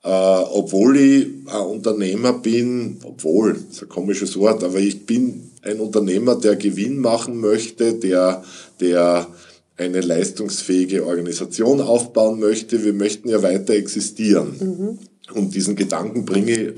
Äh, 0.03 0.07
obwohl 0.07 0.97
ich 0.97 1.27
ein 1.47 1.61
Unternehmer 1.61 2.33
bin, 2.33 2.99
obwohl, 3.03 3.53
das 3.53 3.77
ist 3.77 3.83
ein 3.83 3.89
komisches 3.89 4.37
Wort, 4.37 4.63
aber 4.63 4.79
ich 4.79 5.05
bin 5.05 5.51
ein 5.61 5.79
Unternehmer, 5.79 6.35
der 6.35 6.55
Gewinn 6.55 6.99
machen 6.99 7.37
möchte, 7.39 7.93
der, 7.93 8.43
der 8.79 9.27
eine 9.77 10.01
leistungsfähige 10.01 11.05
Organisation 11.05 11.81
aufbauen 11.81 12.39
möchte. 12.39 12.83
Wir 12.83 12.93
möchten 12.93 13.29
ja 13.29 13.43
weiter 13.43 13.73
existieren. 13.73 14.55
Mhm. 14.59 14.99
Und 15.35 15.53
diesen 15.53 15.75
Gedanken 15.75 16.25
bringe 16.25 16.51
ich 16.51 16.73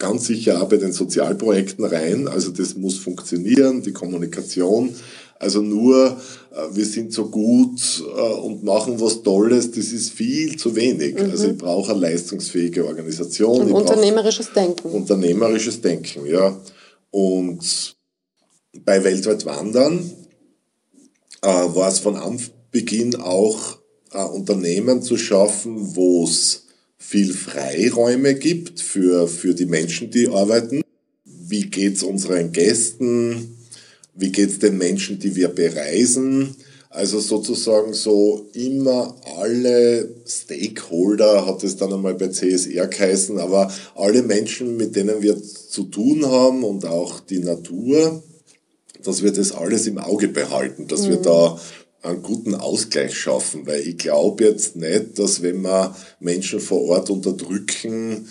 ganz 0.00 0.26
sicher 0.26 0.60
auch 0.60 0.68
bei 0.68 0.78
den 0.78 0.92
Sozialprojekten 0.92 1.84
rein. 1.84 2.26
Also 2.26 2.50
das 2.50 2.74
muss 2.74 2.98
funktionieren, 2.98 3.82
die 3.82 3.92
Kommunikation. 3.92 4.92
Also 5.38 5.62
nur, 5.62 6.18
äh, 6.52 6.74
wir 6.74 6.84
sind 6.84 7.12
so 7.12 7.26
gut 7.26 7.80
äh, 8.00 8.32
und 8.40 8.64
machen 8.64 9.00
was 9.00 9.22
Tolles, 9.22 9.70
das 9.70 9.92
ist 9.92 10.10
viel 10.10 10.56
zu 10.56 10.74
wenig. 10.74 11.14
Mhm. 11.14 11.30
Also 11.30 11.48
ich 11.48 11.58
brauche 11.58 11.92
eine 11.92 12.00
leistungsfähige 12.00 12.84
Organisation. 12.84 13.62
Und 13.62 13.72
unternehmerisches 13.72 14.52
Denken. 14.52 14.88
Unternehmerisches 14.88 15.80
Denken, 15.80 16.26
ja. 16.26 16.58
Und 17.10 17.96
bei 18.84 19.02
Weltweit 19.04 19.44
Wandern 19.46 20.10
äh, 21.42 21.46
war 21.46 21.88
es 21.88 22.00
von 22.00 22.16
Anbeginn 22.16 23.16
auch 23.16 23.78
ein 24.10 24.26
Unternehmen 24.26 25.02
zu 25.02 25.16
schaffen, 25.16 25.96
wo 25.96 26.24
es 26.24 26.66
viel 27.10 27.34
Freiräume 27.34 28.36
gibt 28.36 28.80
für, 28.80 29.26
für 29.26 29.52
die 29.52 29.66
Menschen, 29.66 30.12
die 30.12 30.28
arbeiten. 30.28 30.82
Wie 31.24 31.68
geht's 31.68 32.04
unseren 32.04 32.52
Gästen? 32.52 33.56
Wie 34.14 34.30
geht's 34.30 34.60
den 34.60 34.78
Menschen, 34.78 35.18
die 35.18 35.34
wir 35.34 35.48
bereisen? 35.48 36.54
Also 36.88 37.18
sozusagen 37.18 37.94
so 37.94 38.46
immer 38.52 39.16
alle 39.38 40.08
Stakeholder, 40.24 41.46
hat 41.46 41.64
es 41.64 41.76
dann 41.76 41.92
einmal 41.92 42.14
bei 42.14 42.28
CSR 42.28 42.86
geheißen, 42.86 43.40
aber 43.40 43.72
alle 43.96 44.22
Menschen, 44.22 44.76
mit 44.76 44.94
denen 44.94 45.20
wir 45.20 45.36
zu 45.42 45.84
tun 45.84 46.24
haben 46.24 46.62
und 46.62 46.86
auch 46.86 47.18
die 47.18 47.40
Natur, 47.40 48.22
dass 49.02 49.24
wir 49.24 49.32
das 49.32 49.50
alles 49.50 49.88
im 49.88 49.98
Auge 49.98 50.28
behalten, 50.28 50.86
dass 50.86 51.06
mhm. 51.06 51.08
wir 51.08 51.16
da 51.16 51.60
einen 52.02 52.22
guten 52.22 52.54
Ausgleich 52.54 53.14
schaffen, 53.14 53.66
weil 53.66 53.80
ich 53.80 53.98
glaube 53.98 54.44
jetzt 54.44 54.76
nicht, 54.76 55.18
dass 55.18 55.42
wenn 55.42 55.62
wir 55.62 55.94
Menschen 56.18 56.60
vor 56.60 56.82
Ort 56.82 57.10
unterdrücken, 57.10 58.28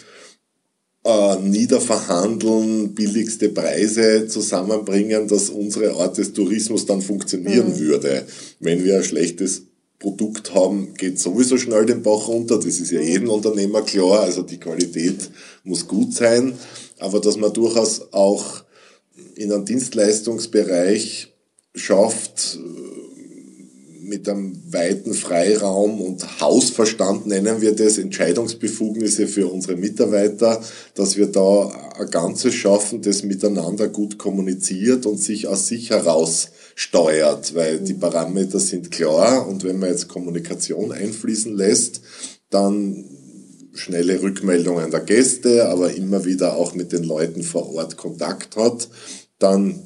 äh, 1.06 1.36
niederverhandeln, 1.38 2.94
billigste 2.94 3.50
Preise 3.50 4.28
zusammenbringen, 4.28 5.28
dass 5.28 5.50
unsere 5.50 5.94
Art 5.94 6.18
des 6.18 6.34
Tourismus 6.34 6.86
dann 6.86 7.02
funktionieren 7.02 7.70
mhm. 7.70 7.80
würde. 7.80 8.26
Wenn 8.60 8.84
wir 8.84 8.98
ein 8.98 9.04
schlechtes 9.04 9.64
Produkt 9.98 10.54
haben, 10.54 10.94
geht 10.96 11.20
sowieso 11.20 11.58
schnell 11.58 11.86
den 11.86 12.04
Bach 12.04 12.28
runter. 12.28 12.58
Das 12.58 12.80
ist 12.80 12.92
ja 12.92 13.02
jedem 13.02 13.30
Unternehmer 13.30 13.82
klar. 13.82 14.22
Also 14.22 14.44
die 14.44 14.60
Qualität 14.60 15.30
muss 15.64 15.88
gut 15.88 16.14
sein. 16.14 16.54
Aber 17.00 17.20
dass 17.20 17.38
man 17.38 17.54
durchaus 17.54 18.12
auch 18.12 18.64
in 19.36 19.52
einem 19.52 19.66
Dienstleistungsbereich 19.66 21.34
schafft, 21.76 22.60
mit 24.10 24.28
einem 24.28 24.62
weiten 24.74 25.14
Freiraum 25.14 26.02
und 26.02 26.42
Hausverstand 26.42 27.28
nennen 27.28 27.62
wir 27.62 27.76
das, 27.76 28.00
Entscheidungsbefugnisse 28.00 29.28
für 29.28 29.48
unsere 29.48 29.78
Mitarbeiter, 29.78 30.62
dass 30.96 31.16
wir 31.16 31.28
da 31.28 31.70
ein 31.98 32.10
Ganzes 32.10 32.56
schaffen, 32.56 33.02
das 33.02 33.24
miteinander 33.24 33.88
gut 33.88 34.18
kommuniziert 34.18 35.06
und 35.06 35.22
sich 35.22 35.48
aus 35.48 35.68
sich 35.68 35.92
heraus 35.92 36.50
steuert, 36.76 37.54
weil 37.56 37.80
die 37.80 37.94
Parameter 37.94 38.60
sind 38.60 38.90
klar 38.90 39.48
und 39.48 39.64
wenn 39.64 39.80
man 39.80 39.90
jetzt 39.90 40.08
Kommunikation 40.08 40.92
einfließen 40.92 41.56
lässt, 41.56 42.02
dann 42.50 43.06
schnelle 43.74 44.22
Rückmeldungen 44.22 44.90
der 44.90 45.02
Gäste, 45.02 45.70
aber 45.70 45.94
immer 45.94 46.26
wieder 46.26 46.56
auch 46.56 46.74
mit 46.74 46.92
den 46.92 47.04
Leuten 47.04 47.44
vor 47.44 47.74
Ort 47.76 47.96
Kontakt 47.96 48.56
hat, 48.58 48.90
dann 49.38 49.84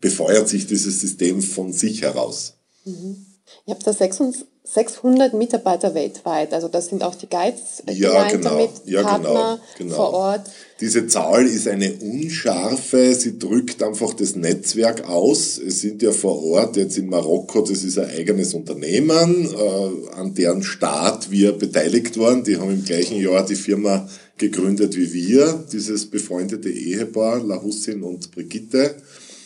befeuert 0.00 0.48
sich 0.48 0.66
dieses 0.66 1.00
System 1.00 1.42
von 1.42 1.72
sich 1.72 2.02
heraus. 2.02 2.54
Mhm. 2.84 3.26
Ihr 3.66 3.74
habt 3.74 3.86
da 3.86 3.92
600 3.92 5.34
Mitarbeiter 5.34 5.94
weltweit, 5.94 6.52
also 6.52 6.68
das 6.68 6.88
sind 6.88 7.02
auch 7.02 7.14
die 7.14 7.28
Guides, 7.28 7.82
die 7.88 8.00
ja, 8.00 8.28
genau. 8.28 8.56
mit 8.56 8.70
ja, 8.86 9.02
Partner 9.02 9.28
genau, 9.28 9.58
genau. 9.78 9.94
vor 9.94 10.12
Ort. 10.12 10.50
Diese 10.80 11.06
Zahl 11.06 11.46
ist 11.46 11.68
eine 11.68 11.92
unscharfe, 11.92 13.14
sie 13.14 13.38
drückt 13.38 13.82
einfach 13.82 14.14
das 14.14 14.34
Netzwerk 14.34 15.08
aus. 15.08 15.58
Es 15.58 15.80
sind 15.80 16.02
ja 16.02 16.10
vor 16.10 16.44
Ort 16.44 16.76
jetzt 16.76 16.98
in 16.98 17.08
Marokko, 17.08 17.60
das 17.60 17.84
ist 17.84 17.98
ein 17.98 18.10
eigenes 18.10 18.52
Unternehmen, 18.54 19.48
äh, 19.54 20.14
an 20.14 20.34
deren 20.34 20.64
Start 20.64 21.30
wir 21.30 21.52
beteiligt 21.52 22.18
waren. 22.18 22.42
Die 22.42 22.56
haben 22.56 22.70
im 22.70 22.84
gleichen 22.84 23.20
Jahr 23.20 23.46
die 23.46 23.54
Firma 23.54 24.08
gegründet 24.38 24.96
wie 24.96 25.12
wir, 25.12 25.64
dieses 25.72 26.06
befreundete 26.06 26.68
Ehepaar, 26.68 27.44
La 27.44 27.62
Hussin 27.62 28.02
und 28.02 28.32
Brigitte 28.32 28.96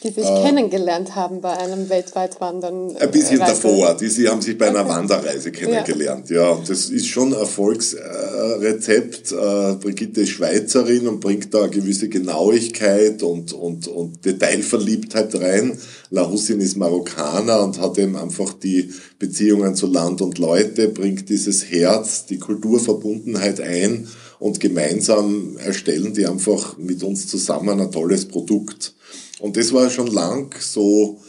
die 0.07 0.21
sich 0.21 0.29
äh, 0.29 0.43
kennengelernt 0.43 1.15
haben 1.15 1.41
bei 1.41 1.51
einem 1.51 1.89
weltweit 1.89 2.41
Wandern. 2.41 2.97
Ein 2.97 3.11
bisschen 3.11 3.41
Reise. 3.41 3.63
davor, 3.63 3.97
die 3.97 4.09
sie 4.09 4.29
haben 4.29 4.41
sich 4.41 4.57
bei 4.57 4.69
einer 4.69 4.81
okay. 4.81 4.89
Wanderreise 4.97 5.51
kennengelernt, 5.51 6.31
ja. 6.31 6.43
ja. 6.43 6.51
Und 6.51 6.69
das 6.69 6.91
ist 6.91 7.07
schon 7.07 7.33
ein 7.33 7.41
Erfolgsrezept. 7.41 9.33
Äh, 9.33 9.75
Brigitte 9.81 10.21
ist 10.23 10.31
Schweizerin 10.31 11.09
und 11.09 11.21
bringt 11.21 11.53
da 11.53 11.63
eine 11.63 11.71
gewisse 11.71 12.09
Genauigkeit 12.09 13.23
und, 13.23 13.53
und, 13.53 13.89
und 13.89 14.25
Detailverliebtheit 14.25 15.35
rein. 15.41 15.79
La 16.11 16.31
Hussin 16.31 16.61
ist 16.61 16.77
Marokkaner 16.77 17.63
und 17.65 17.81
hat 17.81 17.99
eben 17.99 18.17
einfach 18.17 18.53
die 18.53 18.93
Beziehungen 19.19 19.75
zu 19.75 19.87
Land 19.87 20.23
und 20.23 20.39
Leute, 20.39 20.89
bringt 20.89 21.29
dieses 21.29 21.71
Herz, 21.71 22.27
die 22.27 22.39
Kulturverbundenheit 22.39 23.61
ein 23.61 24.07
und 24.39 24.61
gemeinsam 24.61 25.57
erstellen 25.59 26.13
die 26.13 26.27
einfach 26.27 26.77
mit 26.79 27.03
uns 27.03 27.27
zusammen 27.27 27.81
ein 27.81 27.91
tolles 27.91 28.27
Produkt. 28.27 28.95
Und 29.41 29.57
das 29.57 29.73
war 29.73 29.91
schon 29.91 30.09
lang 30.09 30.55
so, 30.61 31.21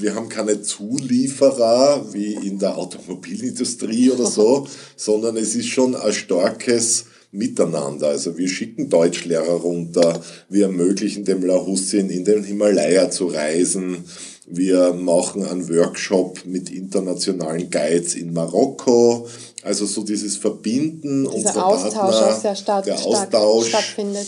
wir 0.00 0.14
haben 0.14 0.28
keine 0.28 0.62
Zulieferer 0.62 2.12
wie 2.12 2.34
in 2.34 2.58
der 2.58 2.76
Automobilindustrie 2.78 4.10
oder 4.10 4.26
so, 4.26 4.66
sondern 4.96 5.36
es 5.36 5.54
ist 5.54 5.68
schon 5.68 5.94
ein 5.94 6.12
starkes 6.12 7.06
Miteinander. 7.30 8.08
Also 8.08 8.36
wir 8.36 8.48
schicken 8.48 8.90
Deutschlehrer 8.90 9.54
runter, 9.54 10.22
wir 10.48 10.66
ermöglichen 10.66 11.24
dem 11.24 11.44
Lahussin 11.44 12.10
in 12.10 12.24
den 12.24 12.44
Himalaya 12.44 13.10
zu 13.10 13.26
reisen, 13.26 14.04
wir 14.46 14.92
machen 14.92 15.46
einen 15.46 15.68
Workshop 15.68 16.44
mit 16.44 16.68
internationalen 16.70 17.70
Guides 17.70 18.14
in 18.14 18.32
Marokko. 18.32 19.28
Also 19.62 19.86
so 19.86 20.02
dieses 20.02 20.36
Verbinden 20.36 21.24
Dieser 21.24 21.34
unserer 21.34 21.66
Austausch 21.66 21.94
Partner, 21.94 22.26
auch 22.26 22.40
sehr 22.40 22.56
stark, 22.56 22.84
der 22.84 22.98
Austausch 22.98 23.68
stattfindet. 23.68 24.26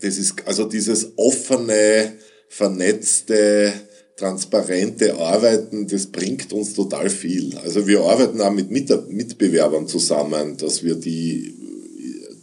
Das 0.00 0.16
ist 0.16 0.46
also 0.46 0.64
dieses 0.64 1.12
offene, 1.16 2.14
vernetzte, 2.50 3.72
transparente 4.16 5.16
Arbeiten, 5.18 5.86
das 5.86 6.06
bringt 6.06 6.52
uns 6.52 6.74
total 6.74 7.08
viel. 7.08 7.56
Also 7.58 7.86
wir 7.86 8.00
arbeiten 8.00 8.40
auch 8.40 8.52
mit 8.52 8.70
Mitbewerbern 8.70 9.86
zusammen, 9.86 10.56
dass 10.58 10.82
wir 10.82 10.96
die 10.96 11.54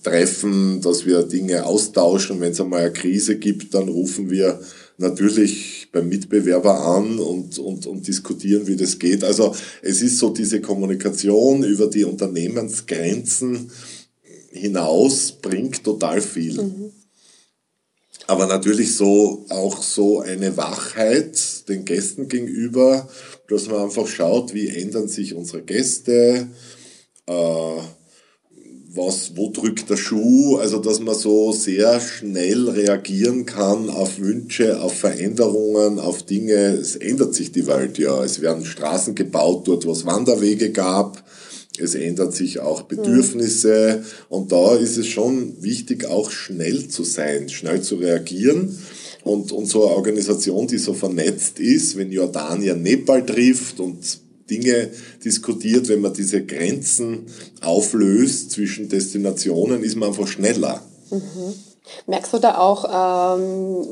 treffen, 0.02 0.82
dass 0.82 1.06
wir 1.06 1.24
Dinge 1.24 1.65
austauschen. 1.65 2.39
Wenn 2.39 2.54
es 2.54 2.62
einmal 2.62 2.84
eine 2.84 2.93
Krise 2.93 3.38
gibt, 3.38 3.74
dann 3.74 3.89
rufen 3.89 4.32
wir 4.32 4.60
natürlich 4.98 5.89
beim 5.91 6.08
Mitbewerber 6.08 6.80
an 6.80 7.20
und, 7.20 7.60
und, 7.60 7.86
und 7.86 8.08
diskutieren, 8.08 8.65
wie 8.65 8.78
das 8.78 8.98
geht. 8.98 9.26
Also 9.26 9.54
es 9.82 10.02
ist 10.02 10.17
so 10.17 10.30
diese 10.30 10.62
Kommunikation 10.62 11.63
über 11.63 11.88
die 11.88 12.06
Unternehmensgrenzen 12.06 13.70
hinaus 14.52 15.34
bringt 15.34 15.84
total 15.84 16.22
viel. 16.22 16.60
Mhm 16.60 16.91
aber 18.28 18.46
natürlich 18.46 18.96
so 18.96 19.46
auch 19.50 19.82
so 19.82 20.20
eine 20.20 20.58
Wachheit 20.58 21.68
den 21.70 21.86
Gästen 21.86 22.28
gegenüber, 22.28 23.08
dass 23.48 23.68
man 23.68 23.84
einfach 23.84 24.08
schaut, 24.08 24.54
wie 24.54 24.68
ändern 24.68 25.08
sich 25.08 25.34
unsere 25.34 25.63
Gäste, 25.63 26.50
äh, 27.26 27.82
was, 28.90 29.38
wo 29.38 29.50
drückt 29.52 29.90
der 29.90 29.96
Schuh, 29.96 30.58
also 30.58 30.80
dass 30.80 31.00
man 31.00 31.16
so 31.16 31.52
sehr 31.54 32.00
schnell 32.02 32.70
reagieren 32.70 33.46
kann 33.46 33.90
auf 33.90 34.20
Wünsche, 34.20 34.82
auf 34.82 34.94
Veränderungen, 34.94 36.00
auf 36.00 36.24
Dinge. 36.24 36.54
Es 36.54 36.96
ändert 36.96 37.34
sich 37.34 37.52
die 37.52 37.68
Welt 37.68 37.98
ja. 37.98 38.24
Es 38.24 38.42
werden 38.42 38.66
Straßen 38.66 39.16
gebaut 39.16 39.68
dort, 39.68 39.86
wo 39.86 39.92
es 39.92 40.06
Wanderwege 40.06 40.72
gab 40.72 41.24
es 41.80 41.96
ändert 41.96 42.34
sich 42.34 42.60
auch 42.60 42.84
Bedürfnisse 42.84 44.04
und 44.30 44.52
da 44.52 44.76
ist 44.76 44.98
es 44.98 45.08
schon 45.08 45.62
wichtig, 45.62 46.06
auch 46.06 46.32
schnell 46.32 46.88
zu 46.88 47.04
sein, 47.04 47.50
schnell 47.50 47.82
zu 47.82 47.96
reagieren. 47.96 48.78
Und, 49.24 49.52
und 49.52 49.66
so 49.66 49.86
eine 49.86 49.96
Organisation, 49.96 50.68
die 50.68 50.78
so 50.78 50.94
vernetzt 50.94 51.60
ist, 51.60 51.98
wenn 51.98 52.12
Jordanien 52.12 52.82
Nepal 52.82 53.26
trifft 53.26 53.80
und 53.80 54.20
Dinge 54.50 54.90
diskutiert, 55.24 55.90
wenn 55.90 56.02
man 56.02 56.13
diese 56.13 56.46
Grenzen 56.46 57.26
auflöst 57.62 58.52
zwischen 58.52 58.88
Destinationen, 58.88 59.84
ist 59.84 59.96
man 59.96 60.10
einfach 60.10 60.28
schneller. 60.28 60.82
Mhm. 61.12 61.54
Merkst 62.06 62.34
du 62.34 62.40
da 62.40 62.58
auch, 62.58 63.38
ähm, 63.38 63.86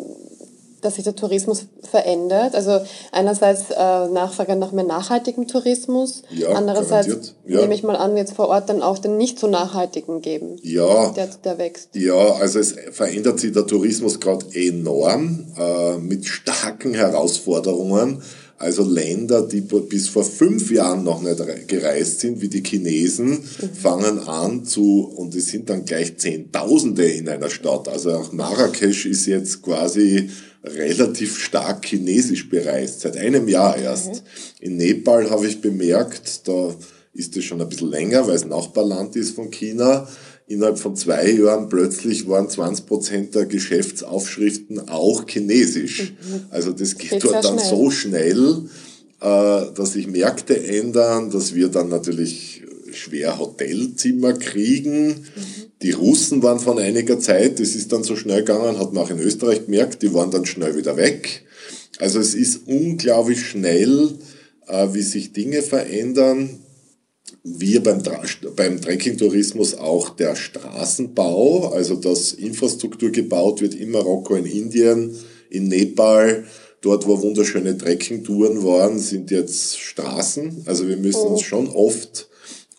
dass 0.85 0.95
sich 0.95 1.03
der 1.03 1.15
Tourismus 1.15 1.65
verändert? 1.81 2.55
Also 2.55 2.79
einerseits 3.11 3.71
äh, 3.71 3.75
Nachfrage 3.75 4.55
nach 4.55 4.71
mehr 4.71 4.85
nachhaltigem 4.85 5.47
Tourismus, 5.47 6.23
Ja, 6.31 6.49
andererseits. 6.49 7.35
Ja. 7.45 7.61
nehme 7.61 7.73
ich 7.73 7.83
mal 7.83 7.95
an, 7.95 8.15
jetzt 8.17 8.33
vor 8.33 8.47
Ort 8.49 8.69
dann 8.69 8.81
auch 8.81 8.97
den 8.99 9.17
nicht 9.17 9.39
so 9.39 9.47
nachhaltigen 9.47 10.21
geben, 10.21 10.57
Ja, 10.61 11.09
der, 11.09 11.27
der 11.43 11.57
wächst. 11.57 11.89
Ja, 11.95 12.33
also 12.35 12.59
es 12.59 12.75
verändert 12.91 13.39
sich 13.39 13.51
der 13.51 13.67
Tourismus 13.67 14.19
gerade 14.19 14.45
enorm 14.53 15.45
äh, 15.57 15.97
mit 15.97 16.25
starken 16.25 16.93
Herausforderungen. 16.93 18.21
Also 18.57 18.83
Länder, 18.83 19.41
die 19.41 19.61
bis 19.61 20.07
vor 20.07 20.23
fünf 20.23 20.71
Jahren 20.71 21.03
noch 21.03 21.21
nicht 21.21 21.39
re- 21.41 21.63
gereist 21.67 22.21
sind, 22.21 22.41
wie 22.41 22.47
die 22.47 22.63
Chinesen, 22.63 23.43
fangen 23.81 24.19
an 24.19 24.63
zu, 24.63 25.11
und 25.15 25.35
es 25.35 25.47
sind 25.49 25.69
dann 25.69 25.83
gleich 25.83 26.17
Zehntausende 26.17 27.05
in 27.05 27.27
einer 27.27 27.49
Stadt. 27.49 27.89
Also 27.89 28.13
auch 28.13 28.31
Marrakesch 28.31 29.05
ist 29.07 29.25
jetzt 29.25 29.61
quasi 29.61 30.29
relativ 30.63 31.37
stark 31.37 31.85
chinesisch 31.85 32.49
bereist, 32.49 33.01
seit 33.01 33.17
einem 33.17 33.47
Jahr 33.47 33.77
erst. 33.77 34.23
In 34.61 34.77
Nepal 34.77 35.29
habe 35.29 35.47
ich 35.47 35.59
bemerkt, 35.59 36.47
da 36.47 36.73
ist 37.13 37.35
es 37.37 37.43
schon 37.43 37.61
ein 37.61 37.69
bisschen 37.69 37.89
länger, 37.89 38.25
weil 38.25 38.35
es 38.35 38.45
Nachbarland 38.45 39.15
ist 39.15 39.35
von 39.35 39.51
China. 39.51 40.07
Innerhalb 40.47 40.77
von 40.77 40.95
zwei 40.95 41.31
Jahren 41.31 41.69
plötzlich 41.69 42.27
waren 42.27 42.49
20 42.49 42.85
Prozent 42.85 43.35
der 43.35 43.47
Geschäftsaufschriften 43.47 44.89
auch 44.89 45.27
chinesisch. 45.27 46.13
Also 46.51 46.71
das 46.71 46.97
geht 46.97 47.09
Geht 47.09 47.23
dort 47.23 47.43
dann 47.43 47.57
schnell. 47.57 47.69
so 47.69 47.89
schnell, 47.89 48.61
äh, 49.21 49.73
dass 49.73 49.93
sich 49.93 50.05
Märkte 50.05 50.63
ändern, 50.63 51.31
dass 51.31 51.55
wir 51.55 51.69
dann 51.69 51.89
natürlich 51.89 52.61
schwer 52.91 53.39
Hotelzimmer 53.39 54.33
kriegen. 54.33 55.25
Die 55.81 55.91
Russen 55.91 56.43
waren 56.43 56.59
von 56.59 56.77
einiger 56.77 57.19
Zeit, 57.19 57.59
das 57.59 57.75
ist 57.75 57.91
dann 57.91 58.03
so 58.03 58.15
schnell 58.15 58.43
gegangen, 58.43 58.77
hat 58.77 58.93
man 58.93 59.03
auch 59.03 59.09
in 59.09 59.19
Österreich 59.19 59.65
gemerkt, 59.65 60.03
die 60.03 60.13
waren 60.13 60.29
dann 60.29 60.45
schnell 60.45 60.77
wieder 60.77 60.95
weg. 60.95 61.43
Also 61.97 62.19
es 62.19 62.35
ist 62.35 62.67
unglaublich 62.67 63.43
schnell, 63.43 64.13
äh, 64.67 64.89
wie 64.91 65.01
sich 65.01 65.33
Dinge 65.33 65.63
verändern 65.63 66.59
wir 67.43 67.81
beim, 67.83 68.01
beim 68.55 68.81
Trekking-Tourismus 68.81 69.75
auch 69.75 70.09
der 70.11 70.35
Straßenbau, 70.35 71.69
also 71.73 71.95
dass 71.95 72.33
Infrastruktur 72.33 73.11
gebaut 73.11 73.61
wird 73.61 73.75
in 73.75 73.91
Marokko, 73.91 74.35
in 74.35 74.45
Indien, 74.45 75.15
in 75.49 75.67
Nepal, 75.67 76.45
dort 76.81 77.07
wo 77.07 77.21
wunderschöne 77.21 77.77
Trekking-Touren 77.77 78.63
waren, 78.63 78.99
sind 78.99 79.31
jetzt 79.31 79.79
Straßen. 79.79 80.63
Also 80.65 80.87
wir 80.87 80.97
müssen 80.97 81.27
uns 81.27 81.41
schon 81.41 81.67
oft 81.69 82.27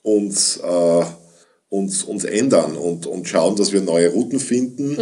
uns, 0.02 0.58
äh, 0.58 1.04
uns, 1.68 2.04
uns 2.04 2.24
ändern 2.24 2.76
und, 2.76 3.06
und 3.06 3.28
schauen, 3.28 3.56
dass 3.56 3.72
wir 3.72 3.80
neue 3.80 4.10
Routen 4.10 4.38
finden. 4.38 4.96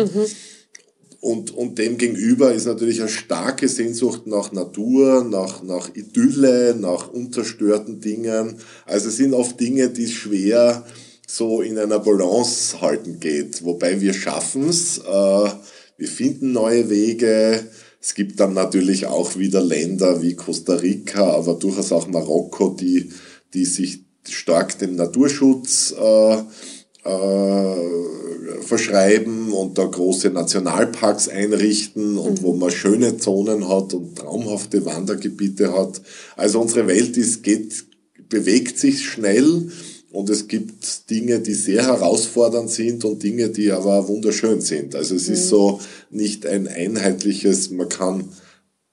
Und, 1.25 1.53
und 1.53 1.79
dem 1.79 1.97
gegenüber 1.97 2.53
ist 2.53 2.67
natürlich 2.67 3.01
eine 3.01 3.09
starke 3.09 3.67
Sehnsucht 3.67 4.27
nach 4.27 4.53
Natur, 4.53 5.25
nach, 5.25 5.63
nach 5.63 5.89
Idylle, 5.95 6.77
nach 6.79 7.09
unterstörten 7.09 7.99
Dingen. 7.99 8.57
Also 8.85 9.09
es 9.09 9.17
sind 9.17 9.33
oft 9.33 9.59
Dinge, 9.59 9.89
die 9.89 10.09
schwer 10.09 10.85
so 11.27 11.63
in 11.63 11.79
einer 11.79 11.99
Balance 11.99 12.79
halten 12.83 13.21
geht. 13.21 13.65
Wobei 13.65 14.03
wir 14.03 14.13
schaffen 14.13 14.69
es, 14.69 14.99
äh, 14.99 15.03
wir 15.97 16.09
finden 16.09 16.53
neue 16.53 16.91
Wege. 16.91 17.71
Es 18.03 18.15
gibt 18.15 18.39
dann 18.39 18.53
natürlich 18.53 19.07
auch 19.07 19.39
wieder 19.39 19.63
Länder 19.63 20.21
wie 20.21 20.35
Costa 20.35 20.75
Rica, 20.75 21.25
aber 21.33 21.55
durchaus 21.55 21.91
auch 21.91 22.07
Marokko, 22.07 22.77
die, 22.79 23.09
die 23.55 23.65
sich 23.65 24.05
stark 24.29 24.79
dem 24.79 24.95
Naturschutz 24.97 25.95
äh, 25.99 26.37
äh, 27.05 28.63
verschreiben 28.63 29.53
und 29.53 29.79
da 29.79 29.85
große 29.85 30.31
Nationalparks 30.31 31.29
einrichten 31.29 32.19
und 32.19 32.43
wo 32.43 32.55
man 32.55 32.71
schöne 32.71 33.17
Zonen 33.19 33.69
hat 33.69 33.95
und 33.95 34.17
traumhafte 34.17 34.85
Wandergebiete 34.85 35.77
hat. 35.77 36.01
Also 36.37 36.61
unsere 36.61 36.87
Welt 36.87 37.17
ist, 37.17 37.43
geht, 37.43 37.85
bewegt 38.29 38.79
sich 38.79 39.05
schnell 39.05 39.71
und 40.13 40.31
es 40.31 40.49
gibt 40.49 41.11
Dinge, 41.11 41.41
die 41.41 41.55
sehr 41.55 41.87
herausfordernd 41.87 42.71
sind 42.71 43.05
und 43.05 43.23
Dinge, 43.23 43.51
die 43.51 43.71
aber 43.71 44.09
wunderschön 44.09 44.61
sind. 44.61 44.95
Also 44.95 45.15
es 45.15 45.29
ist 45.29 45.49
so 45.49 45.81
nicht 46.11 46.47
ein 46.47 46.69
einheitliches, 46.69 47.71
man 47.71 47.89
kann 47.89 48.29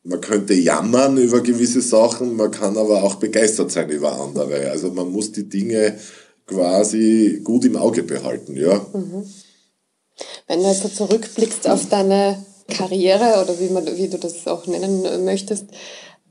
man 0.04 0.20
könnte 0.20 0.56
jammern 0.56 1.18
über 1.18 1.42
gewisse 1.42 1.82
Sachen, 1.82 2.36
man 2.36 2.50
kann 2.50 2.76
aber 2.76 3.04
auch 3.04 3.16
begeistert 3.16 3.72
sein 3.72 3.90
über 3.92 4.20
andere. 4.20 4.72
Also 4.72 4.92
man 4.92 5.12
muss 5.12 5.32
die 5.32 5.48
Dinge 5.48 5.96
quasi 6.48 7.42
gut 7.44 7.66
im 7.66 7.78
Auge 7.78 8.04
behalten, 8.04 8.56
ja. 8.56 8.86
Wenn 10.48 10.60
du 10.62 10.68
jetzt 10.68 10.84
so 10.84 10.90
zurückblickst 10.90 11.68
auf 11.68 11.90
deine 11.90 12.44
Karriere 12.68 13.42
oder 13.42 13.60
wie, 13.60 13.70
man, 13.70 13.86
wie 13.98 14.08
du 14.10 14.18
das 14.18 14.48
auch 14.48 14.68
nennen 14.68 15.26
möchtest, 15.26 15.66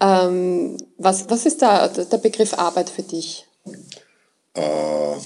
ähm, 0.00 0.76
was, 0.96 1.28
was 1.28 1.46
ist 1.46 1.60
da 1.62 1.88
der 1.88 2.18
Begriff 2.18 2.54
Arbeit 2.54 2.88
für 2.88 3.02
dich? 3.02 3.46
Äh, 4.54 5.16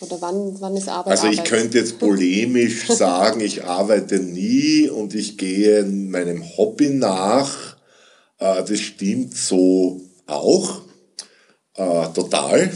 Oder 0.00 0.20
wann, 0.20 0.60
wann 0.60 0.76
ist 0.76 0.88
Arbeit 0.88 1.12
also 1.12 1.26
ich 1.26 1.40
Arbeit? 1.40 1.50
könnte 1.50 1.78
jetzt 1.78 1.98
polemisch 1.98 2.86
sagen, 2.88 3.40
ich 3.40 3.64
arbeite 3.64 4.20
nie 4.20 4.88
und 4.88 5.14
ich 5.14 5.36
gehe 5.38 5.84
meinem 5.84 6.44
Hobby 6.56 6.90
nach. 6.90 7.76
Äh, 8.38 8.62
das 8.64 8.78
stimmt 8.78 9.36
so 9.36 10.00
auch. 10.26 10.82
Äh, 11.76 12.08
total. 12.14 12.70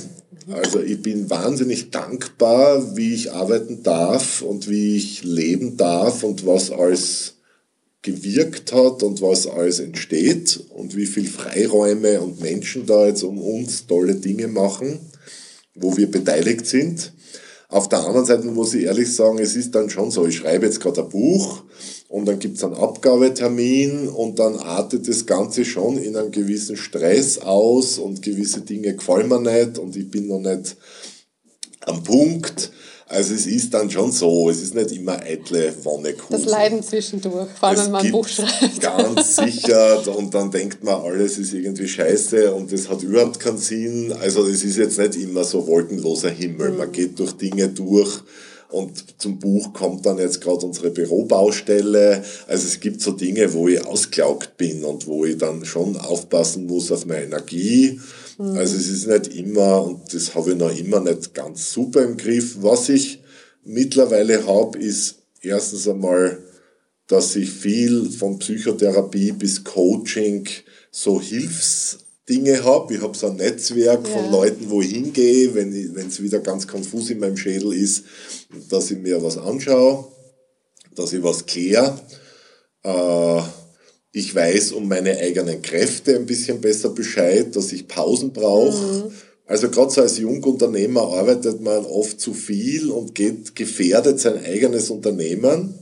Also 0.50 0.80
ich 0.80 1.00
bin 1.00 1.30
wahnsinnig 1.30 1.90
dankbar, 1.90 2.96
wie 2.96 3.14
ich 3.14 3.32
arbeiten 3.32 3.82
darf 3.82 4.42
und 4.42 4.68
wie 4.68 4.96
ich 4.96 5.22
leben 5.22 5.76
darf 5.76 6.24
und 6.24 6.46
was 6.46 6.70
alles 6.70 7.34
gewirkt 8.02 8.72
hat 8.72 9.02
und 9.02 9.20
was 9.20 9.46
alles 9.46 9.78
entsteht 9.78 10.60
und 10.70 10.96
wie 10.96 11.06
viel 11.06 11.28
Freiräume 11.28 12.20
und 12.20 12.40
Menschen 12.40 12.86
da 12.86 13.06
jetzt 13.06 13.22
um 13.22 13.38
uns 13.38 13.86
tolle 13.86 14.14
Dinge 14.14 14.48
machen, 14.48 14.98
wo 15.74 15.96
wir 15.96 16.10
beteiligt 16.10 16.66
sind. 16.66 17.12
Auf 17.68 17.88
der 17.88 18.00
anderen 18.00 18.26
Seite 18.26 18.46
muss 18.46 18.74
ich 18.74 18.84
ehrlich 18.84 19.14
sagen, 19.14 19.38
es 19.38 19.54
ist 19.54 19.74
dann 19.74 19.90
schon 19.90 20.10
so, 20.10 20.26
ich 20.26 20.36
schreibe 20.36 20.66
jetzt 20.66 20.80
gerade 20.80 21.02
ein 21.02 21.08
Buch 21.08 21.62
und 22.10 22.26
dann 22.26 22.40
gibt's 22.40 22.64
einen 22.64 22.74
Abgabetermin 22.74 24.08
und 24.08 24.40
dann 24.40 24.56
artet 24.56 25.08
das 25.08 25.26
Ganze 25.26 25.64
schon 25.64 25.96
in 25.96 26.16
einem 26.16 26.32
gewissen 26.32 26.76
Stress 26.76 27.38
aus 27.38 27.98
und 27.98 28.20
gewisse 28.20 28.62
Dinge 28.62 28.96
gefallen 28.96 29.28
mir 29.28 29.40
nicht 29.40 29.78
und 29.78 29.94
ich 29.94 30.10
bin 30.10 30.26
noch 30.26 30.40
nicht 30.40 30.76
am 31.82 32.02
Punkt. 32.02 32.72
Also 33.06 33.32
es 33.34 33.46
ist 33.46 33.74
dann 33.74 33.90
schon 33.90 34.10
so, 34.10 34.50
es 34.50 34.60
ist 34.60 34.74
nicht 34.74 34.90
immer 34.90 35.20
eitle 35.20 35.72
Wonnekuchen. 35.84 36.36
Das 36.36 36.46
Leiden 36.46 36.82
zwischendurch, 36.82 37.48
vor 37.58 37.68
allem 37.68 37.84
wenn 37.84 37.90
man 37.92 38.04
ein 38.04 38.12
Buch 38.12 38.26
schreibt. 38.26 38.80
Ganz 38.80 39.36
sicher 39.44 40.02
und 40.16 40.34
dann 40.34 40.50
denkt 40.50 40.82
man, 40.82 41.00
alles 41.00 41.38
ist 41.38 41.52
irgendwie 41.52 41.86
scheiße 41.86 42.52
und 42.52 42.72
das 42.72 42.88
hat 42.88 43.04
überhaupt 43.04 43.38
keinen 43.38 43.58
Sinn. 43.58 44.12
Also 44.20 44.46
es 44.48 44.64
ist 44.64 44.78
jetzt 44.78 44.98
nicht 44.98 45.14
immer 45.14 45.44
so 45.44 45.64
wolkenloser 45.64 46.30
Himmel. 46.30 46.72
Man 46.72 46.90
geht 46.90 47.20
durch 47.20 47.32
Dinge 47.32 47.68
durch 47.68 48.20
und 48.70 49.20
zum 49.20 49.38
Buch 49.38 49.72
kommt 49.72 50.06
dann 50.06 50.18
jetzt 50.18 50.40
gerade 50.40 50.64
unsere 50.64 50.90
Bürobaustelle. 50.90 52.22
Also 52.46 52.66
es 52.66 52.80
gibt 52.80 53.00
so 53.00 53.12
Dinge, 53.12 53.52
wo 53.52 53.68
ich 53.68 53.84
ausgelaugt 53.84 54.56
bin 54.56 54.84
und 54.84 55.06
wo 55.06 55.24
ich 55.24 55.38
dann 55.38 55.64
schon 55.64 55.96
aufpassen 55.96 56.66
muss 56.66 56.92
auf 56.92 57.06
meine 57.06 57.24
Energie. 57.24 58.00
Also 58.38 58.76
es 58.76 58.88
ist 58.88 59.06
nicht 59.06 59.34
immer, 59.34 59.84
und 59.84 60.14
das 60.14 60.34
habe 60.34 60.52
ich 60.52 60.56
noch 60.56 60.74
immer 60.74 61.00
nicht 61.00 61.34
ganz 61.34 61.72
super 61.72 62.02
im 62.02 62.16
Griff. 62.16 62.56
Was 62.60 62.88
ich 62.88 63.20
mittlerweile 63.64 64.46
habe, 64.46 64.78
ist 64.78 65.16
erstens 65.42 65.86
einmal, 65.86 66.38
dass 67.06 67.36
ich 67.36 67.50
viel 67.50 68.08
von 68.10 68.38
Psychotherapie 68.38 69.32
bis 69.32 69.64
Coaching 69.64 70.48
so 70.90 71.20
Hilfsdinge 72.30 72.64
habe. 72.64 72.94
Ich 72.94 73.02
habe 73.02 73.16
so 73.16 73.26
ein 73.26 73.36
Netzwerk 73.36 74.06
von 74.06 74.24
Ja. 74.24 74.30
Leuten, 74.30 74.70
wo 74.70 74.80
ich 74.80 74.90
hingehe, 74.90 75.54
wenn 75.54 76.06
es 76.06 76.22
wieder 76.22 76.38
ganz 76.40 76.66
konfus 76.66 77.10
in 77.10 77.18
meinem 77.18 77.36
Schädel 77.36 77.72
ist, 77.72 78.04
dass 78.68 78.90
ich 78.90 78.98
mir 78.98 79.22
was 79.22 79.36
anschaue, 79.36 80.06
dass 80.94 81.12
ich 81.12 81.22
was 81.22 81.44
kläre. 81.46 81.98
Äh, 82.82 83.42
ich 84.12 84.34
weiß 84.34 84.72
um 84.72 84.88
meine 84.88 85.16
eigenen 85.18 85.62
Kräfte 85.62 86.16
ein 86.16 86.26
bisschen 86.26 86.60
besser 86.60 86.90
Bescheid, 86.90 87.54
dass 87.54 87.72
ich 87.72 87.86
Pausen 87.86 88.32
brauche. 88.32 89.10
Also 89.46 89.68
gerade 89.68 89.90
so 89.90 90.00
als 90.00 90.18
Jungunternehmer 90.18 91.02
arbeitet 91.02 91.60
man 91.60 91.84
oft 91.84 92.20
zu 92.20 92.34
viel 92.34 92.90
und 92.90 93.14
geht 93.14 93.54
gefährdet 93.56 94.20
sein 94.20 94.44
eigenes 94.44 94.90
Unternehmen, 94.90 95.74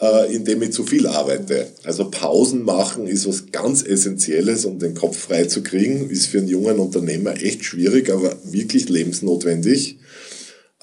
äh, 0.00 0.34
indem 0.34 0.62
ich 0.62 0.72
zu 0.72 0.84
viel 0.84 1.06
arbeite. 1.06 1.68
Also 1.84 2.10
Pausen 2.10 2.62
machen 2.62 3.06
ist 3.06 3.26
was 3.26 3.50
ganz 3.50 3.82
Essentielles, 3.82 4.64
um 4.64 4.78
den 4.78 4.94
Kopf 4.94 5.18
frei 5.18 5.44
zu 5.44 5.62
kriegen. 5.62 6.08
Ist 6.10 6.26
für 6.26 6.38
einen 6.38 6.48
jungen 6.48 6.78
Unternehmer 6.78 7.34
echt 7.42 7.64
schwierig, 7.64 8.10
aber 8.10 8.36
wirklich 8.44 8.88
lebensnotwendig. 8.88 9.98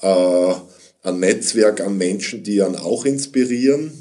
Äh, 0.02 0.54
ein 1.02 1.20
Netzwerk 1.20 1.80
an 1.80 1.96
Menschen, 1.96 2.42
die 2.42 2.62
einen 2.62 2.76
auch 2.76 3.04
inspirieren. 3.04 3.92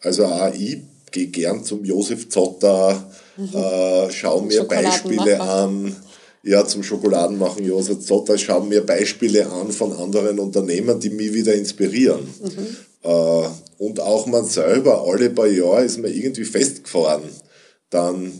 Also 0.00 0.28
ich 0.56 0.78
gehe 1.10 1.26
gern 1.26 1.64
zum 1.64 1.84
Josef 1.84 2.28
Zotter, 2.28 3.10
äh, 3.36 4.10
schau 4.10 4.40
mir. 4.40 4.64
Beispiele 4.64 5.40
an. 5.40 5.96
ja, 6.42 6.66
zum 6.66 6.82
Schokoladenmachen, 6.82 7.64
Josef 7.64 8.00
Zotter, 8.00 8.38
schaue 8.38 8.66
mir 8.66 8.80
Beispiele 8.80 9.46
an 9.50 9.70
von 9.70 9.92
anderen 9.92 10.38
Unternehmen, 10.38 10.98
die 10.98 11.10
mich 11.10 11.32
wieder 11.34 11.54
inspirieren. 11.54 12.20
Mhm. 12.42 12.76
Äh, 13.02 13.48
und 13.78 14.00
auch 14.00 14.26
man 14.26 14.44
selber, 14.44 15.04
alle 15.06 15.30
paar 15.30 15.46
Jahre 15.46 15.84
ist 15.84 15.98
man 15.98 16.12
irgendwie 16.12 16.44
festgefahren. 16.44 17.22
Dann 17.90 18.32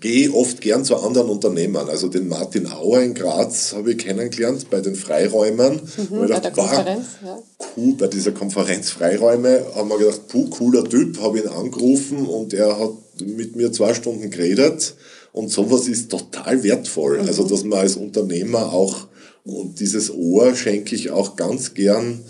gehe 0.00 0.32
oft 0.32 0.60
gern 0.60 0.84
zu 0.84 0.96
anderen 0.96 1.28
Unternehmern. 1.28 1.88
Also 1.88 2.08
den 2.08 2.28
Martin 2.28 2.70
Auer 2.70 3.00
in 3.00 3.14
Graz 3.14 3.72
habe 3.74 3.92
ich 3.92 3.98
kennengelernt 3.98 4.68
bei 4.70 4.80
den 4.80 4.94
Freiräumern. 4.94 5.74
Mhm, 5.74 6.08
bei 6.10 6.26
gedacht, 6.26 6.44
der 6.44 6.50
Konferenz, 6.52 7.06
ja. 7.24 7.38
Cool, 7.76 7.94
bei 7.94 8.06
dieser 8.06 8.32
Konferenz 8.32 8.90
Freiräume 8.90 9.64
haben 9.74 9.88
wir 9.88 9.98
gedacht, 9.98 10.28
puh, 10.28 10.48
cooler 10.50 10.84
Typ, 10.84 11.20
habe 11.20 11.40
ihn 11.40 11.48
angerufen 11.48 12.26
und 12.26 12.52
er 12.52 12.78
hat 12.78 12.92
mit 13.20 13.56
mir 13.56 13.72
zwei 13.72 13.94
Stunden 13.94 14.30
geredet. 14.30 14.94
Und 15.32 15.50
sowas 15.50 15.88
ist 15.88 16.10
total 16.10 16.62
wertvoll. 16.62 17.22
Mhm. 17.22 17.28
Also, 17.28 17.44
dass 17.44 17.64
man 17.64 17.80
als 17.80 17.96
Unternehmer 17.96 18.72
auch, 18.72 19.08
und 19.44 19.80
dieses 19.80 20.10
Ohr 20.10 20.54
schenke 20.54 20.94
ich 20.94 21.10
auch 21.10 21.36
ganz 21.36 21.74
gern 21.74 22.24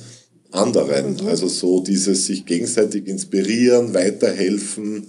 anderen. 0.50 1.14
Mhm. 1.14 1.28
Also 1.28 1.48
so 1.48 1.80
dieses 1.80 2.26
sich 2.26 2.46
gegenseitig 2.46 3.06
inspirieren, 3.06 3.94
weiterhelfen 3.94 5.08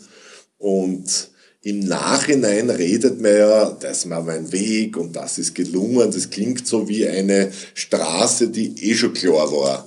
und 0.57 1.29
im 1.61 1.79
Nachhinein 1.79 2.69
redet 2.69 3.19
man 3.19 3.37
ja, 3.37 3.69
das 3.71 4.09
war 4.09 4.23
mein 4.23 4.49
Weg 4.53 4.95
und 4.95 5.13
das 5.13 5.37
ist 5.37 5.53
gelungen. 5.55 6.09
Das 6.09 6.29
klingt 6.29 6.65
so 6.65 6.87
wie 6.87 7.05
eine 7.05 7.51
Straße, 7.73 8.47
die 8.47 8.89
eh 8.89 8.95
schon 8.95 9.13
klar 9.13 9.51
war. 9.51 9.85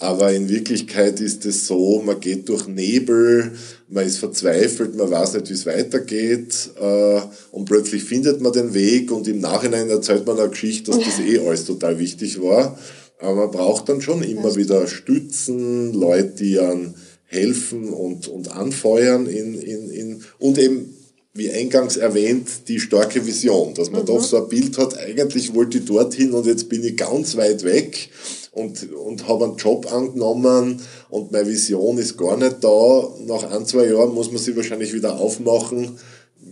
Aber 0.00 0.32
in 0.32 0.48
Wirklichkeit 0.50 1.20
ist 1.20 1.46
es 1.46 1.66
so, 1.66 2.02
man 2.04 2.20
geht 2.20 2.48
durch 2.50 2.66
Nebel, 2.66 3.52
man 3.88 4.06
ist 4.06 4.18
verzweifelt, 4.18 4.94
man 4.94 5.10
weiß 5.10 5.34
nicht, 5.34 5.48
wie 5.48 5.54
es 5.54 5.66
weitergeht 5.66 6.70
äh, 6.80 7.20
und 7.50 7.64
plötzlich 7.64 8.04
findet 8.04 8.40
man 8.40 8.52
den 8.52 8.74
Weg 8.74 9.10
und 9.10 9.26
im 9.28 9.40
Nachhinein 9.40 9.88
erzählt 9.88 10.26
man 10.26 10.38
eine 10.38 10.50
Geschichte, 10.50 10.90
dass 10.90 11.04
das 11.04 11.20
eh 11.20 11.38
alles 11.38 11.64
total 11.64 11.98
wichtig 11.98 12.40
war. 12.42 12.78
Aber 13.18 13.34
man 13.34 13.50
braucht 13.50 13.88
dann 13.88 14.00
schon 14.00 14.22
immer 14.22 14.56
wieder 14.56 14.86
Stützen, 14.86 15.92
Leute, 15.92 16.34
die 16.38 16.58
an 16.58 16.94
helfen 17.24 17.88
und, 17.88 18.28
und 18.28 18.52
anfeuern 18.52 19.26
in, 19.26 19.54
in, 19.60 19.90
in, 19.90 20.22
und 20.38 20.58
eben 20.58 20.94
wie 21.36 21.50
eingangs 21.50 21.96
erwähnt, 21.96 22.68
die 22.68 22.80
starke 22.80 23.26
Vision, 23.26 23.74
dass 23.74 23.90
man 23.90 24.02
mhm. 24.02 24.06
doch 24.06 24.22
so 24.22 24.42
ein 24.42 24.48
Bild 24.48 24.78
hat, 24.78 24.96
eigentlich 24.96 25.54
wollte 25.54 25.78
ich 25.78 25.84
dorthin 25.84 26.32
und 26.32 26.46
jetzt 26.46 26.68
bin 26.68 26.82
ich 26.82 26.96
ganz 26.96 27.36
weit 27.36 27.62
weg 27.64 28.10
und, 28.52 28.90
und 28.92 29.28
habe 29.28 29.44
einen 29.44 29.56
Job 29.56 29.92
angenommen 29.92 30.80
und 31.10 31.32
meine 31.32 31.46
Vision 31.46 31.98
ist 31.98 32.16
gar 32.16 32.38
nicht 32.38 32.64
da. 32.64 33.08
Nach 33.26 33.50
ein, 33.50 33.66
zwei 33.66 33.86
Jahren 33.86 34.14
muss 34.14 34.30
man 34.30 34.38
sie 34.40 34.56
wahrscheinlich 34.56 34.94
wieder 34.94 35.18
aufmachen, 35.18 35.98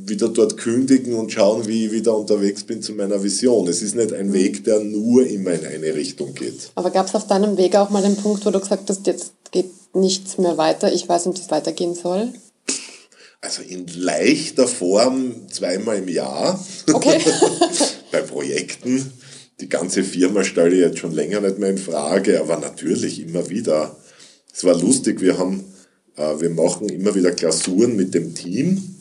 wieder 0.06 0.28
dort 0.28 0.56
kündigen 0.56 1.14
und 1.14 1.32
schauen, 1.32 1.66
wie 1.66 1.86
ich 1.86 1.92
wieder 1.92 2.16
unterwegs 2.16 2.64
bin 2.64 2.82
zu 2.82 2.92
meiner 2.92 3.22
Vision. 3.22 3.68
Es 3.68 3.82
ist 3.82 3.94
nicht 3.94 4.12
ein 4.12 4.32
Weg, 4.32 4.64
der 4.64 4.80
nur 4.80 5.26
immer 5.26 5.52
in 5.52 5.64
eine 5.64 5.94
Richtung 5.94 6.34
geht. 6.34 6.70
Aber 6.74 6.90
gab 6.90 7.06
es 7.06 7.14
auf 7.14 7.26
deinem 7.26 7.56
Weg 7.56 7.76
auch 7.76 7.90
mal 7.90 8.02
den 8.02 8.16
Punkt, 8.16 8.44
wo 8.44 8.50
du 8.50 8.60
gesagt 8.60 8.88
hast, 8.90 9.06
jetzt 9.06 9.32
geht 9.50 9.70
nichts 9.94 10.38
mehr 10.38 10.58
weiter, 10.58 10.92
ich 10.92 11.08
weiß 11.08 11.26
nicht, 11.26 11.38
wie 11.38 11.42
es 11.42 11.50
weitergehen 11.50 11.94
soll? 11.94 12.32
Also 13.40 13.62
in 13.62 13.86
leichter 13.94 14.66
Form 14.66 15.48
zweimal 15.50 15.98
im 15.98 16.08
Jahr. 16.08 16.58
Okay. 16.92 17.20
Bei 18.12 18.22
Projekten. 18.22 19.12
Die 19.60 19.68
ganze 19.68 20.02
Firma 20.02 20.44
stelle 20.44 20.74
ich 20.74 20.80
jetzt 20.80 20.98
schon 20.98 21.12
länger 21.12 21.40
nicht 21.40 21.58
mehr 21.58 21.70
in 21.70 21.78
Frage, 21.78 22.40
aber 22.40 22.58
natürlich 22.58 23.20
immer 23.20 23.48
wieder. 23.50 23.96
Es 24.52 24.64
war 24.64 24.78
lustig, 24.78 25.20
wir 25.20 25.38
haben, 25.38 25.64
äh, 26.16 26.40
wir 26.40 26.50
machen 26.50 26.88
immer 26.88 27.14
wieder 27.14 27.32
Klausuren 27.32 27.96
mit 27.96 28.14
dem 28.14 28.34
Team. 28.34 28.93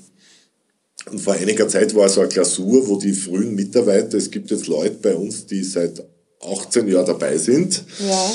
Und 1.12 1.20
vor 1.20 1.34
einiger 1.34 1.68
Zeit 1.68 1.94
war 1.96 2.08
so 2.10 2.22
eine 2.22 2.30
Klausur, 2.30 2.88
wo 2.88 2.98
die 2.98 3.14
frühen 3.14 3.56
Mitarbeiter, 3.56 4.18
es 4.18 4.32
gibt 4.32 4.52
jetzt 4.52 4.68
Leute 4.68 4.98
bei 5.02 5.16
uns, 5.16 5.46
die 5.46 5.64
seit 5.64 6.04
18 6.42 6.88
Jahren 6.88 7.06
dabei 7.06 7.38
sind. 7.38 7.84
Ja. 8.00 8.32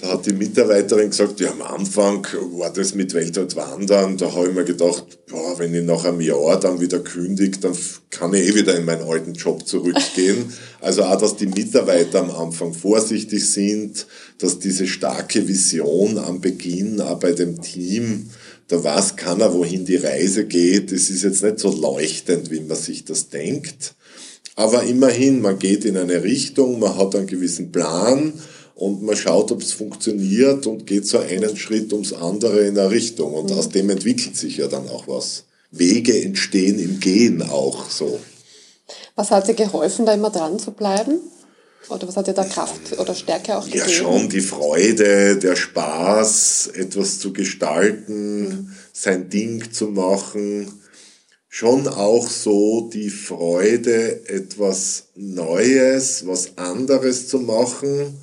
Da 0.00 0.12
hat 0.12 0.26
die 0.26 0.34
Mitarbeiterin 0.34 1.10
gesagt, 1.10 1.40
ja, 1.40 1.50
am 1.50 1.62
Anfang 1.62 2.26
war 2.52 2.70
das 2.70 2.94
mit 2.94 3.14
weltweit 3.14 3.56
wandern. 3.56 4.16
Da 4.18 4.32
habe 4.32 4.48
ich 4.48 4.54
mir 4.54 4.64
gedacht, 4.64 5.18
boah, 5.26 5.58
wenn 5.58 5.74
ich 5.74 5.84
nach 5.84 6.04
einem 6.04 6.20
Jahr 6.20 6.60
dann 6.60 6.80
wieder 6.80 7.00
kündige, 7.00 7.58
dann 7.58 7.72
kann 8.10 8.34
ich 8.34 8.46
eh 8.46 8.54
wieder 8.54 8.76
in 8.76 8.84
meinen 8.84 9.08
alten 9.08 9.32
Job 9.34 9.66
zurückgehen. 9.66 10.52
Also 10.78 11.02
auch, 11.02 11.18
dass 11.18 11.34
die 11.34 11.46
Mitarbeiter 11.46 12.20
am 12.20 12.30
Anfang 12.30 12.72
vorsichtig 12.72 13.44
sind, 13.50 14.06
dass 14.38 14.60
diese 14.60 14.86
starke 14.86 15.48
Vision 15.48 16.16
am 16.16 16.40
Beginn 16.40 17.00
auch 17.00 17.18
bei 17.18 17.32
dem 17.32 17.60
Team, 17.60 18.30
da 18.68 18.82
weiß 18.82 19.16
keiner, 19.16 19.52
wohin 19.54 19.84
die 19.84 19.96
Reise 19.96 20.44
geht. 20.44 20.92
Es 20.92 21.10
ist 21.10 21.22
jetzt 21.22 21.42
nicht 21.42 21.60
so 21.60 21.70
leuchtend, 21.70 22.50
wie 22.50 22.60
man 22.60 22.76
sich 22.76 23.04
das 23.04 23.28
denkt. 23.28 23.94
Aber 24.56 24.82
immerhin, 24.82 25.40
man 25.40 25.58
geht 25.58 25.84
in 25.84 25.96
eine 25.96 26.22
Richtung, 26.22 26.80
man 26.80 26.96
hat 26.96 27.14
einen 27.14 27.26
gewissen 27.26 27.70
Plan 27.70 28.32
und 28.74 29.02
man 29.02 29.16
schaut, 29.16 29.52
ob 29.52 29.62
es 29.62 29.72
funktioniert 29.72 30.66
und 30.66 30.86
geht 30.86 31.06
so 31.06 31.18
einen 31.18 31.56
Schritt 31.56 31.92
ums 31.92 32.12
andere 32.12 32.66
in 32.66 32.78
eine 32.78 32.90
Richtung. 32.90 33.34
Und 33.34 33.50
mhm. 33.50 33.58
aus 33.58 33.68
dem 33.68 33.90
entwickelt 33.90 34.36
sich 34.36 34.56
ja 34.56 34.66
dann 34.66 34.88
auch 34.88 35.06
was. 35.06 35.44
Wege 35.70 36.22
entstehen 36.22 36.78
im 36.78 37.00
Gehen 37.00 37.42
auch 37.42 37.90
so. 37.90 38.18
Was 39.14 39.30
hat 39.30 39.48
dir 39.48 39.54
geholfen, 39.54 40.06
da 40.06 40.14
immer 40.14 40.30
dran 40.30 40.58
zu 40.58 40.72
bleiben? 40.72 41.20
Oder 41.88 42.08
was 42.08 42.16
hat 42.16 42.26
dir 42.26 42.32
da 42.34 42.44
Kraft 42.44 42.98
oder 42.98 43.14
Stärke 43.14 43.56
auch 43.56 43.64
gegeben? 43.64 43.84
Ja, 43.86 43.88
schon 43.88 44.28
die 44.28 44.40
Freude, 44.40 45.36
der 45.36 45.56
Spaß, 45.56 46.70
etwas 46.74 47.20
zu 47.20 47.32
gestalten, 47.32 48.48
mhm. 48.48 48.72
sein 48.92 49.28
Ding 49.28 49.70
zu 49.72 49.88
machen. 49.88 50.80
Schon 51.48 51.86
auch 51.88 52.28
so 52.28 52.90
die 52.92 53.08
Freude, 53.08 54.28
etwas 54.28 55.04
Neues, 55.14 56.26
was 56.26 56.58
anderes 56.58 57.28
zu 57.28 57.38
machen 57.38 58.18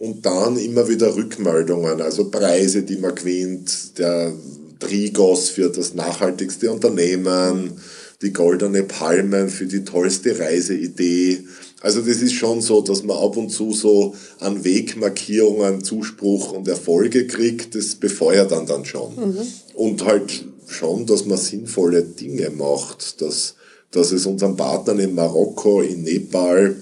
und 0.00 0.24
dann 0.24 0.56
immer 0.56 0.88
wieder 0.88 1.14
Rückmeldungen, 1.14 2.00
also 2.00 2.30
Preise, 2.30 2.82
die 2.82 2.96
man 2.96 3.14
gewinnt, 3.14 3.98
der 3.98 4.32
Trigos 4.78 5.50
für 5.50 5.68
das 5.68 5.94
nachhaltigste 5.94 6.70
Unternehmen, 6.72 7.80
die 8.22 8.32
goldene 8.32 8.82
Palmen 8.82 9.50
für 9.50 9.66
die 9.66 9.84
tollste 9.84 10.38
Reiseidee. 10.38 11.44
Also 11.80 12.00
das 12.00 12.18
ist 12.18 12.34
schon 12.34 12.60
so, 12.60 12.82
dass 12.82 13.02
man 13.02 13.16
ab 13.16 13.36
und 13.36 13.50
zu 13.50 13.72
so 13.72 14.14
an 14.38 14.64
Wegmarkierungen 14.64 15.82
Zuspruch 15.82 16.52
und 16.52 16.68
Erfolge 16.68 17.26
kriegt, 17.26 17.74
das 17.74 17.94
befeuert 17.94 18.52
dann 18.52 18.66
dann 18.66 18.84
schon. 18.84 19.14
Mhm. 19.16 19.38
Und 19.74 20.04
halt 20.04 20.44
schon, 20.66 21.06
dass 21.06 21.24
man 21.24 21.38
sinnvolle 21.38 22.02
Dinge 22.02 22.50
macht, 22.50 23.20
dass, 23.22 23.54
dass 23.90 24.12
es 24.12 24.26
unseren 24.26 24.56
Partnern 24.56 25.00
in 25.00 25.14
Marokko, 25.14 25.80
in 25.80 26.02
Nepal, 26.02 26.76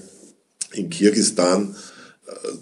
in 0.73 0.91
Kirgistan 0.91 1.75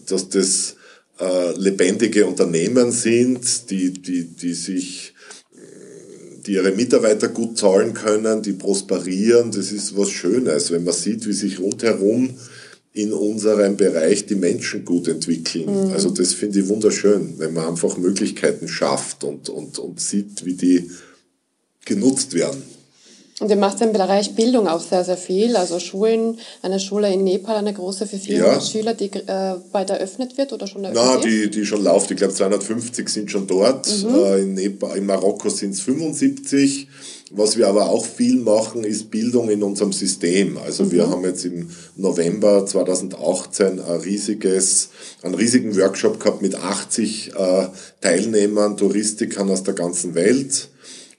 dass 0.07 0.29
das 0.29 0.77
äh, 1.21 1.53
lebendige 1.57 2.27
Unternehmen 2.27 2.93
sind, 2.93 3.71
die, 3.71 3.93
die, 3.93 4.25
die 4.25 4.55
sich 4.55 5.15
die 6.47 6.53
ihre 6.53 6.73
Mitarbeiter 6.73 7.29
gut 7.29 7.59
zahlen 7.59 7.95
können, 7.95 8.43
die 8.43 8.53
prosperieren. 8.53 9.51
Das 9.51 9.73
ist 9.73 9.97
was 9.97 10.11
Schönes, 10.11 10.71
wenn 10.71 10.85
man 10.85 10.95
sieht, 10.95 11.27
wie 11.27 11.33
sich 11.33 11.61
rundherum 11.61 12.31
in 12.93 13.13
unserem 13.13 13.77
Bereich 13.77 14.25
die 14.25 14.37
Menschen 14.37 14.85
gut 14.85 15.07
entwickeln. 15.09 15.89
Mhm. 15.89 15.93
Also 15.93 16.11
das 16.11 16.33
finde 16.33 16.61
ich 16.61 16.69
wunderschön, 16.69 17.35
wenn 17.39 17.53
man 17.53 17.67
einfach 17.69 17.99
Möglichkeiten 17.99 18.69
schafft 18.69 19.23
und, 19.23 19.51
und, 19.51 19.79
und 19.79 20.01
sieht, 20.01 20.47
wie 20.47 20.55
die 20.55 20.91
genutzt 21.85 22.33
werden. 22.33 22.63
Und 23.39 23.51
ihr 23.51 23.57
macht 23.57 23.83
im 23.83 23.93
Bereich 23.93 24.35
Bildung 24.35 24.67
auch 24.67 24.81
sehr, 24.81 25.05
sehr 25.05 25.19
viel. 25.19 25.57
Also 25.57 25.79
Schulen, 25.79 26.39
eine 26.63 26.81
Schule 26.81 27.13
in 27.13 27.23
Nepal, 27.23 27.57
eine 27.57 27.75
große 27.75 28.07
für 28.07 28.17
400 28.17 28.55
ja. 28.55 28.61
Schüler, 28.63 28.95
die 28.95 29.13
äh, 29.13 29.57
bald 29.71 29.91
eröffnet 29.91 30.39
wird 30.39 30.55
oder 30.55 30.67
schon 30.67 30.85
eröffnet 30.85 31.05
Na, 31.07 31.21
die, 31.21 31.51
die 31.51 31.67
schon 31.67 31.85
läuft. 31.85 32.11
Ich 32.11 32.17
glaube, 32.17 32.33
250 32.33 33.07
sind 33.11 33.31
schon 33.31 33.47
dort. 33.47 33.89
Mhm. 33.89 34.15
Äh, 34.15 34.41
in, 34.41 34.55
Nepal, 34.55 34.97
in 34.97 35.05
Marokko 35.05 35.51
sind 35.51 35.75
es 35.75 35.83
75. 35.83 36.89
Was 37.33 37.59
wir 37.59 37.69
aber 37.69 37.91
auch 37.91 38.07
viel 38.07 38.37
machen, 38.37 38.85
ist 38.85 39.11
Bildung 39.11 39.51
in 39.51 39.63
unserem 39.63 39.93
System. 39.93 40.57
Also 40.57 40.85
mhm. 40.85 40.93
wir 40.93 41.11
haben 41.11 41.25
jetzt 41.25 41.45
im 41.45 41.69
November 41.97 42.65
2018 42.65 43.81
ein 43.81 44.01
riesiges, 44.01 44.89
einen 45.21 45.35
riesigen 45.35 45.77
Workshop 45.77 46.21
gehabt 46.21 46.41
mit 46.41 46.55
80 46.55 47.33
äh, 47.37 47.67
Teilnehmern, 48.01 48.79
Touristikern 48.79 49.51
aus 49.51 49.63
der 49.63 49.75
ganzen 49.75 50.15
Welt, 50.15 50.71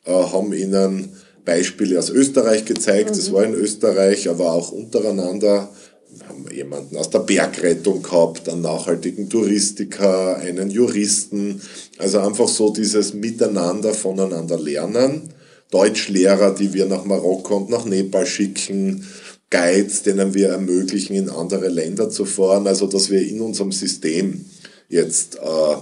äh, 0.06 0.12
haben 0.12 0.52
ihnen 0.54 1.12
Beispiele 1.48 1.98
aus 1.98 2.10
Österreich 2.10 2.66
gezeigt. 2.66 3.12
Mhm. 3.12 3.16
Das 3.16 3.32
war 3.32 3.46
in 3.46 3.54
Österreich, 3.54 4.30
aber 4.30 4.52
auch 4.52 4.74
untereinander. 4.74 5.70
Wir 6.10 6.28
haben 6.28 6.46
jemanden 6.54 6.98
aus 6.98 7.10
der 7.10 7.20
Bergrettung 7.20 8.04
gehabt, 8.04 8.50
einen 8.50 8.62
nachhaltigen 8.62 9.30
Touristiker, 9.30 10.36
einen 10.38 10.70
Juristen. 10.70 11.62
Also 12.00 12.20
einfach 12.20 12.50
so 12.50 12.74
dieses 12.74 13.14
Miteinander 13.14 13.94
voneinander 13.94 14.60
lernen. 14.60 15.30
Deutschlehrer, 15.72 16.54
die 16.54 16.74
wir 16.74 16.86
nach 16.86 17.06
Marokko 17.06 17.58
und 17.58 17.70
nach 17.70 17.86
Nepal 17.86 18.26
schicken. 18.26 19.08
Guides, 19.50 20.04
denen 20.04 20.34
wir 20.34 20.50
ermöglichen, 20.50 21.16
in 21.16 21.30
andere 21.30 21.70
Länder 21.70 22.10
zu 22.10 22.26
fahren. 22.26 22.68
Also 22.68 22.88
dass 22.88 23.10
wir 23.10 23.26
in 23.26 23.40
unserem 23.40 23.72
System 23.72 24.46
jetzt 24.90 25.38
äh, 25.38 25.76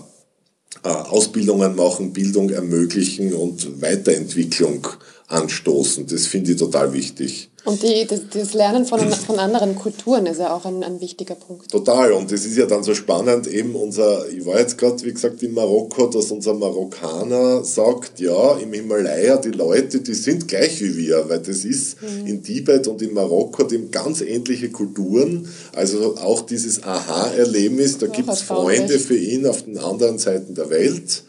äh, 0.84 0.89
Ausbildungen 0.89 1.76
machen, 1.76 2.13
Bildung 2.13 2.51
ermöglichen 2.51 3.34
und 3.34 3.82
Weiterentwicklung 3.82 4.88
anstoßen. 5.28 6.07
Das 6.07 6.28
finde 6.28 6.51
ich 6.51 6.57
total 6.57 6.93
wichtig. 6.93 7.49
Und 7.65 7.82
die, 7.82 8.05
das, 8.05 8.21
das 8.32 8.53
Lernen 8.53 8.86
von, 8.86 8.99
von 8.99 9.39
anderen 9.39 9.76
Kulturen 9.76 10.28
ist 10.28 10.39
ja 10.39 10.53
auch 10.53 10.65
ein, 10.65 10.84
ein 10.84 11.01
wichtiger 11.01 11.34
Punkt. 11.34 11.71
Total. 11.71 12.11
Und 12.11 12.32
das 12.32 12.45
ist 12.45 12.55
ja 12.57 12.67
dann 12.67 12.84
so 12.84 12.93
spannend, 12.93 13.47
eben 13.47 13.73
unser, 13.73 14.30
ich 14.30 14.45
war 14.45 14.59
jetzt 14.59 14.78
gerade, 14.78 15.03
wie 15.03 15.11
gesagt, 15.11 15.41
in 15.41 15.55
Marokko, 15.55 16.05
dass 16.05 16.30
unser 16.30 16.53
Marokkaner 16.53 17.63
sagt, 17.63 18.19
ja, 18.19 18.55
im 18.57 18.71
Himalaya, 18.71 19.38
die 19.38 19.49
Leute, 19.49 20.01
die 20.01 20.13
sind 20.13 20.47
gleich 20.47 20.80
wie 20.80 20.95
wir, 20.95 21.28
weil 21.28 21.39
das 21.39 21.65
ist 21.65 21.99
mhm. 22.03 22.28
in 22.28 22.43
Tibet 22.43 22.88
und 22.88 23.01
in 23.01 23.15
Marokko, 23.15 23.63
die 23.63 23.78
haben 23.78 23.89
ganz 23.89 24.21
ähnliche 24.21 24.69
Kulturen. 24.69 25.49
Also 25.73 26.17
auch 26.17 26.41
dieses 26.41 26.84
Aha-Erlebnis, 26.84 27.97
da 27.97 28.05
gibt 28.05 28.30
es 28.30 28.43
Freunde 28.43 28.99
für 28.99 29.17
ihn 29.17 29.47
auf 29.47 29.63
den 29.63 29.80
anderen 29.80 30.19
Seiten 30.19 30.53
der 30.53 30.69
Welt, 30.69 31.23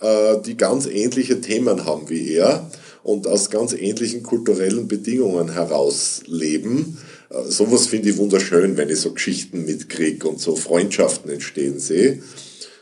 äh, 0.00 0.36
die 0.46 0.56
ganz 0.56 0.86
ähnliche 0.86 1.40
Themen 1.40 1.84
haben 1.84 2.08
wie 2.08 2.34
er 2.34 2.70
und 3.02 3.26
aus 3.26 3.50
ganz 3.50 3.72
ähnlichen 3.72 4.22
kulturellen 4.22 4.88
Bedingungen 4.88 5.52
heraus 5.52 6.22
leben. 6.26 6.98
Äh, 7.30 7.50
sowas 7.50 7.86
finde 7.86 8.10
ich 8.10 8.16
wunderschön, 8.16 8.76
wenn 8.76 8.90
ich 8.90 9.00
so 9.00 9.12
Geschichten 9.12 9.64
mitkriege 9.64 10.28
und 10.28 10.40
so 10.40 10.56
Freundschaften 10.56 11.30
entstehen 11.30 11.78
sehe. 11.78 12.22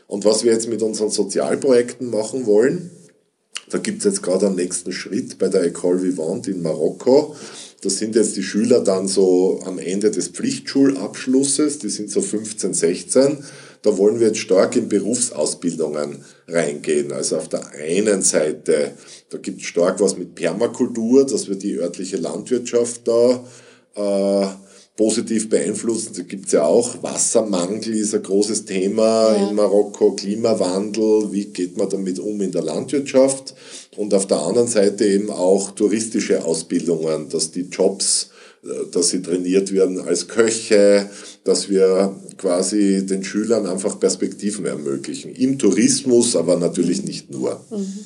Und 0.07 0.25
was 0.25 0.43
wir 0.43 0.51
jetzt 0.51 0.69
mit 0.69 0.81
unseren 0.81 1.11
Sozialprojekten 1.11 2.09
machen 2.09 2.45
wollen, 2.45 2.91
da 3.69 3.77
gibt 3.77 3.99
es 3.99 4.05
jetzt 4.05 4.23
gerade 4.23 4.47
einen 4.47 4.55
nächsten 4.55 4.91
Schritt 4.91 5.37
bei 5.37 5.47
der 5.47 5.63
École 5.63 6.01
Vivante 6.01 6.49
in 6.49 6.63
Marokko. 6.63 7.35
Das 7.81 7.97
sind 7.97 8.15
jetzt 8.15 8.35
die 8.35 8.43
Schüler 8.43 8.81
dann 8.81 9.07
so 9.07 9.61
am 9.63 9.77
Ende 9.77 10.09
des 10.09 10.29
Pflichtschulabschlusses, 10.29 11.79
die 11.79 11.89
sind 11.89 12.09
so 12.09 12.21
15, 12.21 12.73
16 12.73 13.37
da 13.81 13.97
wollen 13.97 14.19
wir 14.19 14.27
jetzt 14.27 14.39
stark 14.39 14.75
in 14.75 14.89
Berufsausbildungen 14.89 16.23
reingehen. 16.47 17.11
Also 17.11 17.37
auf 17.37 17.47
der 17.47 17.69
einen 17.71 18.21
Seite, 18.21 18.91
da 19.29 19.37
gibt 19.37 19.61
es 19.61 19.67
stark 19.67 19.99
was 19.99 20.17
mit 20.17 20.35
Permakultur, 20.35 21.25
dass 21.25 21.47
wir 21.47 21.55
die 21.55 21.77
örtliche 21.77 22.17
Landwirtschaft 22.17 23.07
da 23.07 23.43
äh, 23.95 24.47
positiv 24.97 25.49
beeinflussen. 25.49 26.13
Da 26.17 26.23
gibt 26.23 26.47
es 26.47 26.51
ja 26.51 26.65
auch 26.65 27.01
Wassermangel, 27.01 27.95
ist 27.95 28.13
ein 28.13 28.21
großes 28.21 28.65
Thema 28.65 29.33
ja. 29.33 29.47
in 29.47 29.55
Marokko, 29.55 30.11
Klimawandel, 30.11 31.31
wie 31.31 31.45
geht 31.45 31.77
man 31.77 31.89
damit 31.89 32.19
um 32.19 32.41
in 32.41 32.51
der 32.51 32.63
Landwirtschaft? 32.63 33.55
Und 33.95 34.13
auf 34.13 34.27
der 34.27 34.41
anderen 34.41 34.67
Seite 34.67 35.05
eben 35.05 35.29
auch 35.29 35.71
touristische 35.71 36.43
Ausbildungen, 36.43 37.29
dass 37.29 37.51
die 37.51 37.69
Jobs 37.69 38.31
dass 38.91 39.09
sie 39.09 39.21
trainiert 39.21 39.71
werden 39.71 39.99
als 40.01 40.27
Köche, 40.27 41.09
dass 41.43 41.69
wir 41.69 42.15
quasi 42.37 43.05
den 43.05 43.23
Schülern 43.23 43.65
einfach 43.65 43.99
Perspektiven 43.99 44.65
ermöglichen. 44.65 45.33
Im 45.33 45.57
Tourismus, 45.57 46.35
aber 46.35 46.57
natürlich 46.57 47.03
nicht 47.03 47.31
nur. 47.31 47.61
Mhm. 47.69 47.99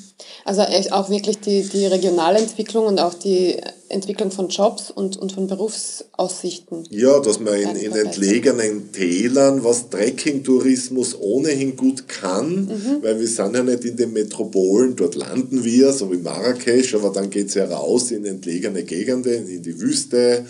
Also 0.45 0.61
auch 0.91 1.09
wirklich 1.09 1.39
die, 1.39 1.63
die 1.63 1.85
regionale 1.85 2.39
und 2.85 2.99
auch 2.99 3.13
die 3.13 3.57
Entwicklung 3.93 4.31
von 4.31 4.49
Jobs 4.49 4.91
und, 4.91 5.17
und 5.17 5.31
von 5.31 5.47
Berufsaussichten. 5.47 6.85
Ja, 6.89 7.19
dass 7.19 7.39
man 7.39 7.55
in, 7.55 7.75
in 7.75 7.91
entlegenen 7.93 8.91
Tälern, 8.91 9.63
was 9.63 9.89
Trekking-Tourismus 9.89 11.15
ohnehin 11.19 11.75
gut 11.75 12.07
kann, 12.07 12.65
mhm. 12.65 13.03
weil 13.03 13.19
wir 13.19 13.27
sind 13.27 13.55
ja 13.55 13.63
nicht 13.63 13.85
in 13.85 13.95
den 13.95 14.13
Metropolen, 14.13 14.95
dort 14.95 15.15
landen 15.15 15.63
wir, 15.63 15.93
so 15.93 16.11
wie 16.11 16.17
Marrakesch, 16.17 16.95
aber 16.95 17.11
dann 17.11 17.29
geht 17.29 17.47
es 17.47 17.53
ja 17.53 17.65
raus 17.65 18.11
in 18.11 18.25
entlegene 18.25 18.83
Gegenden, 18.83 19.47
in 19.47 19.63
die 19.63 19.79
Wüste, 19.79 20.45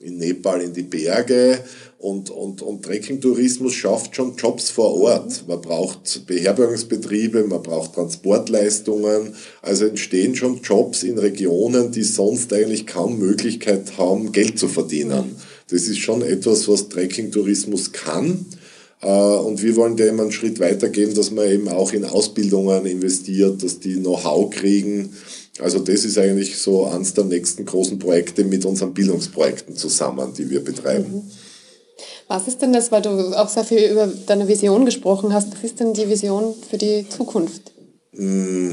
in 0.00 0.18
Nepal 0.18 0.60
in 0.60 0.72
die 0.72 0.82
Berge 0.82 1.60
und, 1.98 2.30
und, 2.30 2.62
und 2.62 2.84
Trekkingtourismus 2.84 3.74
schafft 3.74 4.14
schon 4.14 4.36
Jobs 4.36 4.70
vor 4.70 4.94
Ort. 4.94 5.44
Man 5.48 5.60
braucht 5.60 6.26
Beherbergungsbetriebe, 6.26 7.42
man 7.42 7.60
braucht 7.60 7.94
Transportleistungen. 7.94 9.34
Also 9.62 9.86
entstehen 9.86 10.36
schon 10.36 10.62
Jobs 10.62 11.02
in 11.02 11.18
Regionen, 11.18 11.90
die 11.90 12.04
sonst 12.04 12.52
eigentlich 12.52 12.86
kaum 12.86 13.18
Möglichkeit 13.18 13.98
haben, 13.98 14.30
Geld 14.30 14.60
zu 14.60 14.68
verdienen. 14.68 15.34
Das 15.70 15.88
ist 15.88 15.98
schon 15.98 16.22
etwas, 16.22 16.68
was 16.68 16.88
Trekkingtourismus 16.88 17.90
kann. 17.90 18.46
Äh, 19.02 19.08
und 19.08 19.60
wir 19.60 19.74
wollen 19.74 19.96
dem 19.96 20.20
einen 20.20 20.30
Schritt 20.30 20.60
weitergeben, 20.60 21.14
dass 21.14 21.32
man 21.32 21.50
eben 21.50 21.68
auch 21.68 21.92
in 21.92 22.04
Ausbildungen 22.04 22.86
investiert, 22.86 23.60
dass 23.64 23.80
die 23.80 23.96
Know-how 23.96 24.50
kriegen. 24.50 25.14
Also 25.58 25.80
das 25.80 26.04
ist 26.04 26.16
eigentlich 26.16 26.58
so 26.58 26.86
eines 26.86 27.14
der 27.14 27.24
nächsten 27.24 27.64
großen 27.64 27.98
Projekte 27.98 28.44
mit 28.44 28.64
unseren 28.64 28.94
Bildungsprojekten 28.94 29.74
zusammen, 29.74 30.32
die 30.38 30.48
wir 30.48 30.62
betreiben. 30.62 31.12
Mhm. 31.12 31.47
Was 32.28 32.46
ist 32.46 32.60
denn 32.60 32.74
das, 32.74 32.92
weil 32.92 33.00
du 33.00 33.08
auch 33.34 33.48
sehr 33.48 33.64
viel 33.64 33.90
über 33.90 34.06
deine 34.26 34.46
Vision 34.46 34.84
gesprochen 34.84 35.32
hast, 35.32 35.50
was 35.50 35.64
ist 35.64 35.80
denn 35.80 35.94
die 35.94 36.08
Vision 36.10 36.54
für 36.70 36.76
die 36.76 37.06
Zukunft? 37.08 37.72
Mm, 38.12 38.72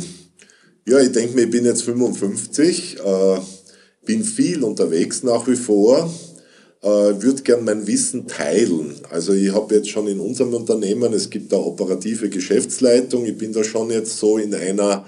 ja, 0.86 1.00
ich 1.00 1.14
denke 1.14 1.36
mir, 1.36 1.44
ich 1.44 1.52
bin 1.52 1.64
jetzt 1.64 1.84
55, 1.84 2.98
äh, 3.00 3.40
bin 4.06 4.26
viel 4.26 4.62
unterwegs 4.62 5.24
nach 5.24 5.48
wie 5.48 5.56
vor, 5.56 6.14
äh, 6.82 6.88
würde 6.88 7.44
gern 7.44 7.64
mein 7.64 7.88
Wissen 7.88 8.28
teilen. 8.28 8.94
Also 9.10 9.32
ich 9.32 9.54
habe 9.54 9.76
jetzt 9.76 9.90
schon 9.90 10.08
in 10.08 10.20
unserem 10.20 10.54
Unternehmen, 10.54 11.14
es 11.14 11.30
gibt 11.30 11.54
da 11.54 11.58
operative 11.58 12.30
Geschäftsleitung, 12.30 13.26
ich 13.26 13.38
bin 13.38 13.54
da 13.54 13.64
schon 13.64 13.90
jetzt 13.90 14.20
so 14.20 14.38
in 14.38 14.54
einer 14.54 15.06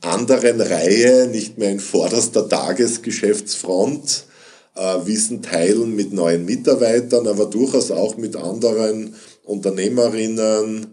anderen 0.00 0.60
Reihe, 0.60 1.26
nicht 1.26 1.58
mehr 1.58 1.72
in 1.72 1.80
vorderster 1.80 2.48
Tagesgeschäftsfront 2.48 4.29
Wissen 5.06 5.42
teilen 5.42 5.94
mit 5.94 6.12
neuen 6.12 6.44
Mitarbeitern, 6.44 7.26
aber 7.26 7.46
durchaus 7.46 7.90
auch 7.90 8.16
mit 8.16 8.36
anderen 8.36 9.14
Unternehmerinnen, 9.44 10.86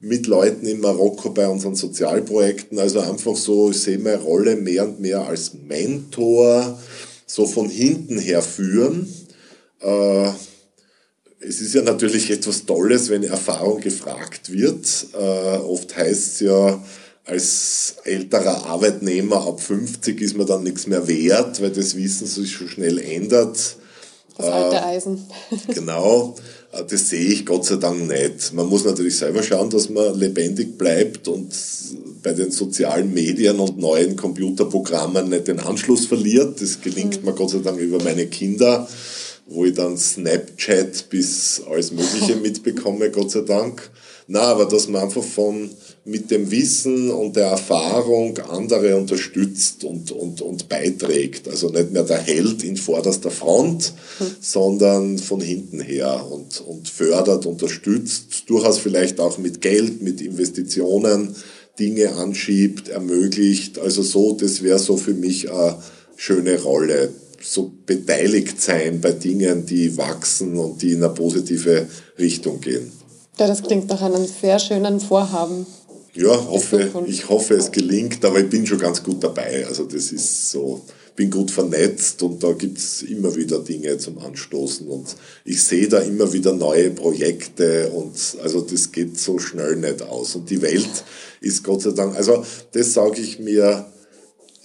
mit 0.00 0.26
Leuten 0.26 0.66
in 0.66 0.80
Marokko 0.80 1.30
bei 1.30 1.48
unseren 1.48 1.74
Sozialprojekten. 1.74 2.78
Also 2.78 3.00
einfach 3.00 3.36
so, 3.36 3.70
ich 3.70 3.80
sehe 3.80 3.98
meine 3.98 4.22
Rolle 4.22 4.56
mehr 4.56 4.84
und 4.84 5.00
mehr 5.00 5.26
als 5.26 5.52
Mentor, 5.54 6.78
so 7.26 7.46
von 7.46 7.68
hinten 7.68 8.18
her 8.18 8.42
führen. 8.42 9.12
Äh, 9.80 10.30
es 11.40 11.60
ist 11.60 11.74
ja 11.74 11.82
natürlich 11.82 12.30
etwas 12.30 12.66
Tolles, 12.66 13.10
wenn 13.10 13.22
Erfahrung 13.22 13.80
gefragt 13.80 14.52
wird. 14.52 15.06
Äh, 15.14 15.58
oft 15.58 15.96
heißt 15.96 16.34
es 16.34 16.40
ja, 16.40 16.82
als 17.28 17.96
älterer 18.04 18.66
Arbeitnehmer 18.66 19.46
ab 19.46 19.60
50 19.60 20.20
ist 20.22 20.36
man 20.36 20.46
dann 20.46 20.62
nichts 20.62 20.86
mehr 20.86 21.06
wert, 21.06 21.60
weil 21.60 21.70
das 21.70 21.94
Wissen 21.94 22.26
sich 22.26 22.50
schon 22.50 22.68
schnell 22.68 22.98
ändert. 22.98 23.76
Das 24.38 24.46
alte 24.46 24.76
äh, 24.76 24.80
Eisen. 24.80 25.26
genau, 25.74 26.36
äh, 26.72 26.84
das 26.88 27.10
sehe 27.10 27.28
ich 27.28 27.44
Gott 27.44 27.66
sei 27.66 27.76
Dank 27.76 28.08
nicht. 28.08 28.54
Man 28.54 28.66
muss 28.66 28.86
natürlich 28.86 29.18
selber 29.18 29.42
schauen, 29.42 29.68
dass 29.68 29.90
man 29.90 30.18
lebendig 30.18 30.78
bleibt 30.78 31.28
und 31.28 31.54
bei 32.22 32.32
den 32.32 32.50
sozialen 32.50 33.12
Medien 33.12 33.60
und 33.60 33.76
neuen 33.76 34.16
Computerprogrammen 34.16 35.28
nicht 35.28 35.48
den 35.48 35.60
Anschluss 35.60 36.06
verliert. 36.06 36.62
Das 36.62 36.80
gelingt 36.80 37.20
mhm. 37.20 37.26
mir 37.26 37.34
Gott 37.34 37.50
sei 37.50 37.58
Dank 37.58 37.78
über 37.78 38.02
meine 38.02 38.26
Kinder, 38.28 38.88
wo 39.48 39.66
ich 39.66 39.74
dann 39.74 39.98
Snapchat 39.98 41.10
bis 41.10 41.60
alles 41.68 41.92
Mögliche 41.92 42.36
mitbekomme, 42.42 43.10
Gott 43.10 43.32
sei 43.32 43.40
Dank. 43.42 43.90
Na, 44.28 44.40
aber 44.42 44.66
dass 44.66 44.88
man 44.88 45.02
einfach 45.02 45.22
von 45.22 45.70
mit 46.08 46.30
dem 46.30 46.50
Wissen 46.50 47.10
und 47.10 47.36
der 47.36 47.48
Erfahrung 47.48 48.38
andere 48.38 48.96
unterstützt 48.96 49.84
und, 49.84 50.10
und, 50.10 50.40
und 50.40 50.68
beiträgt. 50.68 51.48
Also 51.48 51.68
nicht 51.68 51.92
mehr 51.92 52.02
der 52.02 52.18
Held 52.18 52.64
in 52.64 52.78
vorderster 52.78 53.30
Front, 53.30 53.92
mhm. 54.18 54.24
sondern 54.40 55.18
von 55.18 55.40
hinten 55.40 55.80
her 55.80 56.26
und, 56.30 56.62
und 56.62 56.88
fördert, 56.88 57.44
unterstützt, 57.44 58.44
durchaus 58.46 58.78
vielleicht 58.78 59.20
auch 59.20 59.36
mit 59.36 59.60
Geld, 59.60 60.00
mit 60.00 60.22
Investitionen 60.22 61.36
Dinge 61.78 62.14
anschiebt, 62.14 62.88
ermöglicht. 62.88 63.78
Also 63.78 64.02
so, 64.02 64.32
das 64.32 64.62
wäre 64.62 64.78
so 64.78 64.96
für 64.96 65.14
mich 65.14 65.50
eine 65.50 65.76
schöne 66.16 66.60
Rolle. 66.60 67.10
So 67.40 67.70
beteiligt 67.86 68.60
sein 68.60 69.00
bei 69.00 69.12
Dingen, 69.12 69.66
die 69.66 69.96
wachsen 69.96 70.56
und 70.56 70.82
die 70.82 70.92
in 70.92 71.04
eine 71.04 71.12
positive 71.12 71.86
Richtung 72.18 72.60
gehen. 72.60 72.90
Ja, 73.38 73.46
das 73.46 73.62
klingt 73.62 73.88
nach 73.88 74.02
einem 74.02 74.26
sehr 74.26 74.58
schönen 74.58 74.98
Vorhaben. 74.98 75.66
Ja, 76.18 76.48
hoffe, 76.48 76.90
ich 77.06 77.28
hoffe, 77.28 77.54
es 77.54 77.70
gelingt, 77.70 78.24
aber 78.24 78.40
ich 78.40 78.50
bin 78.50 78.66
schon 78.66 78.80
ganz 78.80 79.04
gut 79.04 79.22
dabei. 79.22 79.64
Also 79.68 79.84
das 79.84 80.10
ist 80.10 80.50
so, 80.50 80.84
bin 81.14 81.30
gut 81.30 81.52
vernetzt 81.52 82.20
und 82.24 82.42
da 82.42 82.50
gibt's 82.54 83.02
immer 83.02 83.36
wieder 83.36 83.60
Dinge 83.60 83.98
zum 83.98 84.18
Anstoßen 84.18 84.88
und 84.88 85.14
ich 85.44 85.62
sehe 85.62 85.86
da 85.86 86.00
immer 86.00 86.32
wieder 86.32 86.52
neue 86.54 86.90
Projekte 86.90 87.90
und 87.90 88.16
also 88.42 88.62
das 88.62 88.90
geht 88.90 89.16
so 89.16 89.38
schnell 89.38 89.76
nicht 89.76 90.02
aus. 90.02 90.34
Und 90.34 90.50
die 90.50 90.60
Welt 90.60 91.04
ist 91.40 91.62
Gott 91.62 91.82
sei 91.82 91.92
Dank, 91.92 92.16
also 92.16 92.44
das 92.72 92.94
sage 92.94 93.20
ich 93.20 93.38
mir 93.38 93.86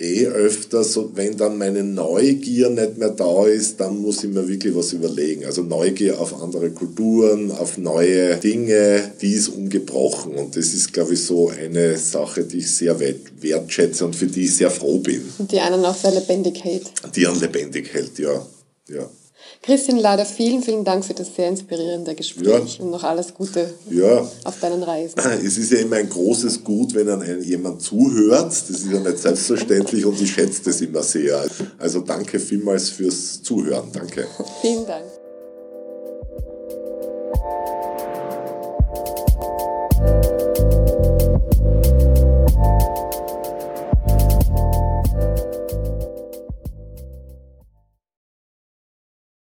eh 0.03 0.27
öfter, 0.27 0.83
so, 0.83 1.11
wenn 1.15 1.37
dann 1.37 1.57
meine 1.57 1.83
Neugier 1.83 2.69
nicht 2.69 2.97
mehr 2.97 3.09
da 3.09 3.45
ist, 3.47 3.79
dann 3.79 4.01
muss 4.01 4.23
ich 4.23 4.29
mir 4.29 4.47
wirklich 4.47 4.75
was 4.75 4.93
überlegen. 4.93 5.45
Also 5.45 5.63
Neugier 5.63 6.19
auf 6.19 6.41
andere 6.41 6.71
Kulturen, 6.71 7.51
auf 7.51 7.77
neue 7.77 8.37
Dinge, 8.37 9.11
die 9.21 9.33
ist 9.33 9.49
ungebrochen. 9.49 10.33
Und 10.33 10.55
das 10.55 10.73
ist, 10.73 10.93
glaube 10.93 11.13
ich, 11.13 11.23
so 11.23 11.49
eine 11.49 11.97
Sache, 11.97 12.43
die 12.43 12.57
ich 12.57 12.71
sehr 12.71 12.97
wertschätze 12.99 14.05
und 14.05 14.15
für 14.15 14.27
die 14.27 14.45
ich 14.45 14.55
sehr 14.55 14.69
froh 14.69 14.99
bin. 14.99 15.21
Und 15.37 15.51
die 15.51 15.59
einen 15.59 15.83
auch 15.85 15.95
sehr 15.95 16.11
lebendig 16.11 16.63
hält. 16.63 16.91
Die 17.15 17.25
einen 17.25 17.39
lebendig 17.39 17.93
hält, 17.93 18.19
ja. 18.19 18.45
ja. 18.89 19.09
Christian 19.63 19.97
Lader, 19.97 20.25
vielen, 20.25 20.61
vielen 20.61 20.83
Dank 20.83 21.05
für 21.05 21.13
das 21.13 21.33
sehr 21.33 21.47
inspirierende 21.47 22.13
Gespräch 22.15 22.77
ja. 22.77 22.83
und 22.83 22.91
noch 22.91 23.03
alles 23.03 23.33
Gute 23.33 23.73
ja. 23.89 24.29
auf 24.43 24.59
deinen 24.59 24.83
Reisen. 24.83 25.15
Es 25.43 25.57
ist 25.57 25.71
ja 25.71 25.79
immer 25.79 25.95
ein 25.95 26.09
großes 26.09 26.63
Gut, 26.65 26.93
wenn 26.93 27.07
dann 27.07 27.41
jemand 27.41 27.81
zuhört. 27.81 28.47
Das 28.47 28.69
ist 28.69 28.91
ja 28.91 28.99
nicht 28.99 29.19
selbstverständlich 29.19 30.05
und 30.05 30.21
ich 30.21 30.31
schätze 30.31 30.63
das 30.65 30.81
immer 30.81 31.01
sehr. 31.01 31.45
Also 31.77 32.01
danke 32.01 32.39
vielmals 32.39 32.89
fürs 32.89 33.41
Zuhören. 33.41 33.87
Danke. 33.93 34.27
Vielen 34.61 34.85
Dank. 34.85 35.05